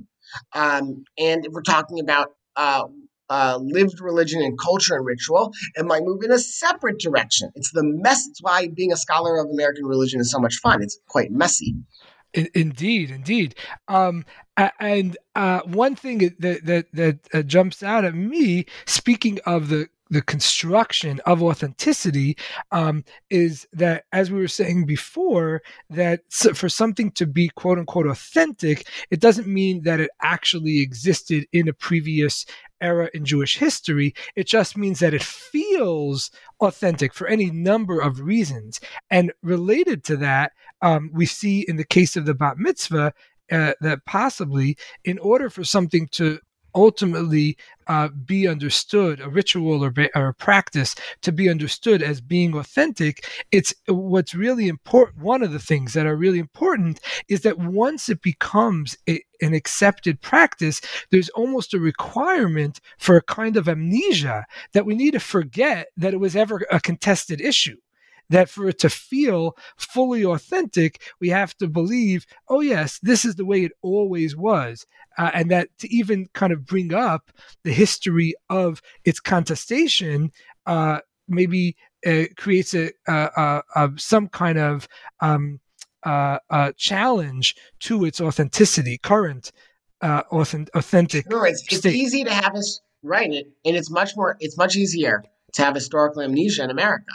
Um, 0.55 1.05
and 1.19 1.47
if 1.47 1.53
we're 1.53 1.63
talking 1.63 2.01
about 2.01 2.33
uh, 2.57 2.85
uh, 3.31 3.59
lived 3.61 4.01
religion 4.01 4.43
and 4.43 4.59
culture 4.59 4.97
and 4.97 5.05
ritual 5.05 5.53
and 5.77 5.89
might 5.89 6.03
move 6.03 6.23
in 6.23 6.33
a 6.33 6.39
separate 6.39 6.99
direction. 6.99 7.51
It's 7.55 7.73
the 7.73 7.83
mess. 7.85 8.27
It's 8.29 8.43
why 8.43 8.69
being 8.69 8.93
a 8.93 8.97
scholar 8.97 9.39
of 9.39 9.49
American 9.51 9.87
religion 9.87 10.21
is 10.21 10.31
so 10.31 10.39
much 10.39 10.57
fun. 10.57 10.83
It's 10.83 10.99
quite 11.09 11.31
messy. 11.31 11.75
Indeed, 12.55 13.11
indeed. 13.11 13.55
Um, 13.89 14.25
and 14.79 15.17
uh, 15.35 15.61
one 15.65 15.97
thing 15.97 16.19
that 16.39 16.65
that 16.67 16.87
that 16.93 17.19
uh, 17.33 17.43
jumps 17.43 17.83
out 17.83 18.05
at 18.05 18.15
me, 18.15 18.67
speaking 18.85 19.39
of 19.47 19.69
the 19.69 19.89
the 20.11 20.23
construction 20.23 21.21
of 21.27 21.43
authenticity 21.43 22.37
um, 22.71 23.05
is 23.31 23.67
that, 23.73 24.05
as 24.13 24.31
we 24.31 24.39
were 24.39 24.49
saying 24.49 24.87
before, 24.87 25.63
that 25.91 26.21
for 26.31 26.69
something 26.69 27.11
to 27.13 27.27
be 27.27 27.49
quote 27.49 27.79
unquote 27.79 28.07
authentic, 28.07 28.89
it 29.11 29.21
doesn't 29.21 29.49
mean 29.49 29.83
that 29.83 30.01
it 30.01 30.11
actually 30.23 30.81
existed 30.81 31.47
in 31.53 31.69
a 31.69 31.73
previous 31.73 32.47
era 32.81 33.09
in 33.15 33.25
Jewish 33.25 33.59
history. 33.59 34.15
It 34.35 34.47
just 34.47 34.77
means 34.77 34.99
that 35.01 35.15
it 35.15 35.23
feels 35.23 36.31
authentic 36.61 37.15
for 37.15 37.27
any 37.27 37.51
number 37.51 38.01
of 38.01 38.21
reasons. 38.21 38.81
And 39.11 39.33
related 39.43 40.05
to 40.05 40.17
that, 40.19 40.53
um, 40.83 41.11
we 41.13 41.27
see 41.27 41.65
in 41.67 41.77
the 41.77 41.85
case 41.85 42.17
of 42.17 42.27
the 42.27 42.35
bat 42.35 42.59
mitzvah 42.59 43.15
uh, 43.51 43.73
that 43.81 44.05
possibly 44.07 44.77
in 45.05 45.19
order 45.19 45.49
for 45.49 45.65
something 45.65 46.09
to 46.13 46.41
ultimately 46.77 47.57
uh, 47.89 48.09
be 48.09 48.47
understood, 48.47 49.21
a 49.21 49.29
ritual 49.29 49.85
or, 49.85 49.93
or 50.15 50.29
a 50.29 50.35
practice 50.35 50.95
to 51.23 51.33
be 51.33 51.49
understood 51.49 52.03
as 52.03 52.21
being 52.21 52.55
authentic, 52.55 53.27
it's 53.51 53.75
what's 53.87 54.35
really 54.35 54.69
important. 54.69 55.23
One 55.23 55.43
of 55.43 55.53
the 55.53 55.59
things 55.59 55.95
that 55.95 56.07
are 56.07 56.17
really 56.17 56.39
important 56.39 57.01
is 57.29 57.41
that 57.41 57.59
once 57.59 58.09
it 58.09 58.23
becomes 58.23 58.97
a, 59.09 59.21
an 59.41 59.55
accepted 59.55 60.21
practice, 60.21 60.81
there's 61.11 61.29
almost 61.31 61.75
a 61.75 61.81
requirement 61.81 62.81
for 62.99 63.17
a 63.17 63.23
kind 63.23 63.57
of 63.57 63.69
amnesia 63.69 64.45
that 64.73 64.87
we 64.87 64.95
need 64.95 65.13
to 65.13 65.21
forget 65.21 65.89
that 65.97 66.15
it 66.15 66.21
was 66.21 66.37
ever 66.37 66.67
a 66.71 66.81
contested 66.81 67.41
issue 67.41 67.77
that 68.31 68.49
for 68.49 68.69
it 68.69 68.79
to 68.81 68.91
feel 68.91 69.57
fully 69.77 70.25
authentic, 70.25 71.03
we 71.21 71.29
have 71.29 71.57
to 71.59 71.69
believe, 71.69 72.27
oh, 72.49 72.61
yes, 72.61 72.99
this 73.03 73.25
is 73.25 73.37
the 73.37 73.45
way 73.45 73.65
it 73.65 73.73
always 73.83 74.37
was. 74.37 74.87
Uh, 75.19 75.31
and 75.33 75.51
that 75.51 75.69
to 75.79 75.93
even 75.95 76.29
kind 76.35 76.53
of 76.53 76.67
bring 76.67 76.93
up 76.93 77.31
the 77.65 77.73
history 77.73 78.35
of 78.51 78.83
its 79.05 79.21
contestation 79.21 80.31
uh, 80.67 81.01
maybe 81.29 81.77
uh, 82.07 82.25
creates 82.37 82.75
a, 82.75 82.91
a, 83.09 83.63
a, 83.75 83.91
some 83.97 84.29
kind 84.29 84.59
of 84.59 84.87
um, 85.21 85.61
uh, 86.05 86.73
challenge 86.77 87.57
to 87.81 88.05
its 88.05 88.21
authenticity, 88.21 88.99
current 88.99 89.51
uh, 90.03 90.23
authentic. 90.31 91.25
Sure, 91.31 91.47
it's, 91.47 91.65
it's 91.73 91.87
easy 91.87 92.23
to 92.25 92.33
have 92.33 92.55
us 92.55 92.81
write 93.03 93.33
it, 93.33 93.47
and 93.65 93.77
it's 93.77 93.91
much 93.91 94.17
more. 94.17 94.37
It's 94.41 94.57
much 94.57 94.77
easier 94.77 95.25
to 95.55 95.65
have 95.65 95.75
historical 95.75 96.23
amnesia 96.23 96.63
in 96.63 96.71
America 96.71 97.13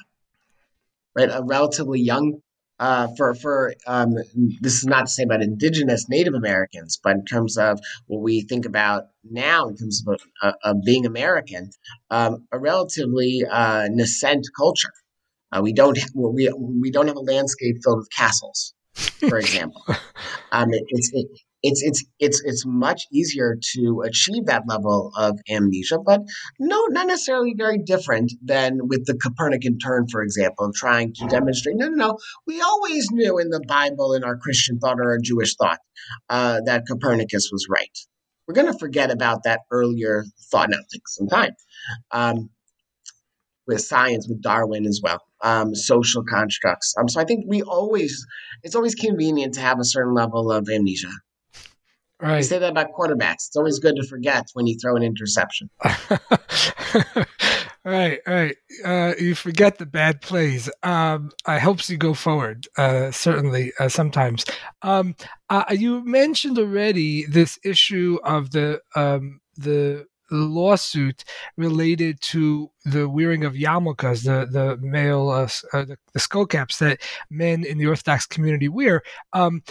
right? 1.16 1.30
A 1.30 1.43
relatively 1.43 1.99
young 1.99 2.41
uh, 2.82 3.07
for 3.16 3.36
for 3.36 3.74
um, 3.86 4.16
this 4.59 4.74
is 4.74 4.86
not 4.86 5.01
to 5.01 5.12
say 5.12 5.24
about 5.24 5.43
indigenous 5.43 6.09
Native 6.09 6.34
Americans, 6.34 6.99
but 7.01 7.16
in 7.16 7.26
terms 7.26 7.55
of 7.57 7.80
what 8.07 8.22
we 8.22 8.41
think 8.41 8.66
about 8.66 9.03
now, 9.24 9.68
in 9.68 9.78
terms 9.78 10.03
of, 10.07 10.20
uh, 10.41 10.53
of 10.64 10.78
being 10.84 11.05
American, 11.05 11.70
um, 12.09 12.47
a 12.51 12.57
relatively 12.57 13.43
uh, 13.49 13.88
nascent 13.91 14.47
culture. 14.57 14.93
Uh, 15.51 15.62
we 15.62 15.74
don't 15.74 15.99
we 16.16 16.51
we 16.57 16.89
don't 16.89 17.07
have 17.07 17.18
a 17.18 17.20
landscape 17.20 17.76
filled 17.84 17.99
with 17.99 18.09
castles, 18.09 18.74
for 19.30 19.38
example. 19.38 19.84
um, 20.51 20.74
it, 20.74 20.84
it's 20.88 21.12
it, 21.14 21.28
it's 21.64 21.82
it's 21.84 22.03
it's 22.20 22.41
it's 22.43 22.66
much 22.66 23.05
easier 23.12 23.57
to 23.74 24.01
achieve 24.05 24.45
that 24.47 24.64
level 24.68 25.12
of 25.16 25.39
amnesia, 25.49 25.99
but 25.99 26.22
no, 26.59 26.86
not 26.89 27.07
necessarily 27.07 27.53
very 27.55 27.78
different 27.78 28.32
than 28.43 28.80
with 28.88 29.05
the 29.05 29.18
Copernican 29.18 29.78
turn, 29.78 30.07
for 30.07 30.22
example, 30.22 30.72
trying 30.74 31.14
to 31.14 31.28
demonstrate. 31.28 31.76
No, 31.78 31.88
no, 31.88 31.95
no. 31.95 32.18
We 32.47 32.62
always 32.62 33.09
knew 33.12 33.38
in 33.38 33.49
the 33.49 33.64
Bible, 33.68 34.14
in 34.14 34.24
our 34.24 34.38
Christian 34.38 34.80
thought 34.80 34.99
or 34.99 35.12
our 35.12 35.20
Jewish 35.24 35.55
thought, 35.55 35.80
uh, 36.30 36.62
that 36.66 36.84
Copernicus 36.88 37.49
was 37.51 37.68
right. 37.70 37.97
We're 38.47 38.55
going 38.55 38.72
to 38.72 38.80
forget 38.80 39.12
about 39.12 39.43
that 39.43 39.62
earlier 39.72 40.26
thought. 40.51 40.70
Now, 40.70 40.80
take 40.91 41.07
some 41.07 41.28
time. 41.28 41.51
Um, 42.12 42.49
with 43.68 43.82
science, 43.82 44.28
with 44.28 44.41
Darwin 44.41 44.86
as 44.86 44.99
well, 45.03 45.22
um, 45.43 45.76
social 45.76 46.24
constructs. 46.24 46.93
Um, 46.99 47.07
so 47.07 47.22
I 47.22 47.26
think 47.26 47.45
we 47.47 47.62
always, 47.62 48.26
it's 48.64 48.76
always 48.76 48.95
convenient 48.95 49.53
to 49.53 49.62
have 49.62 49.80
a 49.80 49.86
certain 49.86 50.14
level 50.14 50.51
of 50.51 50.68
amnesia. 50.68 51.12
Right. 52.22 52.38
You 52.38 52.43
say 52.43 52.59
that 52.59 52.69
about 52.69 52.93
quarterbacks. 52.93 53.47
It's 53.47 53.55
always 53.55 53.80
good 53.80 53.95
to 53.95 54.07
forget 54.07 54.45
when 54.53 54.67
you 54.67 54.78
throw 54.80 54.95
an 54.95 55.01
interception. 55.01 55.72
right, 57.84 58.19
right. 58.28 58.55
Uh, 58.86 59.13
you 59.19 59.34
forget 59.34 59.80
the 59.80 59.88
bad 59.88 60.22
plays. 60.22 60.69
Um, 60.84 61.32
it 61.47 61.59
helps 61.59 61.89
you 61.89 61.97
go 61.97 62.13
forward. 62.13 62.67
Uh, 62.78 63.09
certainly, 63.09 63.74
uh, 63.80 63.89
sometimes. 63.89 64.45
Um, 64.84 65.15
uh, 65.49 65.63
you 65.72 66.05
mentioned 66.05 66.59
already 66.59 67.26
this 67.26 67.57
issue 67.63 68.19
of 68.24 68.51
the 68.51 68.82
um, 68.95 69.41
the 69.57 70.05
lawsuit 70.32 71.23
related 71.57 72.21
to 72.21 72.71
the 72.86 73.07
wearing 73.07 73.43
of 73.43 73.53
yarmulkes, 73.53 74.23
the 74.23 74.47
the 74.49 74.77
male 74.77 75.29
uh, 75.29 75.49
uh, 75.73 75.86
the, 75.86 75.97
the, 76.13 76.19
skull 76.19 76.45
caps 76.45 76.79
that 76.79 77.01
men 77.29 77.63
in 77.63 77.77
the 77.77 77.88
Orthodox 77.88 78.25
community 78.25 78.67
wear. 78.67 79.03
Um, 79.34 79.63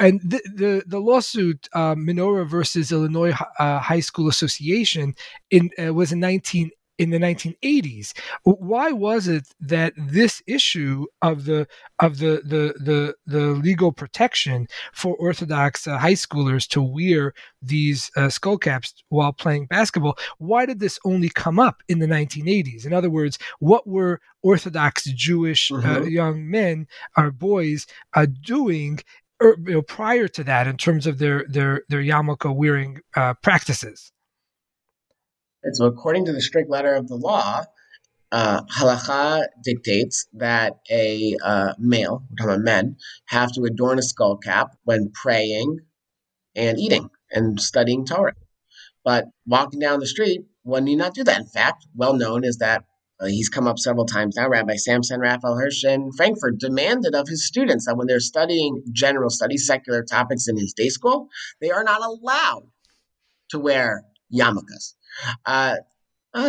and 0.00 0.20
the 0.20 0.40
the, 0.54 0.82
the 0.86 1.00
lawsuit 1.00 1.68
uh, 1.72 1.94
Menora 1.94 2.48
versus 2.48 2.92
Illinois 2.92 3.34
uh, 3.58 3.78
High 3.78 4.00
School 4.00 4.28
Association 4.28 5.14
in 5.50 5.70
uh, 5.82 5.92
was 5.92 6.12
in 6.12 6.20
19 6.20 6.70
in 6.98 7.10
the 7.10 7.18
1980s. 7.18 8.12
Why 8.44 8.92
was 8.92 9.26
it 9.28 9.48
that 9.60 9.92
this 9.96 10.42
issue 10.46 11.06
of 11.22 11.44
the 11.44 11.66
of 11.98 12.18
the 12.18 12.42
the 12.44 12.74
the, 12.82 13.14
the 13.26 13.46
legal 13.46 13.92
protection 13.92 14.68
for 14.92 15.16
Orthodox 15.16 15.86
uh, 15.86 15.98
high 15.98 16.12
schoolers 16.14 16.68
to 16.68 16.82
wear 16.82 17.34
these 17.62 18.10
uh, 18.16 18.28
skull 18.28 18.58
caps 18.58 18.94
while 19.08 19.32
playing 19.32 19.66
basketball? 19.66 20.16
Why 20.38 20.66
did 20.66 20.80
this 20.80 20.98
only 21.04 21.28
come 21.28 21.58
up 21.58 21.82
in 21.88 21.98
the 21.98 22.06
1980s? 22.06 22.86
In 22.86 22.92
other 22.92 23.10
words, 23.10 23.38
what 23.58 23.86
were 23.86 24.20
Orthodox 24.42 25.04
Jewish 25.04 25.70
uh, 25.70 25.76
mm-hmm. 25.76 26.08
young 26.08 26.50
men 26.50 26.86
or 27.16 27.30
boys 27.30 27.86
uh, 28.14 28.26
doing 28.42 29.00
er, 29.42 29.56
you 29.66 29.74
know, 29.74 29.82
prior 29.82 30.28
to 30.28 30.44
that 30.44 30.66
in 30.66 30.76
terms 30.76 31.06
of 31.06 31.18
their 31.18 31.44
their 31.48 31.82
their 31.88 32.02
yarmulke 32.02 32.54
wearing 32.54 33.00
uh, 33.16 33.34
practices. 33.42 34.12
And 35.64 35.74
so, 35.74 35.86
according 35.86 36.26
to 36.26 36.32
the 36.32 36.42
strict 36.42 36.70
letter 36.70 36.94
of 36.94 37.08
the 37.08 37.16
law, 37.16 37.64
uh, 38.30 38.62
halacha 38.64 39.46
dictates 39.64 40.26
that 40.34 40.74
a 40.90 41.36
uh, 41.42 41.72
male, 41.78 42.22
we're 42.28 42.36
talking 42.36 42.52
about 42.52 42.64
men, 42.64 42.96
have 43.26 43.52
to 43.52 43.62
adorn 43.62 43.98
a 43.98 44.02
skull 44.02 44.36
cap 44.36 44.72
when 44.84 45.10
praying 45.12 45.78
and 46.54 46.78
eating 46.78 47.08
and 47.30 47.60
studying 47.60 48.04
Torah. 48.04 48.34
But 49.04 49.26
walking 49.46 49.80
down 49.80 50.00
the 50.00 50.06
street, 50.06 50.42
one 50.62 50.84
need 50.84 50.96
not 50.96 51.14
do 51.14 51.24
that. 51.24 51.40
In 51.40 51.46
fact, 51.46 51.86
well 51.94 52.14
known 52.14 52.44
is 52.44 52.58
that 52.58 52.84
uh, 53.20 53.26
he's 53.26 53.48
come 53.48 53.66
up 53.66 53.78
several 53.78 54.06
times 54.06 54.36
now. 54.36 54.48
Rabbi 54.48 54.76
Samson 54.76 55.20
Raphael 55.20 55.56
Hirsch 55.56 55.84
in 55.84 56.10
Frankfurt 56.12 56.58
demanded 56.58 57.14
of 57.14 57.28
his 57.28 57.46
students 57.46 57.86
that 57.86 57.96
when 57.96 58.06
they're 58.06 58.20
studying 58.20 58.82
general 58.92 59.30
studies, 59.30 59.66
secular 59.66 60.02
topics 60.02 60.48
in 60.48 60.58
his 60.58 60.74
day 60.74 60.88
school, 60.88 61.28
they 61.60 61.70
are 61.70 61.84
not 61.84 62.02
allowed 62.02 62.64
to 63.50 63.58
wear 63.58 64.02
yarmulkes. 64.32 64.94
Uh, 65.44 65.76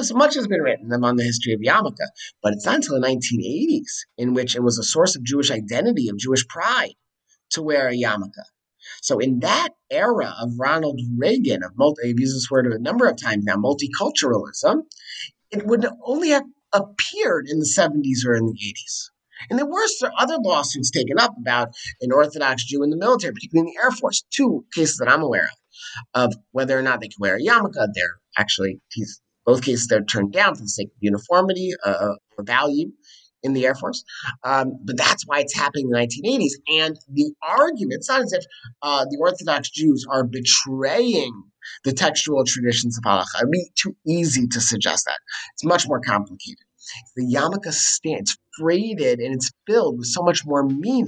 so 0.02 0.16
much 0.16 0.34
has 0.36 0.48
been 0.48 0.62
written 0.62 0.92
on 0.92 1.16
the 1.16 1.24
history 1.24 1.54
of 1.54 1.62
yarmulke, 1.62 2.08
but 2.42 2.54
it's 2.54 2.66
not 2.66 2.76
until 2.76 3.00
the 3.00 3.08
1980s 3.08 4.06
in 4.18 4.34
which 4.34 4.56
it 4.56 4.64
was 4.64 4.80
a 4.80 4.84
source 4.84 5.16
of 5.16 5.24
Jewish 5.24 5.52
identity, 5.52 6.10
of 6.10 6.18
Jewish 6.18 6.48
pride, 6.48 6.96
to 7.52 7.62
wear 7.62 7.88
a 7.88 7.94
yarmulke. 7.94 8.44
So 9.02 9.20
in 9.20 9.40
that 9.40 9.70
era 9.90 10.34
of 10.40 10.60
Ronald 10.60 11.00
Reagan, 11.18 11.64
of 11.64 11.72
multi, 11.76 12.10
I've 12.10 12.20
used 12.20 12.36
this 12.36 12.50
word 12.50 12.68
a 12.68 12.80
number 12.80 13.08
of 13.08 13.18
times 13.18 13.44
now, 13.46 13.56
multiculturalism, 13.56 14.82
it 15.52 15.66
would 15.66 15.88
only 16.04 16.30
have 16.30 16.46
appeared 16.74 17.48
in 17.48 17.60
the 17.60 17.66
70s 17.66 18.28
or 18.28 18.36
in 18.36 18.46
the 18.46 18.54
80s. 18.54 19.10
And 19.50 19.60
there 19.60 19.66
were 19.66 19.84
other 20.18 20.38
lawsuits 20.38 20.90
taken 20.90 21.20
up 21.20 21.36
about 21.40 21.70
an 22.02 22.12
Orthodox 22.12 22.66
Jew 22.66 22.84
in 22.84 22.90
the 22.90 22.98
military, 22.98 23.34
particularly 23.34 23.70
in 23.70 23.76
the 23.76 23.82
Air 23.82 23.92
Force. 23.92 24.24
Two 24.32 24.66
cases 24.74 24.98
that 24.98 25.10
I'm 25.10 25.22
aware 25.22 25.50
of, 26.14 26.32
of 26.32 26.36
whether 26.52 26.78
or 26.78 26.82
not 26.82 27.02
they 27.02 27.08
can 27.08 27.18
wear 27.20 27.36
a 27.36 27.42
yarmulke. 27.42 27.74
They're 27.94 28.18
actually, 28.38 28.80
both 29.46 29.64
cases, 29.64 29.88
they're 29.88 30.04
turned 30.04 30.34
down 30.34 30.56
for 30.56 30.62
the 30.62 30.70
sake 30.70 30.88
of 30.88 30.98
uniformity 31.00 31.72
uh, 31.86 31.90
uh, 31.90 32.16
or 32.38 32.44
value 32.44 32.92
in 33.44 33.54
the 33.54 33.66
Air 33.66 33.76
Force. 33.76 34.04
Um, 34.44 34.80
but 34.84 34.98
that's 34.98 35.26
why 35.28 35.40
it's 35.40 35.56
happening 35.56 35.86
in 35.86 35.92
the 35.92 36.00
1980s. 36.00 36.82
And 36.82 36.98
the 37.08 37.32
argument, 37.42 37.94
it's 37.94 38.10
not 38.10 38.22
as 38.22 38.34
if 38.34 38.44
uh, 38.82 39.06
the 39.06 39.18
Orthodox 39.22 39.70
Jews 39.70 40.06
are 40.10 40.24
betraying 40.24 41.44
the 41.84 41.94
textual 41.94 42.44
traditions 42.44 42.98
of 42.98 43.04
halacha. 43.04 43.42
It 43.42 43.46
would 43.46 43.52
be 43.52 43.72
too 43.76 43.96
easy 44.08 44.48
to 44.48 44.60
suggest 44.60 45.06
that. 45.06 45.20
It's 45.54 45.64
much 45.64 45.88
more 45.88 46.00
complicated. 46.00 46.66
The 47.16 47.26
yarmulke 47.26 47.72
stands 47.72 48.38
freighted 48.60 49.20
and 49.20 49.34
it's 49.34 49.52
filled 49.68 50.00
with 50.00 50.08
so 50.08 50.22
much 50.22 50.46
more 50.46 50.64
meaning 50.64 51.08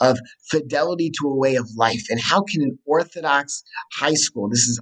of 0.00 0.18
fidelity 0.50 1.10
to 1.20 1.28
a 1.28 1.36
way 1.36 1.56
of 1.56 1.68
life. 1.76 2.04
And 2.10 2.20
how 2.20 2.42
can 2.42 2.62
an 2.62 2.78
Orthodox 2.86 3.62
high 3.94 4.14
school, 4.14 4.48
this 4.48 4.60
is 4.60 4.80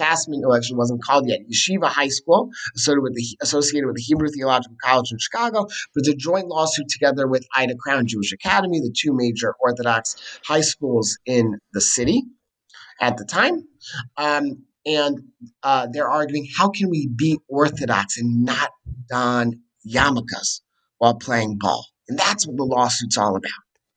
well, 0.00 0.56
actually 0.56 0.76
wasn't 0.76 1.02
called 1.02 1.28
yet, 1.28 1.40
Yeshiva 1.50 1.88
High 1.88 2.08
School, 2.08 2.50
associated 2.76 3.02
with, 3.02 3.14
the, 3.14 3.38
associated 3.42 3.86
with 3.86 3.96
the 3.96 4.02
Hebrew 4.02 4.28
Theological 4.28 4.76
College 4.82 5.12
in 5.12 5.18
Chicago, 5.18 5.66
it's 5.94 6.08
a 6.08 6.14
joint 6.14 6.46
lawsuit 6.46 6.88
together 6.88 7.26
with 7.26 7.46
Ida 7.54 7.74
Crown 7.76 8.06
Jewish 8.06 8.32
Academy, 8.32 8.80
the 8.80 8.94
two 8.96 9.12
major 9.14 9.54
Orthodox 9.60 10.16
high 10.44 10.62
schools 10.62 11.18
in 11.26 11.58
the 11.72 11.80
city 11.80 12.22
at 13.00 13.16
the 13.16 13.24
time. 13.24 13.66
Um, 14.16 14.64
and 14.86 15.20
uh, 15.62 15.88
they're 15.92 16.08
arguing 16.08 16.46
how 16.56 16.70
can 16.70 16.88
we 16.88 17.06
be 17.06 17.38
orthodox 17.48 18.16
and 18.16 18.44
not 18.44 18.70
don 19.10 19.60
yarmulkes 19.86 20.60
while 20.98 21.14
playing 21.14 21.58
ball? 21.58 21.86
And 22.08 22.18
that's 22.18 22.46
what 22.46 22.56
the 22.56 22.64
lawsuit's 22.64 23.18
all 23.18 23.36
about. 23.36 23.50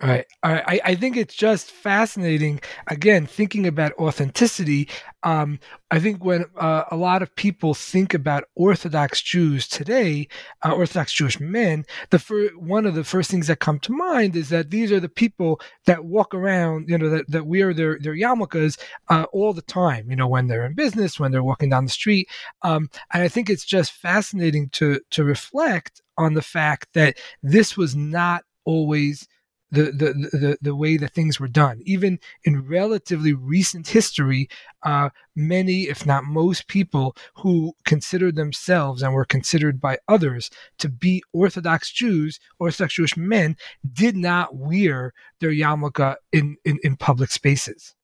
Right. 0.04 0.26
I, 0.44 0.82
I 0.84 0.96
think 0.96 1.16
it's 1.16 1.34
just 1.34 1.72
fascinating. 1.72 2.60
Again, 2.88 3.26
thinking 3.26 3.66
about 3.66 3.94
authenticity. 3.94 4.90
Um, 5.24 5.62
I 5.92 6.00
think 6.00 6.26
when 6.26 6.44
uh, 6.58 6.84
a 6.92 6.98
lot 6.98 7.22
of 7.22 7.34
people 7.38 7.74
think 7.74 8.14
about 8.14 8.44
Orthodox 8.54 9.22
Jews 9.22 9.66
today, 9.66 10.28
uh, 10.66 10.74
Orthodox 10.74 11.14
Jewish 11.14 11.40
men, 11.40 11.86
the 12.10 12.20
fir- 12.20 12.50
one 12.58 12.86
of 12.86 12.96
the 12.96 13.06
first 13.06 13.32
things 13.32 13.48
that 13.48 13.62
come 13.62 13.80
to 13.80 13.94
mind 13.94 14.36
is 14.36 14.50
that 14.50 14.72
these 14.72 14.92
are 14.92 15.00
the 15.00 15.08
people 15.08 15.62
that 15.86 16.04
walk 16.04 16.34
around, 16.36 16.90
you 16.90 16.98
know, 16.98 17.08
that, 17.10 17.32
that 17.32 17.48
wear 17.48 17.74
their 17.74 17.98
their 17.98 18.16
yarmulkes 18.16 18.78
uh, 19.08 19.24
all 19.32 19.54
the 19.54 19.62
time. 19.62 20.10
You 20.10 20.18
know, 20.18 20.28
when 20.28 20.48
they're 20.48 20.66
in 20.66 20.74
business, 20.76 21.18
when 21.18 21.32
they're 21.32 21.44
walking 21.46 21.70
down 21.70 21.86
the 21.86 21.92
street. 21.92 22.28
Um, 22.62 22.90
and 23.14 23.24
I 23.24 23.30
think 23.30 23.50
it's 23.50 23.64
just 23.64 23.94
fascinating 23.94 24.68
to 24.72 25.00
to 25.12 25.24
reflect 25.24 26.02
on 26.18 26.34
the 26.34 26.42
fact 26.42 26.90
that 26.94 27.18
this 27.42 27.78
was 27.78 27.96
not 27.96 28.44
always 28.66 29.28
the, 29.74 30.30
the, 30.32 30.58
the, 30.62 30.76
way 30.76 30.98
that 30.98 31.14
things 31.14 31.40
were 31.40 31.48
done. 31.48 31.82
Even 31.84 32.20
in 32.44 32.66
relatively 32.68 33.34
recent 33.34 33.88
history, 33.88 34.48
uh, 34.84 35.10
many, 35.36 35.84
if 35.84 36.06
not 36.06 36.26
most 36.26 36.68
people 36.68 37.16
who 37.38 37.74
considered 37.84 38.36
themselves 38.36 39.02
and 39.02 39.14
were 39.14 39.26
considered 39.26 39.82
by 39.82 39.98
others 40.08 40.52
to 40.78 40.90
be 40.90 41.24
Orthodox 41.34 41.92
Jews, 41.92 42.40
Orthodox 42.60 42.94
Jewish 42.94 43.18
men, 43.18 43.58
did 43.92 44.16
not 44.16 44.56
wear 44.56 45.14
their 45.40 45.52
yarmulke 45.52 46.16
in, 46.32 46.58
in, 46.64 46.80
in 46.84 46.96
public 46.96 47.32
spaces. 47.32 47.96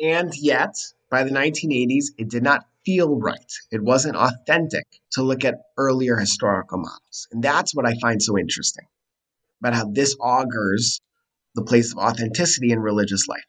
And 0.00 0.32
yet, 0.36 0.74
by 1.10 1.22
the 1.24 1.30
1980s, 1.30 2.06
it 2.16 2.30
did 2.30 2.42
not 2.42 2.64
feel 2.86 3.18
right. 3.18 3.52
It 3.70 3.82
wasn't 3.82 4.16
authentic 4.16 4.86
to 5.12 5.22
look 5.22 5.44
at 5.44 5.56
earlier 5.76 6.16
historical 6.16 6.78
models. 6.78 7.28
And 7.30 7.42
that's 7.42 7.74
what 7.74 7.86
I 7.86 7.94
find 8.00 8.22
so 8.22 8.38
interesting 8.38 8.86
about 9.60 9.74
how 9.74 9.90
this 9.90 10.16
augurs 10.20 11.00
the 11.54 11.64
place 11.64 11.92
of 11.92 11.98
authenticity 11.98 12.72
in 12.72 12.80
religious 12.80 13.26
life. 13.28 13.44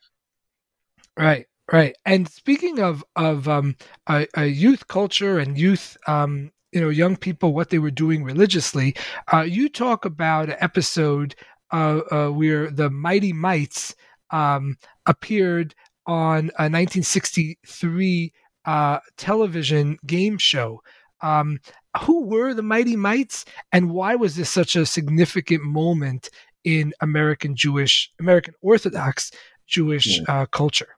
Right, 1.18 1.46
right. 1.72 1.96
And 2.06 2.28
speaking 2.30 2.80
of 2.80 3.04
of 3.16 3.48
um, 3.48 3.76
a, 4.08 4.28
a 4.36 4.46
youth 4.46 4.88
culture 4.88 5.40
and 5.40 5.58
youth, 5.58 5.98
um, 6.08 6.52
you 6.72 6.82
know, 6.82 6.90
young 6.90 7.18
people, 7.18 7.54
what 7.54 7.70
they 7.70 7.80
were 7.80 7.92
doing 7.92 8.24
religiously, 8.24 8.96
uh, 9.34 9.42
you 9.42 9.70
talk 9.70 10.06
about 10.06 10.50
an 10.50 10.56
episode 10.60 11.36
uh, 11.72 12.02
uh, 12.12 12.30
where 12.30 12.72
the 12.72 12.90
Mighty 12.90 13.34
Mites 13.34 13.96
um, 14.32 14.78
appeared 15.06 15.76
on 16.06 16.50
a 16.58 16.66
1963 16.66 18.34
uh, 18.66 19.00
television 19.18 19.98
game 20.06 20.38
show. 20.38 20.82
Um, 21.22 21.60
who 21.98 22.26
were 22.26 22.54
the 22.54 22.62
Mighty 22.62 22.96
Mites, 22.96 23.46
and 23.72 23.92
why 23.92 24.16
was 24.16 24.36
this 24.36 24.50
such 24.50 24.76
a 24.76 24.86
significant 24.86 25.64
moment 25.64 26.30
in 26.64 26.94
American 27.02 27.56
Jewish, 27.56 28.12
American 28.20 28.54
Orthodox 28.62 29.32
Jewish 29.68 30.20
yeah. 30.20 30.42
uh, 30.42 30.46
culture? 30.48 30.90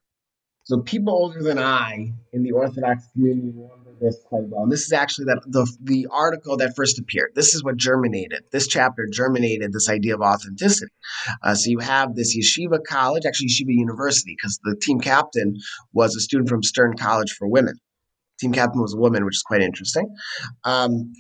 So 0.64 0.80
people 0.82 1.14
older 1.14 1.42
than 1.42 1.58
I 1.58 2.14
in 2.34 2.44
the 2.44 2.52
Orthodox 2.52 3.04
community 3.14 3.48
remember 3.48 3.92
this 4.00 4.22
quite 4.26 4.44
well. 4.44 4.64
And 4.64 4.72
this 4.72 4.84
is 4.84 4.94
actually 4.94 5.26
that 5.26 5.42
the 5.48 5.70
the 5.82 6.08
article 6.12 6.56
that 6.58 6.76
first 6.76 7.00
appeared. 7.00 7.32
This 7.36 7.54
is 7.56 7.64
what 7.64 7.78
germinated. 7.78 8.44
This 8.52 8.68
chapter 8.68 9.08
germinated 9.12 9.74
this 9.74 9.90
idea 9.90 10.14
of 10.16 10.22
authenticity. 10.22 10.92
Uh, 11.44 11.56
so 11.56 11.70
you 11.70 11.80
have 11.80 12.16
this 12.16 12.38
yeshiva 12.38 12.80
college, 12.88 13.26
actually 13.26 13.48
yeshiva 13.48 13.74
university, 13.74 14.36
because 14.38 14.60
the 14.64 14.76
team 14.82 15.00
captain 15.00 15.58
was 15.94 16.16
a 16.16 16.20
student 16.20 16.50
from 16.50 16.64
Stern 16.64 16.96
College 16.96 17.32
for 17.32 17.48
Women 17.48 17.76
team 18.42 18.52
captain 18.52 18.82
was 18.82 18.94
a 18.94 18.98
woman, 18.98 19.24
which 19.26 19.36
is 19.36 19.44
quite 19.44 19.62
interesting. 19.62 20.14
Um, 20.64 21.14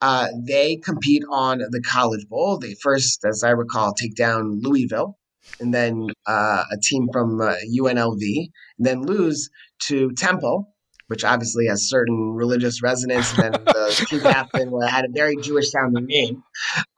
uh, 0.00 0.28
they 0.46 0.76
compete 0.76 1.22
on 1.30 1.58
the 1.58 1.80
College 1.80 2.26
Bowl. 2.28 2.58
They 2.58 2.74
first, 2.82 3.24
as 3.24 3.42
I 3.42 3.50
recall, 3.50 3.94
take 3.94 4.16
down 4.16 4.60
Louisville, 4.60 5.18
and 5.60 5.72
then 5.72 6.08
uh, 6.26 6.64
a 6.70 6.76
team 6.82 7.08
from 7.12 7.40
uh, 7.40 7.54
UNLV, 7.74 8.20
and 8.20 8.86
then 8.86 9.02
lose 9.02 9.48
to 9.86 10.12
Temple, 10.12 10.74
which 11.06 11.24
obviously 11.24 11.66
has 11.68 11.88
certain 11.88 12.34
religious 12.34 12.82
resonance. 12.82 13.32
And 13.38 13.54
then 13.54 13.64
the 13.64 14.06
team 14.08 14.20
captain 14.20 14.72
had 14.82 15.04
a 15.04 15.12
very 15.12 15.36
Jewish 15.36 15.70
sounding 15.70 16.06
name, 16.06 16.42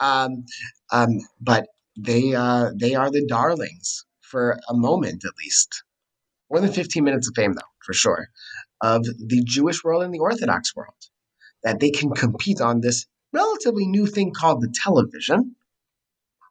um, 0.00 0.44
um, 0.90 1.20
but 1.40 1.66
they 1.96 2.34
uh, 2.34 2.70
they 2.74 2.94
are 2.94 3.10
the 3.10 3.24
darlings 3.26 4.04
for 4.20 4.58
a 4.68 4.74
moment 4.74 5.24
at 5.24 5.32
least. 5.42 5.84
More 6.50 6.60
than 6.60 6.72
15 6.72 7.02
minutes 7.02 7.28
of 7.28 7.34
fame, 7.34 7.54
though, 7.54 7.72
for 7.84 7.92
sure 7.92 8.28
of 8.80 9.04
the 9.04 9.42
Jewish 9.44 9.82
world 9.82 10.02
and 10.02 10.14
the 10.14 10.18
Orthodox 10.18 10.74
world, 10.74 10.94
that 11.62 11.80
they 11.80 11.90
can 11.90 12.10
compete 12.10 12.60
on 12.60 12.80
this 12.80 13.06
relatively 13.32 13.86
new 13.86 14.06
thing 14.06 14.32
called 14.32 14.62
the 14.62 14.72
television. 14.82 15.56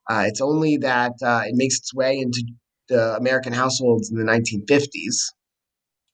Uh, 0.10 0.26
it's 0.28 0.42
only 0.42 0.78
that 0.78 1.14
uh, 1.24 1.42
it 1.46 1.56
makes 1.56 1.80
its 1.80 1.94
way 1.94 2.20
into 2.20 2.44
the 2.90 3.16
American 3.16 3.54
households 3.54 4.12
in 4.12 4.18
the 4.18 4.24
1950s. 4.24 5.32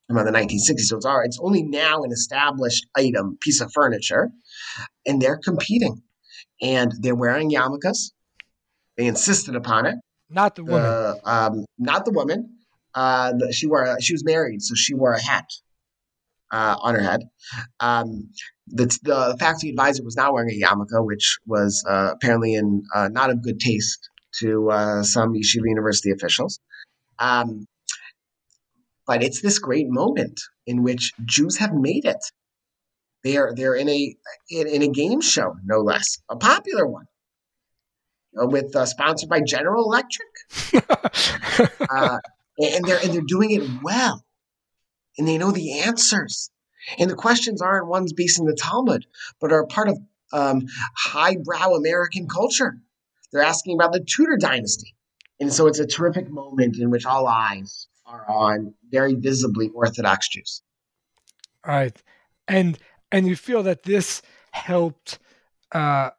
around 0.10 0.26
the 0.26 0.32
1960s. 0.32 0.82
So 0.82 0.98
it's, 0.98 1.08
it's 1.26 1.40
only 1.42 1.64
now 1.64 2.04
an 2.04 2.12
established 2.12 2.86
item, 2.96 3.38
piece 3.42 3.62
of 3.62 3.72
furniture, 3.74 4.30
and 5.06 5.22
they're 5.22 5.40
competing. 5.44 6.02
And 6.62 6.94
they're 7.00 7.16
wearing 7.16 7.50
yarmulkes. 7.52 8.12
They 8.98 9.08
insisted 9.08 9.56
upon 9.56 9.88
it. 9.88 9.96
Not 10.30 10.56
the 10.56 10.64
woman. 10.64 10.86
Uh, 10.86 11.16
um, 11.26 11.66
not 11.78 12.06
the 12.06 12.12
woman. 12.12 12.58
Uh, 12.94 13.34
she 13.52 13.68
wore. 13.68 13.84
A, 13.84 14.02
she 14.02 14.14
was 14.14 14.24
married, 14.24 14.62
so 14.62 14.76
she 14.76 14.94
wore 14.94 15.14
a 15.14 15.22
hat 15.22 15.46
uh, 16.52 16.78
on 16.82 16.96
her 16.96 17.02
head. 17.02 17.22
Um, 17.80 18.30
the, 18.68 18.86
the 19.04 19.38
faculty 19.40 19.70
advisor 19.70 20.04
was 20.04 20.16
not 20.16 20.34
wearing 20.34 20.50
a 20.50 20.66
yarmulke, 20.66 21.06
which 21.06 21.40
was 21.46 21.84
uh, 21.88 22.12
apparently 22.14 22.56
in 22.56 22.84
uh, 22.96 23.10
not 23.10 23.30
of 23.30 23.42
good 23.42 23.60
taste 23.60 24.10
to 24.40 24.70
uh, 24.70 25.04
some 25.04 25.34
Yeshiva 25.34 25.66
University 25.66 26.12
officials. 26.12 26.60
Um, 27.20 27.68
but 29.06 29.24
it's 29.24 29.42
this 29.42 29.60
great 29.60 29.88
moment 29.90 30.40
in 30.66 30.84
which 30.84 31.12
Jews 31.26 31.58
have 31.58 31.74
made 31.74 32.06
it. 32.06 32.24
They 33.24 33.38
are 33.38 33.54
they're 33.54 33.76
in 33.76 33.90
a 33.90 34.16
in, 34.50 34.68
in 34.68 34.82
a 34.82 34.88
game 34.88 35.22
show, 35.22 35.56
no 35.64 35.80
less, 35.80 36.18
a 36.30 36.36
popular 36.36 36.88
one, 36.88 37.06
uh, 38.42 38.48
with 38.48 38.76
uh, 38.76 38.86
sponsored 38.86 39.30
by 39.30 39.42
General 39.42 39.84
Electric, 39.84 40.28
uh, 41.90 42.20
and 42.58 42.86
they're 42.86 43.00
and 43.04 43.14
they're 43.14 43.22
doing 43.28 43.52
it 43.52 43.70
well, 43.84 44.24
and 45.22 45.28
they 45.28 45.38
know 45.38 45.52
the 45.52 45.82
answers, 45.82 46.50
and 46.98 47.08
the 47.08 47.16
questions 47.16 47.62
aren't 47.62 47.86
ones 47.86 48.12
based 48.12 48.40
in 48.40 48.48
the 48.48 48.58
Talmud, 48.60 49.06
but 49.40 49.52
are 49.52 49.68
part 49.68 49.88
of 49.88 50.00
um, 50.34 50.64
highbrow 50.98 51.76
American 51.76 52.28
culture. 52.28 52.80
They're 53.32 53.44
asking 53.44 53.76
about 53.76 53.94
the 53.94 54.04
Tudor 54.04 54.38
dynasty, 54.38 54.96
and 55.40 55.54
so 55.54 55.68
it's 55.68 55.78
a 55.78 55.86
terrific 55.86 56.28
moment 56.28 56.80
in 56.80 56.90
which 56.90 57.06
all 57.06 57.28
eyes 57.28 57.86
are 58.04 58.28
on 58.28 58.74
very 58.90 59.14
visibly 59.14 59.70
Orthodox 59.76 60.28
Jews. 60.28 60.64
All 61.68 61.76
right, 61.76 61.96
and 62.48 62.80
and 63.12 63.28
you 63.28 63.36
feel 63.36 63.62
that 63.62 63.84
this 63.84 64.24
helped 64.54 65.20
uh, 65.72 66.10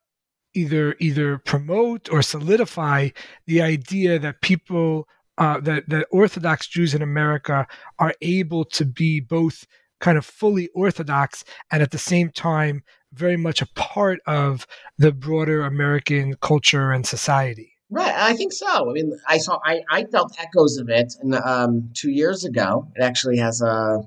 either 0.54 0.94
either 1.00 1.38
promote 1.38 2.08
or 2.08 2.22
solidify 2.22 3.08
the 3.48 3.62
idea 3.62 4.20
that 4.20 4.42
people 4.42 5.08
uh, 5.42 5.58
that 5.58 5.88
that 5.88 6.06
Orthodox 6.12 6.68
Jews 6.68 6.94
in 6.94 7.02
America 7.02 7.66
are 7.98 8.14
able 8.20 8.64
to 8.66 8.84
be 8.84 9.18
both 9.18 9.66
kind 10.00 10.16
of 10.16 10.24
fully 10.24 10.68
Orthodox 10.68 11.42
and 11.72 11.82
at 11.82 11.90
the 11.90 11.98
same 11.98 12.30
time 12.30 12.84
very 13.12 13.36
much 13.36 13.60
a 13.60 13.66
part 13.74 14.20
of 14.26 14.68
the 14.98 15.10
broader 15.10 15.62
American 15.62 16.34
culture 16.40 16.92
and 16.92 17.04
society. 17.04 17.72
Right, 17.90 18.14
I 18.14 18.34
think 18.34 18.52
so. 18.52 18.88
I 18.88 18.92
mean, 18.92 19.12
I 19.28 19.38
saw, 19.38 19.58
I, 19.64 19.80
I 19.90 20.04
felt 20.04 20.32
echoes 20.38 20.78
of 20.78 20.88
it, 20.88 21.12
and 21.20 21.34
um, 21.34 21.90
two 21.92 22.10
years 22.10 22.44
ago, 22.44 22.88
it 22.94 23.02
actually 23.02 23.38
has 23.38 23.60
a 23.60 23.98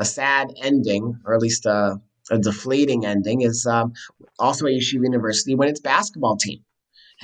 a 0.00 0.04
sad 0.04 0.48
ending, 0.60 1.20
or 1.24 1.34
at 1.34 1.40
least 1.40 1.66
a, 1.66 2.00
a 2.32 2.38
deflating 2.38 3.06
ending. 3.06 3.42
Is 3.42 3.64
um, 3.64 3.92
also 4.40 4.66
at 4.66 4.72
Yeshiva 4.72 5.04
University 5.04 5.54
when 5.54 5.68
its 5.68 5.80
basketball 5.80 6.36
team 6.36 6.64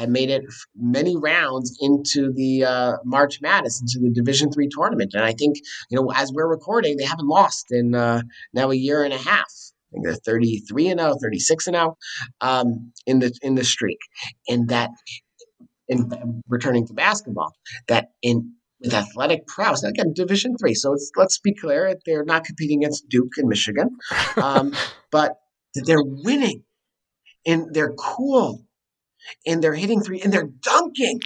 had 0.00 0.08
made 0.08 0.30
it 0.30 0.44
many 0.74 1.16
rounds 1.16 1.76
into 1.80 2.32
the 2.32 2.64
uh, 2.64 2.96
March 3.04 3.40
Madness, 3.40 3.80
into 3.80 3.98
the 4.00 4.10
Division 4.12 4.50
three 4.50 4.68
tournament, 4.74 5.12
and 5.14 5.24
I 5.24 5.32
think 5.32 5.56
you 5.90 5.96
know 5.96 6.10
as 6.10 6.32
we're 6.32 6.48
recording, 6.48 6.96
they 6.96 7.04
haven't 7.04 7.28
lost 7.28 7.66
in 7.70 7.94
uh, 7.94 8.22
now 8.52 8.70
a 8.70 8.74
year 8.74 9.04
and 9.04 9.12
a 9.12 9.18
half. 9.18 9.46
I 9.46 9.92
think 9.92 10.04
they're 10.04 10.14
33 10.14 10.88
and 10.88 11.00
0, 11.00 11.14
36 11.20 11.66
and 11.66 11.76
0 11.76 11.96
um, 12.40 12.92
in 13.06 13.18
the 13.18 13.32
in 13.42 13.54
the 13.54 13.64
streak, 13.64 13.98
and 14.48 14.68
that 14.68 14.90
in 15.88 16.42
returning 16.48 16.86
to 16.86 16.94
basketball 16.94 17.52
that 17.88 18.08
in 18.22 18.54
with 18.80 18.94
athletic 18.94 19.46
prowess 19.46 19.82
again 19.82 20.12
division 20.14 20.56
three 20.56 20.72
so 20.72 20.96
let's 21.16 21.38
be 21.38 21.52
clear 21.52 21.94
they're 22.06 22.24
not 22.24 22.44
competing 22.44 22.82
against 22.82 23.08
duke 23.10 23.32
and 23.36 23.48
michigan. 23.48 23.90
Um, 24.36 24.72
but 25.10 25.36
they're 25.74 26.02
winning 26.02 26.62
and 27.44 27.74
they're 27.74 27.92
cool 27.92 28.64
and 29.46 29.62
they're 29.62 29.74
hitting 29.74 30.00
three 30.00 30.20
and 30.20 30.32
they're 30.32 30.50
dunking 30.60 31.20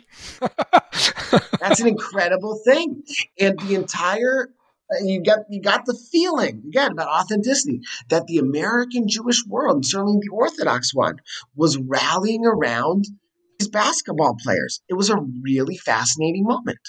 that's 1.61 1.81
an 1.81 1.89
incredible 1.89 2.61
thing 2.65 3.03
and 3.39 3.59
the 3.61 3.75
entire 3.75 4.49
uh, 4.93 5.03
you 5.03 5.23
got 5.23 5.41
you 5.49 5.63
got 5.63 5.87
the 5.87 5.99
feeling 6.13 6.63
again 6.69 6.93
about 6.93 7.09
authenticity 7.09 7.81
that 8.11 8.27
the 8.27 8.39
American 8.39 9.09
Jewish 9.09 9.43
world, 9.47 9.87
certainly 9.87 10.19
the 10.21 10.35
Orthodox 10.35 10.95
one, 10.95 11.17
was 11.57 11.79
rallying 11.79 12.45
around 12.45 13.07
these 13.59 13.69
basketball 13.69 14.37
players. 14.43 14.83
It 14.89 14.95
was 14.95 15.09
a 15.09 15.25
really 15.43 15.77
fascinating 15.77 16.45
moment. 16.45 16.81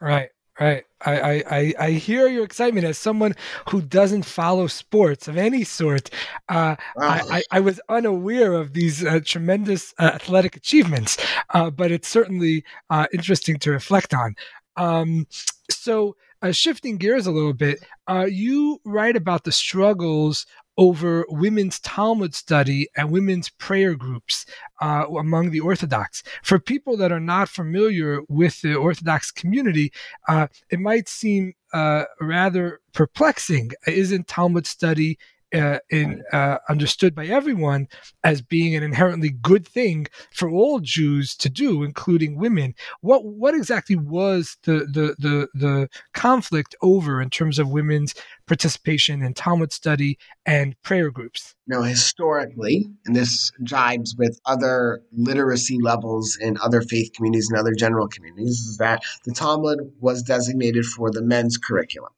Right, 0.00 0.30
right. 0.58 0.84
I, 1.06 1.44
I, 1.50 1.74
I 1.78 1.90
hear 1.92 2.28
your 2.28 2.44
excitement 2.44 2.86
as 2.86 2.98
someone 2.98 3.34
who 3.68 3.80
doesn't 3.80 4.24
follow 4.24 4.66
sports 4.66 5.28
of 5.28 5.36
any 5.36 5.64
sort. 5.64 6.10
Uh, 6.48 6.76
wow. 6.96 7.08
I, 7.08 7.38
I, 7.38 7.42
I, 7.52 7.60
was 7.60 7.80
unaware 7.88 8.54
of 8.54 8.72
these 8.72 9.04
uh, 9.04 9.20
tremendous 9.24 9.94
uh, 9.98 10.10
athletic 10.14 10.56
achievements, 10.56 11.16
uh, 11.50 11.70
but 11.70 11.92
it's 11.92 12.08
certainly 12.08 12.64
uh, 12.90 13.06
interesting 13.12 13.58
to 13.60 13.70
reflect 13.70 14.14
on. 14.14 14.34
Um, 14.76 15.26
so, 15.70 16.16
uh, 16.42 16.52
shifting 16.52 16.98
gears 16.98 17.26
a 17.26 17.30
little 17.30 17.54
bit, 17.54 17.82
you 18.28 18.78
write 18.84 19.16
about 19.16 19.44
the 19.44 19.52
struggles 19.52 20.46
over 20.76 21.24
women's 21.28 21.80
Talmud 21.80 22.34
study 22.34 22.88
and 22.96 23.10
women's 23.10 23.48
prayer 23.48 23.94
groups 23.94 24.46
uh, 24.80 25.06
among 25.18 25.50
the 25.50 25.60
Orthodox. 25.60 26.22
For 26.42 26.58
people 26.58 26.96
that 26.98 27.12
are 27.12 27.20
not 27.20 27.48
familiar 27.48 28.20
with 28.28 28.60
the 28.62 28.74
Orthodox 28.74 29.30
community, 29.30 29.92
uh, 30.28 30.48
it 30.70 30.80
might 30.80 31.08
seem 31.08 31.54
uh, 31.72 32.04
rather 32.20 32.80
perplexing. 32.92 33.72
Isn't 33.86 34.28
Talmud 34.28 34.66
study 34.66 35.18
uh, 35.54 35.78
in, 35.90 36.22
uh, 36.32 36.58
understood 36.68 37.14
by 37.14 37.26
everyone 37.26 37.88
as 38.24 38.42
being 38.42 38.74
an 38.74 38.82
inherently 38.82 39.30
good 39.30 39.66
thing 39.66 40.06
for 40.32 40.50
all 40.50 40.80
Jews 40.80 41.36
to 41.36 41.48
do, 41.48 41.82
including 41.82 42.36
women. 42.36 42.74
What 43.00 43.24
what 43.24 43.54
exactly 43.54 43.96
was 43.96 44.56
the 44.64 44.86
the 44.92 45.14
the, 45.18 45.48
the 45.54 45.88
conflict 46.14 46.74
over 46.82 47.20
in 47.20 47.30
terms 47.30 47.58
of 47.58 47.68
women's 47.68 48.14
participation 48.46 49.22
in 49.22 49.34
Talmud 49.34 49.72
study 49.72 50.18
and 50.44 50.80
prayer 50.82 51.10
groups? 51.10 51.54
Now, 51.66 51.82
historically, 51.82 52.88
and 53.06 53.16
this 53.16 53.50
jibes 53.62 54.14
with 54.16 54.38
other 54.46 55.02
literacy 55.12 55.78
levels 55.80 56.36
in 56.40 56.56
other 56.62 56.80
faith 56.80 57.12
communities 57.14 57.48
and 57.50 57.58
other 57.58 57.74
general 57.74 58.08
communities, 58.08 58.60
is 58.60 58.76
that 58.78 59.02
the 59.24 59.32
Talmud 59.32 59.80
was 60.00 60.22
designated 60.22 60.84
for 60.84 61.10
the 61.10 61.22
men's 61.22 61.56
curriculum. 61.56 62.12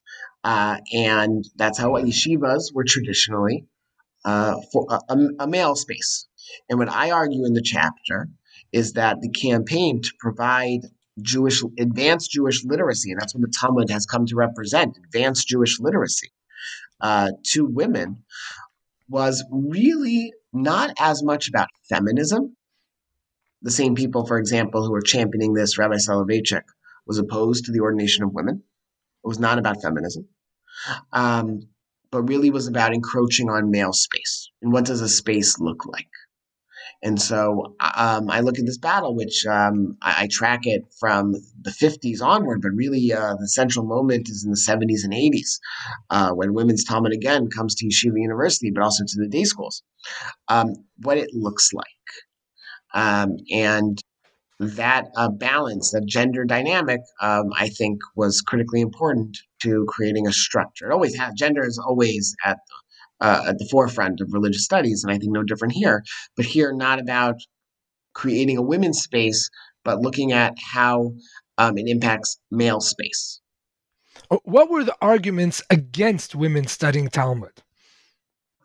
Uh, 0.44 0.78
and 0.92 1.44
that's 1.56 1.78
how 1.78 1.90
yeshivas 1.92 2.72
were 2.72 2.84
traditionally 2.86 3.66
uh, 4.24 4.56
for 4.72 4.86
a, 5.08 5.16
a, 5.40 5.46
male 5.46 5.74
space. 5.74 6.26
And 6.68 6.78
what 6.78 6.88
I 6.88 7.10
argue 7.10 7.44
in 7.44 7.54
the 7.54 7.62
chapter 7.62 8.28
is 8.72 8.92
that 8.92 9.20
the 9.20 9.30
campaign 9.30 10.00
to 10.02 10.10
provide 10.20 10.80
Jewish 11.20 11.62
advanced 11.78 12.30
Jewish 12.30 12.64
literacy, 12.64 13.10
and 13.10 13.20
that's 13.20 13.34
what 13.34 13.42
the 13.42 13.52
Talmud 13.60 13.90
has 13.90 14.06
come 14.06 14.26
to 14.26 14.36
represent, 14.36 14.96
advanced 15.04 15.48
Jewish 15.48 15.80
literacy 15.80 16.30
uh, 17.00 17.32
to 17.52 17.64
women, 17.66 18.24
was 19.08 19.44
really 19.50 20.32
not 20.52 20.92
as 21.00 21.22
much 21.22 21.48
about 21.48 21.68
feminism. 21.88 22.56
The 23.62 23.70
same 23.70 23.94
people, 23.94 24.26
for 24.26 24.38
example, 24.38 24.84
who 24.84 24.92
were 24.92 25.02
championing 25.02 25.54
this, 25.54 25.78
Rabbi 25.78 25.96
Soloveitchik, 25.96 26.62
was 27.06 27.18
opposed 27.18 27.64
to 27.64 27.72
the 27.72 27.80
ordination 27.80 28.22
of 28.22 28.32
women. 28.32 28.62
It 29.28 29.36
was 29.36 29.38
not 29.38 29.58
about 29.58 29.82
feminism, 29.82 30.26
um, 31.12 31.68
but 32.10 32.22
really 32.22 32.50
was 32.50 32.66
about 32.66 32.94
encroaching 32.94 33.50
on 33.50 33.70
male 33.70 33.92
space. 33.92 34.50
And 34.62 34.72
what 34.72 34.86
does 34.86 35.02
a 35.02 35.08
space 35.08 35.58
look 35.60 35.84
like? 35.84 36.08
And 37.02 37.20
so 37.20 37.76
um, 37.78 38.30
I 38.30 38.40
look 38.40 38.58
at 38.58 38.64
this 38.64 38.78
battle, 38.78 39.14
which 39.14 39.44
um, 39.44 39.98
I, 40.00 40.22
I, 40.22 40.28
track 40.30 40.60
it 40.62 40.82
from 40.98 41.32
the 41.60 41.70
50s 41.70 42.22
onward, 42.22 42.62
but 42.62 42.70
really 42.74 43.12
uh, 43.12 43.34
the 43.38 43.48
central 43.48 43.84
moment 43.84 44.30
is 44.30 44.44
in 44.44 44.50
the 44.50 44.56
70s 44.56 45.04
and 45.04 45.12
80s 45.12 45.58
uh, 46.08 46.30
when 46.30 46.54
women's 46.54 46.84
Talmud 46.84 47.12
again 47.12 47.50
comes 47.50 47.74
to 47.74 47.86
Yeshiva 47.86 48.16
University, 48.16 48.70
but 48.70 48.82
also 48.82 49.04
to 49.04 49.20
the 49.20 49.28
day 49.28 49.44
schools. 49.44 49.82
Um, 50.48 50.72
what 51.02 51.18
it 51.18 51.34
looks 51.34 51.74
like. 51.74 51.84
Um, 52.94 53.36
and 53.52 54.00
that 54.58 55.06
uh, 55.16 55.28
balance, 55.28 55.92
that 55.92 56.06
gender 56.06 56.44
dynamic, 56.44 57.00
um, 57.20 57.50
I 57.56 57.68
think 57.68 58.00
was 58.16 58.40
critically 58.40 58.80
important 58.80 59.38
to 59.62 59.86
creating 59.88 60.26
a 60.26 60.32
structure. 60.32 60.90
It 60.90 60.92
always 60.92 61.16
has 61.16 61.34
gender 61.34 61.64
is 61.64 61.78
always 61.78 62.34
at 62.44 62.58
uh, 63.20 63.44
at 63.48 63.58
the 63.58 63.68
forefront 63.70 64.20
of 64.20 64.32
religious 64.32 64.64
studies, 64.64 65.02
and 65.02 65.12
I 65.12 65.18
think 65.18 65.32
no 65.32 65.42
different 65.42 65.74
here. 65.74 66.04
But 66.36 66.46
here, 66.46 66.72
not 66.72 67.00
about 67.00 67.36
creating 68.14 68.56
a 68.56 68.62
women's 68.62 69.02
space, 69.02 69.48
but 69.84 70.00
looking 70.00 70.32
at 70.32 70.54
how 70.58 71.12
um, 71.56 71.78
it 71.78 71.88
impacts 71.88 72.38
male 72.50 72.80
space. 72.80 73.40
Uh, 74.30 74.38
what 74.44 74.70
were 74.70 74.84
the 74.84 74.96
arguments 75.00 75.62
against 75.70 76.34
women 76.34 76.66
studying 76.66 77.08
Talmud? 77.08 77.62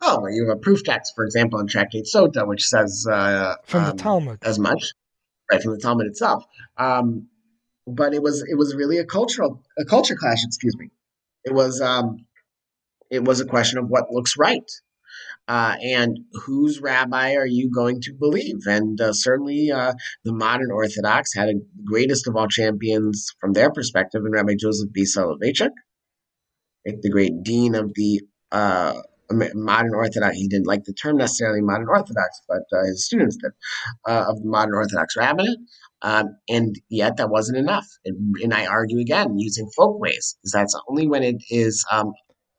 Oh, 0.02 0.26
you 0.26 0.46
have 0.48 0.56
a 0.58 0.60
proof 0.60 0.84
text, 0.84 1.12
for 1.14 1.24
example, 1.24 1.58
in 1.60 1.66
Tractate 1.66 2.06
Sota, 2.12 2.46
which 2.46 2.66
says 2.66 3.06
uh, 3.10 3.54
from 3.64 3.84
the 3.84 3.90
um, 3.90 3.96
Talmud 3.96 4.38
as 4.42 4.58
much 4.58 4.92
right 5.50 5.62
from 5.62 5.72
the 5.72 5.78
Talmud 5.78 6.06
itself. 6.06 6.44
Um, 6.76 7.28
but 7.86 8.14
it 8.14 8.22
was 8.22 8.42
it 8.42 8.56
was 8.56 8.74
really 8.74 8.98
a 8.98 9.04
cultural 9.04 9.62
a 9.78 9.84
culture 9.84 10.16
clash. 10.16 10.44
Excuse 10.44 10.76
me. 10.78 10.90
It 11.44 11.52
was 11.52 11.80
um, 11.80 12.26
it 13.10 13.24
was 13.24 13.40
a 13.40 13.46
question 13.46 13.78
of 13.78 13.88
what 13.88 14.10
looks 14.10 14.34
right. 14.38 14.70
Uh, 15.46 15.76
and 15.82 16.20
whose 16.46 16.80
rabbi 16.80 17.34
are 17.34 17.46
you 17.46 17.70
going 17.70 18.00
to 18.00 18.14
believe? 18.14 18.66
And 18.66 18.98
uh, 18.98 19.12
certainly, 19.12 19.70
uh, 19.70 19.92
the 20.24 20.32
modern 20.32 20.70
Orthodox 20.70 21.34
had 21.34 21.50
a 21.50 21.60
greatest 21.84 22.26
of 22.26 22.34
all 22.34 22.48
champions 22.48 23.30
from 23.40 23.52
their 23.52 23.70
perspective 23.70 24.22
in 24.24 24.32
Rabbi 24.32 24.54
Joseph 24.58 24.90
B. 24.90 25.02
Soloveitchik, 25.02 25.70
the 26.84 27.10
great 27.10 27.42
dean 27.42 27.74
of 27.74 27.92
the 27.94 28.22
uh, 28.50 28.94
modern 29.30 29.94
Orthodox. 29.94 30.36
He 30.36 30.48
didn't 30.48 30.66
like 30.66 30.84
the 30.84 30.92
term 30.92 31.16
necessarily 31.16 31.60
modern 31.60 31.88
Orthodox, 31.88 32.40
but 32.48 32.62
uh, 32.72 32.84
his 32.84 33.06
students 33.06 33.36
did 33.36 33.52
uh, 34.06 34.26
of 34.28 34.42
the 34.42 34.48
modern 34.48 34.74
Orthodox 34.74 35.16
rabbinate. 35.16 35.58
Um, 36.02 36.36
and 36.48 36.78
yet, 36.90 37.16
that 37.16 37.30
wasn't 37.30 37.58
enough. 37.58 37.86
And, 38.04 38.36
and, 38.42 38.52
I 38.52 38.66
argue 38.66 38.98
again 38.98 39.38
using 39.38 39.70
folkways, 39.74 40.36
because 40.36 40.52
that's 40.52 40.78
only 40.88 41.06
when 41.06 41.22
it 41.22 41.42
is 41.48 41.82
um, 41.90 42.12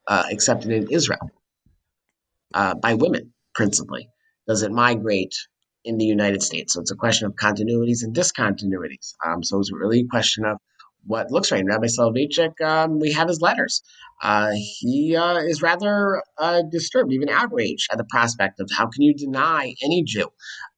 accepted 0.09 0.71
in 0.71 0.87
Israel 0.89 1.29
uh, 2.55 2.73
by 2.75 2.95
women 2.95 3.33
principally? 3.53 4.09
Does 4.47 4.63
it 4.63 4.71
migrate 4.71 5.35
in 5.83 5.97
the 5.97 6.05
United 6.05 6.41
States? 6.41 6.73
So 6.73 6.81
it's 6.81 6.91
a 6.91 6.95
question 6.95 7.27
of 7.27 7.33
continuities 7.35 8.03
and 8.03 8.15
discontinuities. 8.15 9.13
Um, 9.25 9.43
so 9.43 9.59
it's 9.59 9.71
really 9.71 10.01
a 10.01 10.07
question 10.07 10.45
of 10.45 10.57
what 11.05 11.31
looks 11.31 11.51
right. 11.51 11.63
Rabbi 11.65 11.87
Soloveitchik, 11.87 12.61
um, 12.61 12.99
we 12.99 13.11
have 13.13 13.27
his 13.27 13.41
letters. 13.41 13.81
Uh, 14.21 14.51
he 14.79 15.15
uh, 15.15 15.37
is 15.37 15.61
rather 15.61 16.23
uh, 16.37 16.61
disturbed, 16.71 17.11
even 17.13 17.29
outraged 17.29 17.87
at 17.91 17.97
the 17.97 18.05
prospect 18.05 18.59
of 18.59 18.69
how 18.75 18.87
can 18.87 19.01
you 19.01 19.13
deny 19.13 19.73
any 19.83 20.03
Jew 20.03 20.29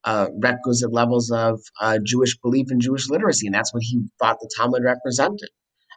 uh, 0.03 0.27
requisite 0.39 0.91
levels 0.91 1.31
of 1.31 1.61
uh, 1.79 1.99
Jewish 2.03 2.37
belief 2.37 2.67
and 2.69 2.81
Jewish 2.81 3.09
literacy? 3.09 3.47
And 3.47 3.55
that's 3.55 3.73
what 3.73 3.83
he 3.83 4.01
thought 4.19 4.39
the 4.39 4.49
Talmud 4.57 4.83
represented 4.83 5.49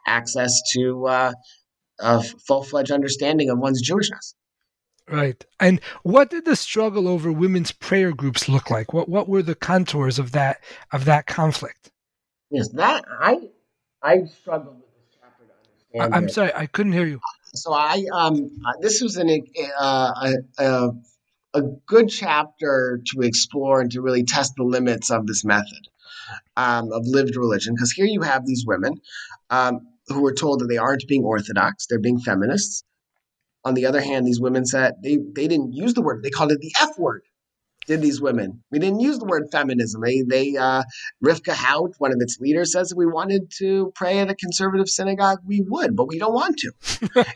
access 0.07 0.61
to 0.73 1.07
uh, 1.07 1.33
a 1.99 2.23
full 2.23 2.63
fledged 2.63 2.91
understanding 2.91 3.49
of 3.49 3.59
one's 3.59 3.87
Jewishness. 3.87 4.33
Right. 5.09 5.43
And 5.59 5.81
what 6.03 6.29
did 6.29 6.45
the 6.45 6.55
struggle 6.55 7.07
over 7.07 7.31
women's 7.31 7.71
prayer 7.71 8.13
groups 8.13 8.47
look 8.47 8.69
like? 8.69 8.93
What 8.93 9.09
what 9.09 9.27
were 9.27 9.43
the 9.43 9.55
contours 9.55 10.19
of 10.19 10.31
that 10.31 10.63
of 10.93 11.05
that 11.05 11.25
conflict? 11.25 11.91
Yes, 12.49 12.69
that 12.73 13.03
I 13.19 13.49
I 14.03 14.25
struggled 14.25 14.77
with 14.77 14.93
this 14.95 15.17
chapter 15.19 15.45
to 15.45 15.97
understand. 15.97 16.13
I, 16.13 16.17
am 16.17 16.29
sorry, 16.29 16.51
I 16.53 16.65
couldn't 16.65 16.93
hear 16.93 17.05
you. 17.05 17.19
So 17.53 17.73
I 17.73 18.03
um 18.13 18.51
this 18.81 19.01
was 19.01 19.17
an 19.17 19.29
uh, 19.79 20.11
a, 20.59 20.63
a 20.63 20.89
a 21.53 21.61
good 21.85 22.09
chapter 22.09 23.01
to 23.07 23.21
explore 23.21 23.81
and 23.81 23.91
to 23.91 24.01
really 24.01 24.23
test 24.23 24.53
the 24.55 24.63
limits 24.63 25.11
of 25.11 25.27
this 25.27 25.43
method 25.43 25.87
um, 26.55 26.93
of 26.93 27.03
lived 27.05 27.35
religion 27.35 27.75
because 27.75 27.91
here 27.91 28.05
you 28.05 28.21
have 28.21 28.45
these 28.45 28.63
women 28.65 28.93
um, 29.49 29.81
who 30.07 30.21
were 30.21 30.33
told 30.33 30.61
that 30.61 30.67
they 30.67 30.77
aren't 30.77 31.05
being 31.07 31.25
orthodox; 31.25 31.87
they're 31.87 31.99
being 31.99 32.19
feminists 32.19 32.83
on 33.63 33.73
the 33.73 33.85
other 33.85 34.01
hand, 34.01 34.25
these 34.25 34.41
women 34.41 34.65
said 34.65 34.95
they, 35.03 35.17
they 35.17 35.47
didn't 35.47 35.73
use 35.73 35.93
the 35.93 36.01
word, 36.01 36.23
they 36.23 36.29
called 36.29 36.51
it 36.51 36.59
the 36.59 36.73
F 36.79 36.97
word. 36.97 37.23
Did 37.87 38.01
these 38.01 38.21
women? 38.21 38.63
We 38.71 38.79
didn't 38.79 38.99
use 38.99 39.17
the 39.17 39.25
word 39.25 39.47
feminism. 39.51 40.01
They, 40.01 40.21
they 40.21 40.55
uh, 40.55 40.83
Rivka 41.25 41.53
Haut, 41.53 41.95
one 41.97 42.11
of 42.11 42.17
its 42.19 42.39
leaders, 42.39 42.73
says 42.73 42.91
if 42.91 42.97
we 42.97 43.07
wanted 43.07 43.51
to 43.57 43.91
pray 43.95 44.19
at 44.19 44.29
a 44.29 44.35
conservative 44.35 44.87
synagogue, 44.87 45.39
we 45.45 45.61
would, 45.67 45.95
but 45.95 46.07
we 46.07 46.19
don't 46.19 46.33
want 46.33 46.57
to. 46.59 46.71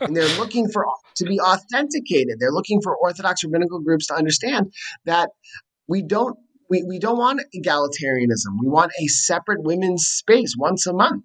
and 0.00 0.16
they're 0.16 0.38
looking 0.38 0.68
for 0.68 0.86
to 1.16 1.24
be 1.24 1.40
authenticated. 1.40 2.38
They're 2.38 2.52
looking 2.52 2.80
for 2.80 2.96
Orthodox 2.96 3.42
rabbinical 3.42 3.80
groups 3.80 4.06
to 4.06 4.14
understand 4.14 4.72
that 5.04 5.30
we 5.88 6.02
don't 6.02 6.38
we, 6.68 6.82
we 6.82 6.98
don't 6.98 7.18
want 7.18 7.42
egalitarianism. 7.54 8.58
We 8.60 8.68
want 8.68 8.90
a 9.00 9.06
separate 9.06 9.62
women's 9.62 10.06
space 10.06 10.54
once 10.56 10.86
a 10.86 10.92
month. 10.92 11.24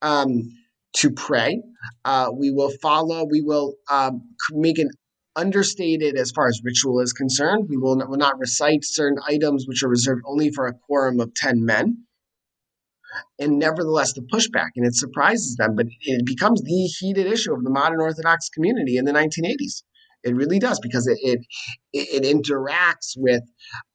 Um, 0.00 0.50
to 0.96 1.10
pray. 1.10 1.62
Uh, 2.04 2.30
we 2.34 2.50
will 2.50 2.70
follow, 2.82 3.24
we 3.24 3.40
will 3.40 3.74
um, 3.90 4.22
make 4.50 4.78
an 4.78 4.90
understated 5.36 6.16
as 6.16 6.30
far 6.30 6.48
as 6.48 6.60
ritual 6.64 7.00
is 7.00 7.12
concerned. 7.12 7.66
We 7.68 7.76
will 7.76 7.96
not, 7.96 8.08
will 8.08 8.18
not 8.18 8.38
recite 8.38 8.80
certain 8.82 9.18
items 9.28 9.66
which 9.66 9.82
are 9.82 9.88
reserved 9.88 10.22
only 10.26 10.50
for 10.50 10.66
a 10.66 10.74
quorum 10.74 11.20
of 11.20 11.34
10 11.34 11.64
men. 11.64 12.04
And 13.38 13.58
nevertheless, 13.58 14.14
the 14.14 14.22
pushback, 14.22 14.70
and 14.76 14.86
it 14.86 14.94
surprises 14.94 15.56
them, 15.56 15.76
but 15.76 15.86
it 16.00 16.24
becomes 16.24 16.62
the 16.62 16.86
heated 16.98 17.26
issue 17.26 17.52
of 17.52 17.62
the 17.62 17.70
modern 17.70 18.00
Orthodox 18.00 18.48
community 18.48 18.96
in 18.96 19.04
the 19.04 19.12
1980s. 19.12 19.82
It 20.24 20.34
really 20.34 20.58
does 20.58 20.78
because 20.80 21.06
it 21.08 21.18
it, 21.24 21.40
it 21.92 22.22
interacts 22.22 23.16
with 23.16 23.42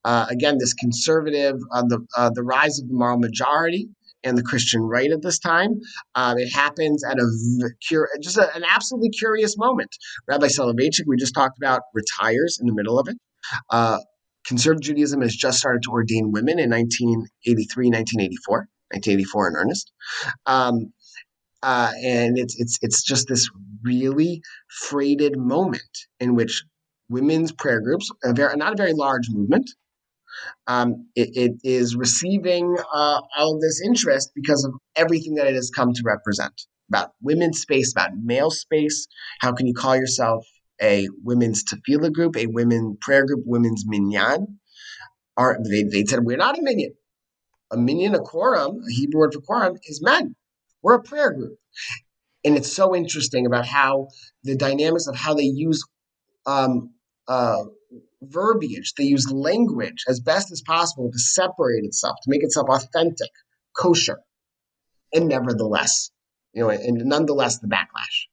uh, 0.04 0.26
again 0.28 0.58
this 0.58 0.74
conservative 0.74 1.56
uh, 1.72 1.82
the 1.88 2.06
uh, 2.16 2.30
the 2.34 2.42
rise 2.42 2.78
of 2.78 2.86
the 2.88 2.94
moral 2.94 3.18
majority 3.18 3.88
and 4.24 4.36
the 4.36 4.42
Christian 4.42 4.82
right 4.82 5.10
at 5.10 5.22
this 5.22 5.38
time. 5.38 5.80
Um, 6.14 6.38
it 6.38 6.52
happens 6.52 7.04
at 7.04 7.18
a 7.18 7.70
cur- 7.88 8.08
just 8.20 8.36
a, 8.36 8.54
an 8.54 8.64
absolutely 8.68 9.10
curious 9.10 9.56
moment. 9.56 9.90
Rabbi 10.26 10.46
Soloveitchik, 10.46 11.04
we 11.06 11.16
just 11.16 11.34
talked 11.34 11.58
about, 11.58 11.82
retires 11.94 12.58
in 12.60 12.66
the 12.66 12.74
middle 12.74 12.98
of 12.98 13.08
it. 13.08 13.16
Uh, 13.70 13.98
conservative 14.46 14.82
Judaism 14.82 15.20
has 15.22 15.34
just 15.34 15.58
started 15.58 15.82
to 15.84 15.90
ordain 15.90 16.32
women 16.32 16.58
in 16.58 16.70
1983, 16.70 17.86
1984, 17.88 18.68
1984 18.90 19.48
in 19.48 19.56
earnest. 19.56 19.92
Um, 20.46 20.92
uh, 21.62 21.92
and 22.04 22.38
it's 22.38 22.54
it's 22.58 22.78
it's 22.82 23.02
just 23.02 23.26
this 23.28 23.50
really 23.82 24.40
freighted 24.68 25.36
moment 25.36 25.82
in 26.20 26.36
which 26.36 26.64
women's 27.08 27.52
prayer 27.52 27.80
groups, 27.80 28.08
a 28.24 28.32
very, 28.32 28.56
not 28.56 28.74
a 28.74 28.76
very 28.76 28.92
large 28.92 29.28
movement, 29.30 29.68
um, 30.66 31.06
it, 31.14 31.30
it 31.34 31.52
is 31.64 31.96
receiving 31.96 32.76
uh, 32.78 33.20
all 33.36 33.54
of 33.54 33.60
this 33.60 33.80
interest 33.84 34.30
because 34.34 34.64
of 34.64 34.74
everything 34.96 35.34
that 35.34 35.46
it 35.46 35.54
has 35.54 35.70
come 35.70 35.92
to 35.92 36.02
represent 36.04 36.52
about 36.88 37.10
women's 37.22 37.60
space, 37.60 37.92
about 37.92 38.10
male 38.22 38.50
space. 38.50 39.06
How 39.40 39.52
can 39.52 39.66
you 39.66 39.74
call 39.74 39.96
yourself 39.96 40.46
a 40.80 41.08
women's 41.22 41.64
tefillah 41.64 42.12
group, 42.12 42.36
a 42.36 42.46
women 42.46 42.96
prayer 43.00 43.26
group, 43.26 43.42
women's 43.44 43.84
minyan? 43.86 44.58
Are 45.36 45.58
they, 45.68 45.84
they 45.84 46.04
said 46.04 46.24
we're 46.24 46.36
not 46.36 46.58
a 46.58 46.62
minyan. 46.62 46.94
A 47.70 47.76
minyan, 47.76 48.14
a 48.14 48.20
quorum, 48.20 48.80
a 48.88 48.92
Hebrew 48.92 49.20
word 49.20 49.34
for 49.34 49.40
quorum, 49.42 49.76
is 49.84 50.02
men. 50.02 50.34
We're 50.82 50.94
a 50.94 51.02
prayer 51.02 51.32
group. 51.32 51.58
And 52.44 52.56
it's 52.56 52.72
so 52.72 52.94
interesting 52.94 53.46
about 53.46 53.66
how 53.66 54.08
the 54.44 54.56
dynamics 54.56 55.06
of 55.06 55.16
how 55.16 55.34
they 55.34 55.42
use 55.42 55.84
um, 56.46 56.94
uh, 57.26 57.64
verbiage, 58.22 58.94
they 58.96 59.04
use 59.04 59.30
language 59.30 60.04
as 60.08 60.20
best 60.20 60.52
as 60.52 60.62
possible 60.62 61.10
to 61.10 61.18
separate 61.18 61.84
itself, 61.84 62.16
to 62.22 62.30
make 62.30 62.42
itself 62.42 62.68
authentic, 62.68 63.30
kosher, 63.76 64.18
and 65.12 65.28
nevertheless, 65.28 66.10
you 66.52 66.62
know, 66.62 66.70
and 66.70 66.98
nonetheless 67.04 67.58
the 67.58 67.68
backlash. 67.68 68.26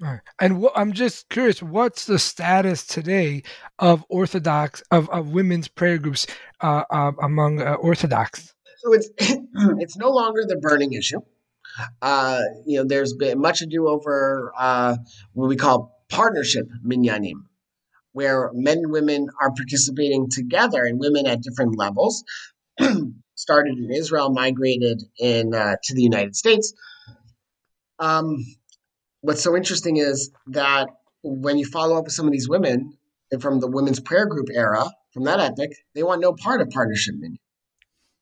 Right. 0.00 0.20
And 0.40 0.62
wh- 0.62 0.76
I'm 0.76 0.92
just 0.92 1.28
curious, 1.28 1.62
what's 1.62 2.06
the 2.06 2.18
status 2.18 2.84
today 2.84 3.44
of 3.78 4.04
Orthodox 4.08 4.82
of, 4.90 5.08
of 5.10 5.30
women's 5.30 5.68
prayer 5.68 5.98
groups 5.98 6.26
uh, 6.60 6.82
uh, 6.90 7.12
among 7.22 7.62
uh, 7.62 7.74
Orthodox? 7.74 8.52
So 8.78 8.92
it's 8.94 9.10
it's 9.78 9.96
no 9.96 10.10
longer 10.10 10.42
the 10.46 10.56
burning 10.56 10.92
issue. 10.94 11.20
Uh, 12.02 12.40
you 12.66 12.78
know, 12.78 12.84
there's 12.84 13.14
been 13.14 13.40
much 13.40 13.62
ado 13.62 13.88
over 13.88 14.52
uh, 14.58 14.96
what 15.34 15.48
we 15.48 15.56
call 15.56 16.02
partnership 16.08 16.66
minyanim, 16.84 17.44
where 18.12 18.50
men 18.52 18.78
and 18.78 18.92
women 18.92 19.28
are 19.40 19.52
participating 19.52 20.28
together 20.30 20.84
and 20.84 20.98
women 20.98 21.26
at 21.26 21.42
different 21.42 21.78
levels. 21.78 22.24
Started 23.34 23.76
in 23.78 23.90
Israel, 23.90 24.30
migrated 24.30 25.02
in 25.18 25.54
uh, 25.54 25.76
to 25.82 25.94
the 25.94 26.02
United 26.02 26.36
States. 26.36 26.72
Um, 27.98 28.44
what's 29.20 29.42
so 29.42 29.56
interesting 29.56 29.96
is 29.96 30.30
that 30.48 30.88
when 31.22 31.58
you 31.58 31.66
follow 31.66 31.98
up 31.98 32.04
with 32.04 32.12
some 32.12 32.26
of 32.26 32.32
these 32.32 32.48
women 32.48 32.96
from 33.40 33.60
the 33.60 33.68
women's 33.68 34.00
prayer 34.00 34.26
group 34.26 34.48
era, 34.52 34.90
from 35.12 35.24
that 35.24 35.40
epic, 35.40 35.76
they 35.94 36.02
want 36.02 36.20
no 36.20 36.32
part 36.32 36.60
of 36.60 36.70
partnership 36.70 37.14
minyan. 37.18 37.38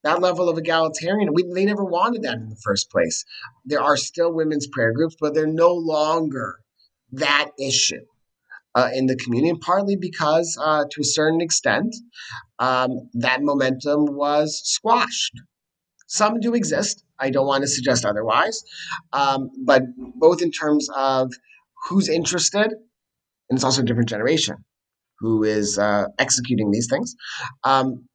That 0.03 0.21
level 0.21 0.49
of 0.49 0.57
egalitarian, 0.57 1.35
we, 1.35 1.43
they 1.43 1.67
never 1.67 1.85
wanted 1.85 2.23
that 2.23 2.39
in 2.39 2.49
the 2.49 2.61
first 2.65 2.91
place. 2.91 3.25
There 3.65 3.83
are 3.83 3.97
still 3.97 4.33
women's 4.33 4.67
prayer 4.67 4.93
groups, 4.93 5.17
but 5.21 5.35
they're 5.35 5.47
no 5.47 5.75
longer 5.75 6.57
that 7.13 7.51
issue 7.59 8.05
uh, 8.75 8.91
in 8.95 9.07
the 9.07 9.17
community, 9.17 9.59
partly 9.61 9.97
because, 9.97 10.59
uh, 10.63 10.85
to 10.91 11.01
a 11.01 11.05
certain 11.05 11.41
extent, 11.41 11.95
um, 12.59 12.91
that 13.15 13.43
momentum 13.43 14.07
was 14.07 14.61
squashed. 14.65 15.33
Some 16.07 16.41
do 16.41 16.55
exist. 16.55 17.05
I 17.19 17.31
don't 17.31 17.47
want 17.47 17.63
to 17.63 17.69
suggest 17.69 18.05
otherwise, 18.05 18.63
um, 19.13 19.51
but 19.65 19.83
both 20.17 20.43
in 20.43 20.51
terms 20.51 20.89
of 20.97 21.33
who's 21.89 22.09
interested, 22.09 22.67
and 22.67 23.57
it's 23.57 23.65
also 23.65 23.83
a 23.83 23.85
different 23.85 24.09
generation 24.09 24.57
who 25.19 25.45
is 25.45 25.79
uh, 25.79 26.07
executing 26.19 26.71
these 26.71 26.89
things. 26.91 27.15
Um, 27.65 28.09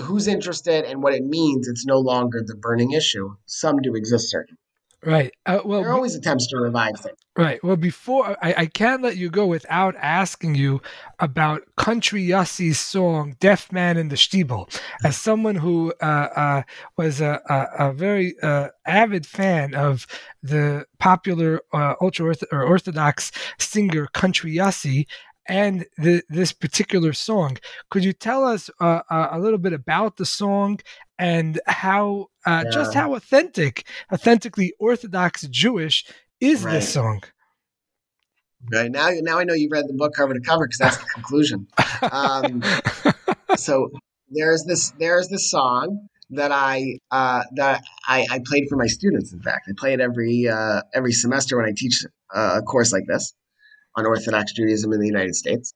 who's 0.00 0.26
interested 0.26 0.84
and 0.84 1.02
what 1.02 1.14
it 1.14 1.24
means, 1.24 1.68
it's 1.68 1.84
no 1.84 1.98
longer 1.98 2.42
the 2.44 2.56
burning 2.56 2.92
issue. 2.92 3.34
Some 3.46 3.78
do 3.82 3.94
exist, 3.94 4.30
certainly. 4.30 4.58
Right. 5.04 5.32
Uh, 5.46 5.60
well, 5.64 5.80
there 5.80 5.90
are 5.90 5.94
always 5.94 6.14
attempts 6.14 6.46
to 6.48 6.58
revive 6.58 6.98
things. 7.00 7.18
Right. 7.36 7.62
Well, 7.64 7.76
before 7.76 8.36
I, 8.40 8.54
I 8.58 8.66
can't 8.66 9.02
let 9.02 9.16
you 9.16 9.30
go 9.30 9.46
without 9.46 9.96
asking 9.96 10.54
you 10.54 10.80
about 11.18 11.62
Country 11.76 12.24
Yossi's 12.24 12.78
song 12.78 13.34
"Deaf 13.40 13.72
Man 13.72 13.96
in 13.96 14.08
the 14.08 14.16
Shtiebel." 14.16 14.78
As 15.02 15.16
someone 15.16 15.56
who 15.56 15.92
uh, 16.00 16.04
uh, 16.04 16.62
was 16.96 17.20
a, 17.20 17.40
a, 17.48 17.88
a 17.88 17.92
very 17.92 18.36
uh, 18.42 18.68
avid 18.86 19.26
fan 19.26 19.74
of 19.74 20.06
the 20.40 20.86
popular 21.00 21.62
uh, 21.72 21.94
ultra 22.00 22.34
or 22.52 22.62
orthodox 22.62 23.32
singer 23.58 24.06
Country 24.12 24.54
Yossi, 24.54 25.06
and 25.46 25.84
the, 25.98 26.22
this 26.28 26.52
particular 26.52 27.12
song. 27.12 27.58
Could 27.90 28.04
you 28.04 28.12
tell 28.12 28.44
us 28.44 28.70
uh, 28.80 29.00
uh, 29.10 29.28
a 29.32 29.40
little 29.40 29.58
bit 29.58 29.72
about 29.72 30.16
the 30.16 30.26
song 30.26 30.80
and 31.22 31.60
how 31.68 32.26
uh, 32.44 32.62
yeah. 32.64 32.70
just 32.72 32.94
how 32.94 33.14
authentic, 33.14 33.86
authentically 34.12 34.72
Orthodox 34.80 35.46
Jewish 35.46 36.04
is 36.40 36.64
right. 36.64 36.72
this 36.72 36.92
song? 36.92 37.22
Right 38.72 38.90
now, 38.90 39.08
now 39.20 39.38
I 39.38 39.44
know 39.44 39.54
you've 39.54 39.70
read 39.70 39.86
the 39.86 39.94
book 39.94 40.14
cover 40.16 40.34
to 40.34 40.40
cover 40.40 40.66
because 40.66 40.78
that's 40.78 40.96
the 40.96 41.06
conclusion. 41.14 41.68
Um, 42.10 42.62
so 43.56 43.90
there's 44.30 44.64
this 44.64 44.90
there's 44.98 45.28
this 45.28 45.48
song 45.48 46.08
that 46.30 46.50
I 46.50 46.98
uh, 47.12 47.44
that 47.54 47.84
I, 48.08 48.26
I, 48.28 48.40
played 48.44 48.64
for 48.68 48.76
my 48.76 48.86
students. 48.86 49.32
In 49.32 49.40
fact, 49.40 49.68
I 49.68 49.72
play 49.76 49.92
it 49.92 50.00
every 50.00 50.48
uh, 50.48 50.82
every 50.92 51.12
semester 51.12 51.56
when 51.56 51.66
I 51.66 51.72
teach 51.76 52.04
a 52.34 52.62
course 52.62 52.92
like 52.92 53.04
this 53.06 53.32
on 53.96 54.06
Orthodox 54.06 54.52
Judaism 54.54 54.92
in 54.92 54.98
the 54.98 55.06
United 55.06 55.36
States. 55.36 55.72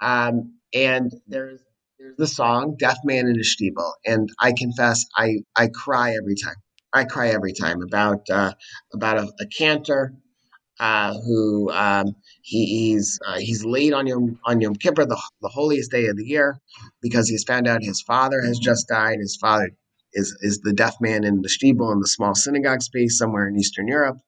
Um, 0.00 0.54
and 0.72 1.12
there's 1.26 1.63
there's 2.04 2.16
the 2.16 2.26
song 2.26 2.76
"Deaf 2.78 2.98
Man 3.04 3.26
in 3.26 3.36
a 3.36 3.42
Shtiebel," 3.42 3.92
and 4.04 4.28
I 4.38 4.52
confess 4.52 5.04
I 5.16 5.38
I 5.56 5.68
cry 5.68 6.14
every 6.14 6.34
time. 6.36 6.56
I 6.92 7.04
cry 7.04 7.30
every 7.30 7.52
time 7.52 7.82
about 7.82 8.28
uh, 8.30 8.52
about 8.92 9.18
a, 9.18 9.32
a 9.40 9.46
cantor 9.46 10.12
uh, 10.78 11.14
who 11.14 11.70
um, 11.70 12.14
he, 12.42 12.66
he's 12.66 13.18
uh, 13.26 13.38
he's 13.38 13.64
late 13.64 13.92
on 13.92 14.06
Yom 14.06 14.38
on 14.44 14.60
Yom 14.60 14.74
Kippur, 14.74 15.06
the, 15.06 15.20
the 15.40 15.48
holiest 15.48 15.90
day 15.90 16.06
of 16.06 16.16
the 16.16 16.24
year, 16.24 16.58
because 17.00 17.28
he's 17.28 17.44
found 17.44 17.66
out 17.66 17.82
his 17.82 18.02
father 18.02 18.42
has 18.42 18.58
just 18.58 18.86
died. 18.88 19.18
His 19.18 19.38
father 19.40 19.70
is 20.12 20.36
is 20.42 20.60
the 20.60 20.72
deaf 20.72 20.94
man 21.00 21.24
in 21.24 21.42
the 21.42 21.48
Shtiebel 21.48 21.92
in 21.92 22.00
the 22.00 22.08
small 22.08 22.34
synagogue 22.34 22.82
space 22.82 23.18
somewhere 23.18 23.48
in 23.48 23.58
Eastern 23.58 23.88
Europe, 23.88 24.18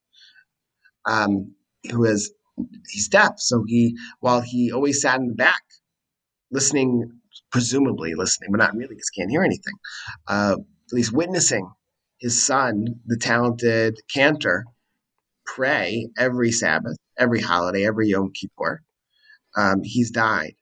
um, 1.04 1.54
who 1.90 2.04
has 2.04 2.30
he's 2.88 3.08
deaf. 3.08 3.34
So 3.36 3.64
he, 3.66 3.96
while 4.20 4.40
he 4.40 4.72
always 4.72 5.02
sat 5.02 5.20
in 5.20 5.28
the 5.28 5.34
back, 5.34 5.62
listening, 6.50 7.20
presumably 7.52 8.14
listening, 8.14 8.50
but 8.50 8.58
not 8.58 8.74
really 8.74 8.94
because 8.94 9.10
can't 9.10 9.30
hear 9.30 9.42
anything, 9.42 9.74
uh, 10.28 10.56
at 10.58 10.92
least 10.92 11.12
witnessing 11.12 11.70
his 12.18 12.44
son, 12.44 12.86
the 13.06 13.16
talented 13.16 13.98
cantor, 14.12 14.64
pray 15.44 16.08
every 16.18 16.50
Sabbath, 16.50 16.96
every 17.18 17.40
holiday, 17.40 17.86
every 17.86 18.08
Yom 18.08 18.32
Kippur. 18.32 18.82
Um, 19.56 19.82
he's 19.82 20.10
died. 20.10 20.54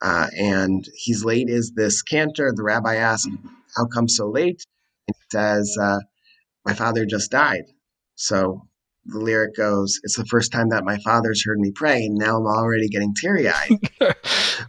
Uh, 0.00 0.26
and 0.36 0.88
he's 0.94 1.24
late 1.24 1.48
is 1.48 1.72
this 1.76 2.02
cantor. 2.02 2.52
The 2.54 2.64
rabbi 2.64 2.96
asks, 2.96 3.28
How 3.76 3.86
come 3.86 4.08
so 4.08 4.28
late? 4.28 4.64
And 5.06 5.14
he 5.16 5.24
says, 5.30 5.76
uh, 5.80 6.00
My 6.64 6.74
father 6.74 7.06
just 7.06 7.30
died. 7.30 7.64
So 8.16 8.68
the 9.04 9.18
lyric 9.18 9.56
goes, 9.56 10.00
It's 10.02 10.16
the 10.16 10.26
first 10.26 10.52
time 10.52 10.70
that 10.70 10.84
my 10.84 10.98
father's 10.98 11.44
heard 11.44 11.58
me 11.58 11.72
pray, 11.74 12.04
and 12.04 12.16
now 12.16 12.36
I'm 12.36 12.46
already 12.46 12.88
getting 12.88 13.14
teary 13.14 13.48
eyed. 13.48 13.78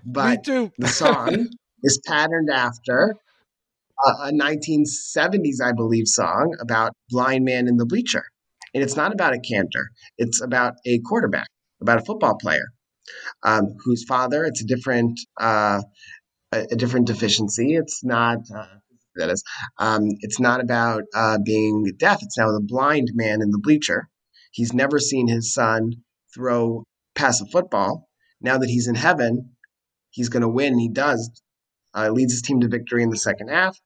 but 0.05 0.43
the 0.77 0.88
song 0.88 1.49
is 1.84 2.01
patterned 2.05 2.49
after 2.49 3.15
a, 4.05 4.09
a 4.09 4.31
1970s, 4.31 5.61
I 5.63 5.71
believe, 5.73 6.07
song 6.07 6.55
about 6.61 6.93
blind 7.09 7.45
man 7.45 7.67
in 7.67 7.77
the 7.77 7.86
bleacher. 7.86 8.23
And 8.73 8.81
it's 8.84 8.95
not 8.95 9.13
about 9.13 9.34
a 9.34 9.39
cantor, 9.39 9.89
it's 10.17 10.41
about 10.41 10.73
a 10.86 10.99
quarterback, 10.99 11.47
about 11.81 12.01
a 12.01 12.05
football 12.05 12.38
player 12.38 12.65
um, 13.43 13.75
whose 13.84 14.03
father, 14.05 14.45
it's 14.45 14.61
a 14.61 14.65
different. 14.65 15.19
Uh, 15.39 15.81
a, 16.53 16.67
a 16.71 16.75
different 16.75 17.07
deficiency. 17.07 17.75
It's 17.75 18.03
not 18.03 18.38
uh, 18.55 18.65
that 19.15 19.29
is. 19.29 19.43
Um, 19.79 20.03
it's 20.21 20.39
not 20.39 20.61
about 20.61 21.03
uh, 21.13 21.38
being 21.43 21.91
deaf. 21.97 22.19
It's 22.21 22.38
now 22.38 22.51
the 22.51 22.61
blind 22.61 23.09
man 23.13 23.41
in 23.41 23.49
the 23.49 23.59
bleacher 23.59 24.07
He's 24.54 24.72
never 24.72 24.99
seen 24.99 25.28
his 25.28 25.51
son 25.51 25.93
throw 26.34 26.84
pass 27.16 27.41
a 27.41 27.45
football. 27.47 28.08
Now 28.39 28.60
that 28.60 28.70
he's 28.70 28.88
in 28.88 28.95
heaven, 28.95 29.56
he's 30.12 30.30
going 30.30 30.41
to 30.41 30.47
win. 30.47 30.78
He 30.78 30.89
does. 30.89 31.41
Uh, 31.95 32.10
leads 32.10 32.34
his 32.34 32.41
team 32.41 32.60
to 32.60 32.68
victory 32.68 33.04
in 33.04 33.10
the 33.10 33.18
second 33.18 33.49
half. 33.49 33.78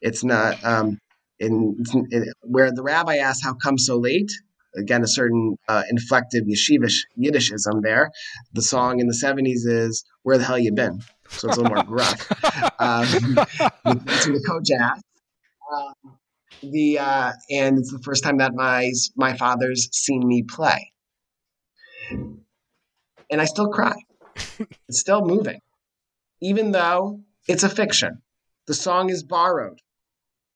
It's 0.00 0.24
not 0.24 0.62
um, 0.64 0.98
in, 1.38 1.76
in, 2.10 2.32
where 2.42 2.72
the 2.72 2.82
rabbi 2.82 3.16
asks, 3.16 3.44
"How 3.44 3.54
come 3.54 3.78
so 3.78 3.96
late?" 3.98 4.30
Again, 4.76 5.02
a 5.02 5.08
certain 5.08 5.56
uh, 5.68 5.82
inflected 5.88 6.44
yeshivish 6.46 6.98
Yiddishism 7.18 7.82
there. 7.82 8.10
The 8.52 8.62
song 8.62 9.00
in 9.00 9.06
the 9.06 9.18
'70s 9.20 9.66
is 9.66 10.04
"Where 10.22 10.38
the 10.38 10.44
hell 10.44 10.58
you 10.58 10.72
been?" 10.72 11.00
So 11.28 11.48
it's 11.48 11.56
a 11.56 11.60
little 11.60 11.74
more 11.74 11.84
gruff. 11.84 12.20
um, 12.78 13.06
the 13.84 14.44
coach. 14.46 14.70
Um, 15.72 16.18
the 16.70 16.98
uh, 16.98 17.32
and 17.50 17.78
it's 17.78 17.92
the 17.92 18.00
first 18.00 18.22
time 18.22 18.38
that 18.38 18.54
my 18.54 18.92
my 19.16 19.36
father's 19.36 19.88
seen 19.92 20.26
me 20.26 20.42
play, 20.42 20.92
and 22.10 23.40
I 23.40 23.44
still 23.44 23.68
cry. 23.68 23.96
it's 24.88 25.00
still 25.00 25.24
moving, 25.24 25.60
even 26.40 26.72
though 26.72 27.20
it's 27.48 27.62
a 27.62 27.68
fiction. 27.68 28.22
The 28.66 28.74
song 28.74 29.10
is 29.10 29.22
borrowed. 29.22 29.80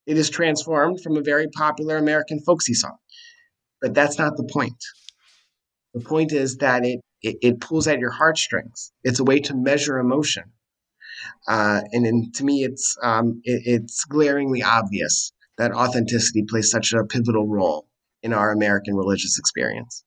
It 0.05 0.17
is 0.17 0.29
transformed 0.29 1.01
from 1.01 1.17
a 1.17 1.21
very 1.21 1.47
popular 1.47 1.97
American 1.97 2.39
folksy 2.39 2.73
song, 2.73 2.97
but 3.81 3.93
that's 3.93 4.17
not 4.17 4.35
the 4.35 4.49
point. 4.51 4.83
The 5.93 6.01
point 6.01 6.31
is 6.31 6.57
that 6.57 6.85
it 6.85 7.01
it, 7.21 7.37
it 7.41 7.61
pulls 7.61 7.87
at 7.87 7.99
your 7.99 8.11
heartstrings. 8.11 8.91
It's 9.03 9.19
a 9.19 9.23
way 9.23 9.39
to 9.41 9.55
measure 9.55 9.99
emotion. 9.99 10.43
Uh, 11.47 11.81
and 11.91 12.33
to 12.33 12.43
me, 12.43 12.63
it's 12.63 12.97
um, 13.03 13.41
it, 13.43 13.61
it's 13.65 14.05
glaringly 14.05 14.63
obvious 14.63 15.31
that 15.61 15.71
authenticity 15.73 16.43
plays 16.43 16.71
such 16.71 16.91
a 16.91 17.03
pivotal 17.03 17.47
role 17.47 17.87
in 18.23 18.33
our 18.33 18.51
American 18.51 18.95
religious 18.95 19.37
experience. 19.37 20.03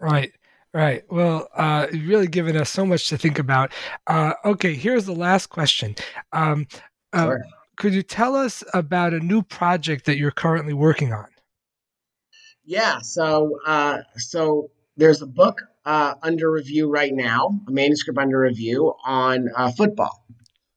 Right. 0.00 0.32
Right. 0.74 1.04
Well, 1.10 1.48
uh, 1.54 1.86
really 1.92 2.26
given 2.26 2.56
us 2.56 2.70
so 2.70 2.84
much 2.84 3.08
to 3.08 3.18
think 3.18 3.38
about. 3.38 3.72
Uh, 4.06 4.34
okay, 4.44 4.74
here's 4.74 5.04
the 5.04 5.14
last 5.14 5.48
question. 5.48 5.96
Um, 6.32 6.66
uh, 7.12 7.26
sure. 7.26 7.44
Could 7.76 7.94
you 7.94 8.02
tell 8.02 8.36
us 8.36 8.62
about 8.74 9.14
a 9.14 9.20
new 9.20 9.42
project 9.42 10.04
that 10.06 10.16
you're 10.16 10.30
currently 10.30 10.72
working 10.72 11.12
on? 11.12 11.26
Yeah. 12.64 12.98
So, 13.02 13.58
uh, 13.66 13.98
so 14.16 14.70
there's 14.96 15.22
a 15.22 15.26
book 15.26 15.60
uh, 15.84 16.14
under 16.22 16.50
review 16.50 16.90
right 16.90 17.12
now, 17.12 17.50
a 17.66 17.70
manuscript 17.70 18.18
under 18.18 18.40
review 18.40 18.94
on 19.04 19.48
uh, 19.56 19.72
football 19.72 20.24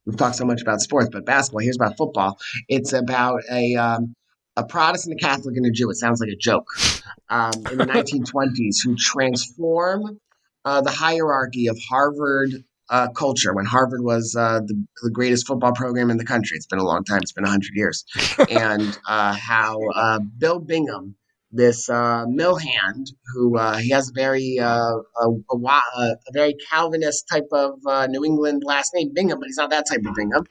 we've 0.06 0.18
talked 0.18 0.36
so 0.36 0.46
much 0.46 0.62
about 0.62 0.82
sports, 0.82 1.10
but 1.12 1.26
basketball. 1.26 1.62
Here's 1.62 1.76
about 1.76 1.98
football. 1.98 2.40
It's 2.68 2.94
about 2.94 3.42
a 3.52 3.76
um, 3.76 4.14
a 4.56 4.64
Protestant, 4.64 5.20
a 5.20 5.24
Catholic, 5.24 5.58
and 5.58 5.66
a 5.66 5.72
Jew. 5.72 5.90
It 5.90 5.96
sounds 5.96 6.20
like 6.20 6.30
a 6.30 6.36
joke. 6.36 6.68
Um, 7.30 7.54
in 7.72 7.78
the 7.78 7.86
1920s, 7.86 8.84
who 8.84 8.96
transform 8.96 10.20
uh, 10.66 10.82
the 10.82 10.92
hierarchy 10.92 11.68
of 11.68 11.78
Harvard 11.90 12.50
uh, 12.90 13.08
culture 13.16 13.54
when 13.54 13.66
Harvard 13.66 14.04
was 14.04 14.36
uh, 14.38 14.60
the, 14.60 14.86
the, 15.02 15.10
greatest 15.10 15.48
football 15.48 15.72
program 15.74 16.12
in 16.12 16.18
the 16.18 16.26
country. 16.26 16.58
It's 16.58 16.68
been 16.68 16.80
a 16.80 16.84
long 16.84 17.04
time. 17.04 17.20
It's 17.20 17.32
been 17.32 17.44
100 17.44 17.72
years. 17.74 18.06
and 18.50 18.98
uh, 19.08 19.34
how 19.34 19.80
uh, 19.96 20.20
Bill 20.20 20.60
Bingham 20.60 21.16
this 21.54 21.88
uh, 21.88 22.26
mill 22.28 22.56
hand 22.56 23.12
who 23.34 23.58
uh, 23.58 23.78
he 23.78 23.92
has 23.92 24.10
a 24.10 24.14
very 24.14 24.58
uh, 24.60 24.66
a, 24.66 25.30
a, 25.52 25.56
a, 25.56 26.16
very 26.34 26.56
Calvinist 26.70 27.28
type 27.32 27.48
of 27.52 27.80
uh, 27.86 28.08
New 28.08 28.26
England 28.26 28.64
last 28.66 28.92
name 28.96 29.12
Bingham, 29.14 29.40
but 29.40 29.48
he's 29.48 29.58
not 29.58 29.70
that 29.70 29.86
type 29.88 30.02
of 30.06 30.16
Bingham. 30.16 30.46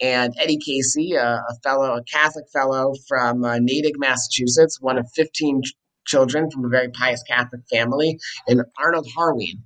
And 0.00 0.32
Eddie 0.40 0.58
Casey, 0.64 1.16
uh, 1.16 1.38
a 1.48 1.54
fellow, 1.64 1.96
a 1.96 2.04
Catholic 2.04 2.44
fellow 2.52 2.94
from 3.08 3.44
uh, 3.44 3.58
Natick, 3.58 3.94
Massachusetts, 3.98 4.80
one 4.80 4.96
of 4.96 5.10
15 5.16 5.62
ch- 5.62 5.74
children 6.06 6.50
from 6.50 6.64
a 6.64 6.68
very 6.68 6.88
pious 6.90 7.22
Catholic 7.24 7.62
family, 7.68 8.18
and 8.46 8.62
Arnold 8.78 9.08
Horween 9.16 9.58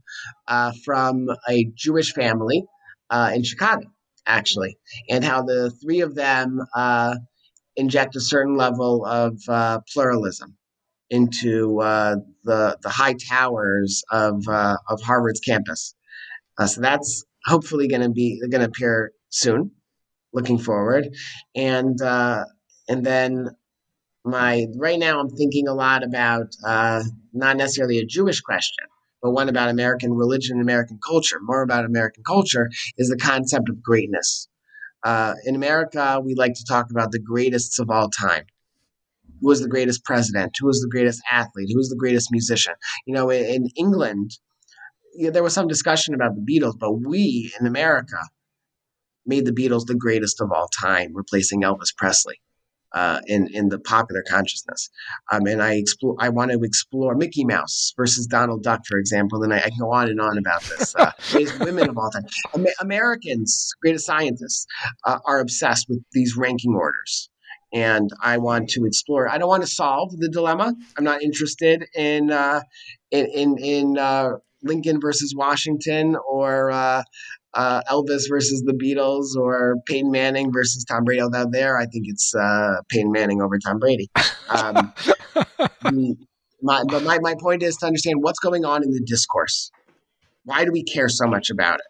from 0.84 1.28
a 1.49 1.70
Jewish 1.74 2.14
family 2.14 2.64
in 3.34 3.45
Chicago, 3.45 3.89
actually, 4.24 4.78
and 5.11 5.22
how 5.22 5.43
the 5.43 5.70
three 5.82 6.01
of 6.01 6.14
them 6.14 6.61
inject 7.76 8.16
a 8.16 8.20
certain 8.20 8.57
level 8.57 9.05
of 9.05 9.39
pluralism 9.93 10.57
into 11.11 11.80
uh, 11.80 12.16
the 12.44 12.78
the 12.82 12.88
high 12.88 13.14
towers 13.14 14.02
of 14.11 14.46
uh, 14.48 14.76
of 14.88 15.00
Harvard's 15.02 15.40
campus. 15.40 15.94
Uh, 16.59 16.66
so 16.66 16.80
that's 16.80 17.24
hopefully 17.46 17.88
going 17.88 18.02
to 18.02 18.11
be 18.11 18.40
going 18.50 18.61
to 18.61 18.66
appear 18.68 19.12
soon. 19.30 19.72
Looking 20.34 20.59
forward, 20.59 21.09
and 21.54 22.00
uh, 22.02 22.44
and 22.88 23.04
then 23.04 23.48
my 24.24 24.66
right 24.76 24.98
now 24.98 25.20
I'm 25.20 25.30
thinking 25.30 25.68
a 25.68 25.74
lot 25.74 26.04
about 26.04 26.48
uh, 26.66 27.02
not 27.32 27.56
necessarily 27.56 27.98
a 27.98 28.04
Jewish 28.04 28.42
question, 28.42 28.84
but 29.22 29.30
one 29.30 29.48
about 29.48 29.70
American 29.70 30.12
religion 30.12 30.59
and 30.59 30.62
American 30.62 30.98
culture. 31.04 31.38
More 31.40 31.62
about 31.62 31.86
American 31.86 32.24
culture 32.24 32.68
is 32.98 33.09
the 33.09 33.16
concept 33.16 33.70
of 33.70 33.82
greatness. 33.82 34.48
Uh, 35.02 35.34
in 35.46 35.54
America, 35.54 36.20
we 36.22 36.34
like 36.34 36.52
to 36.54 36.64
talk 36.68 36.90
about 36.90 37.11
the 37.11 37.20
greatest 37.20 37.80
of 37.80 37.88
all 37.88 38.11
time 38.11 38.44
who 39.41 39.49
was 39.49 39.61
the 39.61 39.68
greatest 39.68 40.05
president, 40.05 40.55
who 40.59 40.66
was 40.66 40.80
the 40.80 40.89
greatest 40.89 41.22
athlete, 41.30 41.68
who 41.72 41.78
was 41.78 41.89
the 41.89 41.97
greatest 41.97 42.28
musician. 42.30 42.74
You 43.07 43.14
know, 43.14 43.30
in, 43.30 43.45
in 43.45 43.68
England, 43.76 44.32
you 45.14 45.26
know, 45.26 45.30
there 45.30 45.43
was 45.43 45.55
some 45.55 45.68
discussion 45.68 46.14
about 46.14 46.32
the 46.34 46.41
Beatles, 46.41 46.78
but 46.78 46.93
we 46.93 47.53
in 47.59 47.66
America 47.66 48.18
made 49.26 49.45
the 49.45 49.53
Beatles 49.53 49.86
the 49.86 49.95
greatest 49.95 50.41
of 50.41 50.51
all 50.53 50.68
time, 50.68 51.12
replacing 51.14 51.62
Elvis 51.62 51.95
Presley 51.97 52.41
uh, 52.93 53.20
in 53.26 53.49
in 53.53 53.68
the 53.68 53.78
popular 53.78 54.22
consciousness. 54.28 54.91
Um, 55.30 55.47
and 55.47 55.62
I 55.62 55.74
explore, 55.74 56.16
I 56.18 56.28
want 56.28 56.51
to 56.53 56.61
explore 56.62 57.14
Mickey 57.14 57.45
Mouse 57.45 57.93
versus 57.97 58.26
Donald 58.26 58.62
Duck, 58.62 58.82
for 58.86 58.99
example. 58.99 59.43
And 59.43 59.53
I, 59.53 59.59
I 59.59 59.68
can 59.68 59.78
go 59.78 59.93
on 59.93 60.09
and 60.09 60.20
on 60.20 60.39
about 60.39 60.62
this. 60.62 60.95
Uh, 60.95 61.12
women 61.61 61.89
of 61.89 61.99
all 61.99 62.11
time, 62.11 62.24
Amer- 62.55 62.74
Americans, 62.80 63.72
greatest 63.82 64.07
scientists, 64.07 64.66
uh, 65.05 65.18
are 65.26 65.41
obsessed 65.41 65.86
with 65.89 66.03
these 66.12 66.36
ranking 66.36 66.74
orders. 66.74 67.30
And 67.73 68.11
I 68.23 68.39
want 68.39 68.71
to 68.71 68.87
explore. 68.87 69.29
I 69.29 69.37
don't 69.37 69.49
want 69.49 69.62
to 69.62 69.69
solve 69.69 70.16
the 70.16 70.29
dilemma. 70.29 70.75
I'm 70.97 71.05
not 71.05 71.23
interested 71.23 71.85
in 71.95 72.31
uh, 72.31 72.62
in 73.11 73.27
in, 73.27 73.59
in 73.59 73.99
uh, 73.99 74.31
Lincoln 74.62 75.01
versus 75.01 75.35
Washington 75.37 76.16
or 76.29 76.71
uh, 76.71 77.03
uh, 77.55 77.83
Elvis 77.91 78.23
versus 78.29 78.62
the 78.64 78.73
Beatles 78.73 79.37
or 79.37 79.77
Peyton 79.87 80.11
Manning 80.11 80.53
versus 80.53 80.85
Tom 80.85 81.05
Brady. 81.05 81.23
Although 81.23 81.47
there, 81.51 81.79
I 81.79 81.87
think 81.87 82.07
it's 82.07 82.35
uh, 82.35 82.77
Peyton 82.89 83.12
Manning 83.12 83.43
over 83.43 83.59
Tom 83.59 83.79
Brady. 83.79 84.09
Um, 84.49 84.93
my, 86.62 86.85
but 86.89 87.03
my, 87.03 87.19
my 87.21 87.35
point 87.41 87.62
is 87.62 87.77
to 87.79 87.87
understand 87.87 88.16
what's 88.21 88.39
going 88.39 88.64
on 88.64 88.83
in 88.83 88.91
the 88.91 89.01
discourse. 89.01 89.71
Why 90.45 90.64
do 90.64 90.73
we 90.73 90.83
care 90.83 91.09
so 91.09 91.27
much 91.27 91.51
about 91.51 91.77
it? 91.81 91.87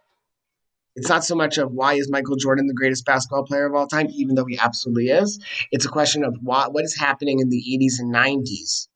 It's 0.98 1.08
not 1.08 1.24
so 1.24 1.36
much 1.36 1.58
of 1.58 1.70
why 1.70 1.94
is 1.94 2.10
Michael 2.10 2.34
Jordan 2.34 2.66
the 2.66 2.74
greatest 2.74 3.06
basketball 3.06 3.44
player 3.44 3.66
of 3.66 3.74
all 3.74 3.86
time, 3.86 4.08
even 4.10 4.34
though 4.34 4.46
he 4.46 4.58
absolutely 4.58 5.10
is. 5.10 5.38
It's 5.70 5.86
a 5.86 5.88
question 5.88 6.24
of 6.24 6.36
what, 6.42 6.74
what 6.74 6.82
is 6.82 6.96
happening 6.98 7.38
in 7.38 7.50
the 7.50 7.62
80s 7.80 8.00
and 8.00 8.12
90s 8.12 8.88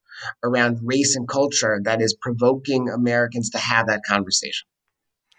around 0.43 0.81
race 0.83 1.15
and 1.15 1.29
culture 1.29 1.81
that 1.85 2.03
is 2.03 2.17
provoking 2.21 2.89
Americans 2.89 3.51
to 3.51 3.59
have 3.59 3.87
that 3.87 4.03
conversation. 4.05 4.67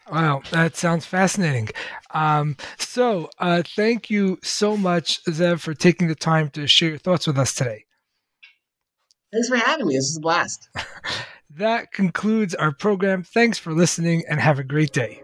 Wow, 0.09 0.41
that 0.51 0.77
sounds 0.77 1.05
fascinating. 1.05 1.67
Um, 2.11 2.55
so, 2.77 3.29
uh, 3.39 3.63
thank 3.65 4.09
you 4.09 4.39
so 4.41 4.77
much, 4.77 5.21
Zev, 5.25 5.59
for 5.59 5.73
taking 5.73 6.07
the 6.07 6.15
time 6.15 6.49
to 6.51 6.65
share 6.65 6.89
your 6.89 6.97
thoughts 6.97 7.27
with 7.27 7.37
us 7.37 7.53
today. 7.53 7.83
Thanks 9.33 9.49
for 9.49 9.57
having 9.57 9.87
me. 9.87 9.95
This 9.95 10.05
is 10.05 10.17
a 10.17 10.21
blast. 10.21 10.69
that 11.49 11.91
concludes 11.91 12.55
our 12.55 12.71
program. 12.71 13.23
Thanks 13.23 13.57
for 13.57 13.73
listening 13.73 14.23
and 14.29 14.39
have 14.39 14.59
a 14.59 14.63
great 14.63 14.93
day. 14.93 15.23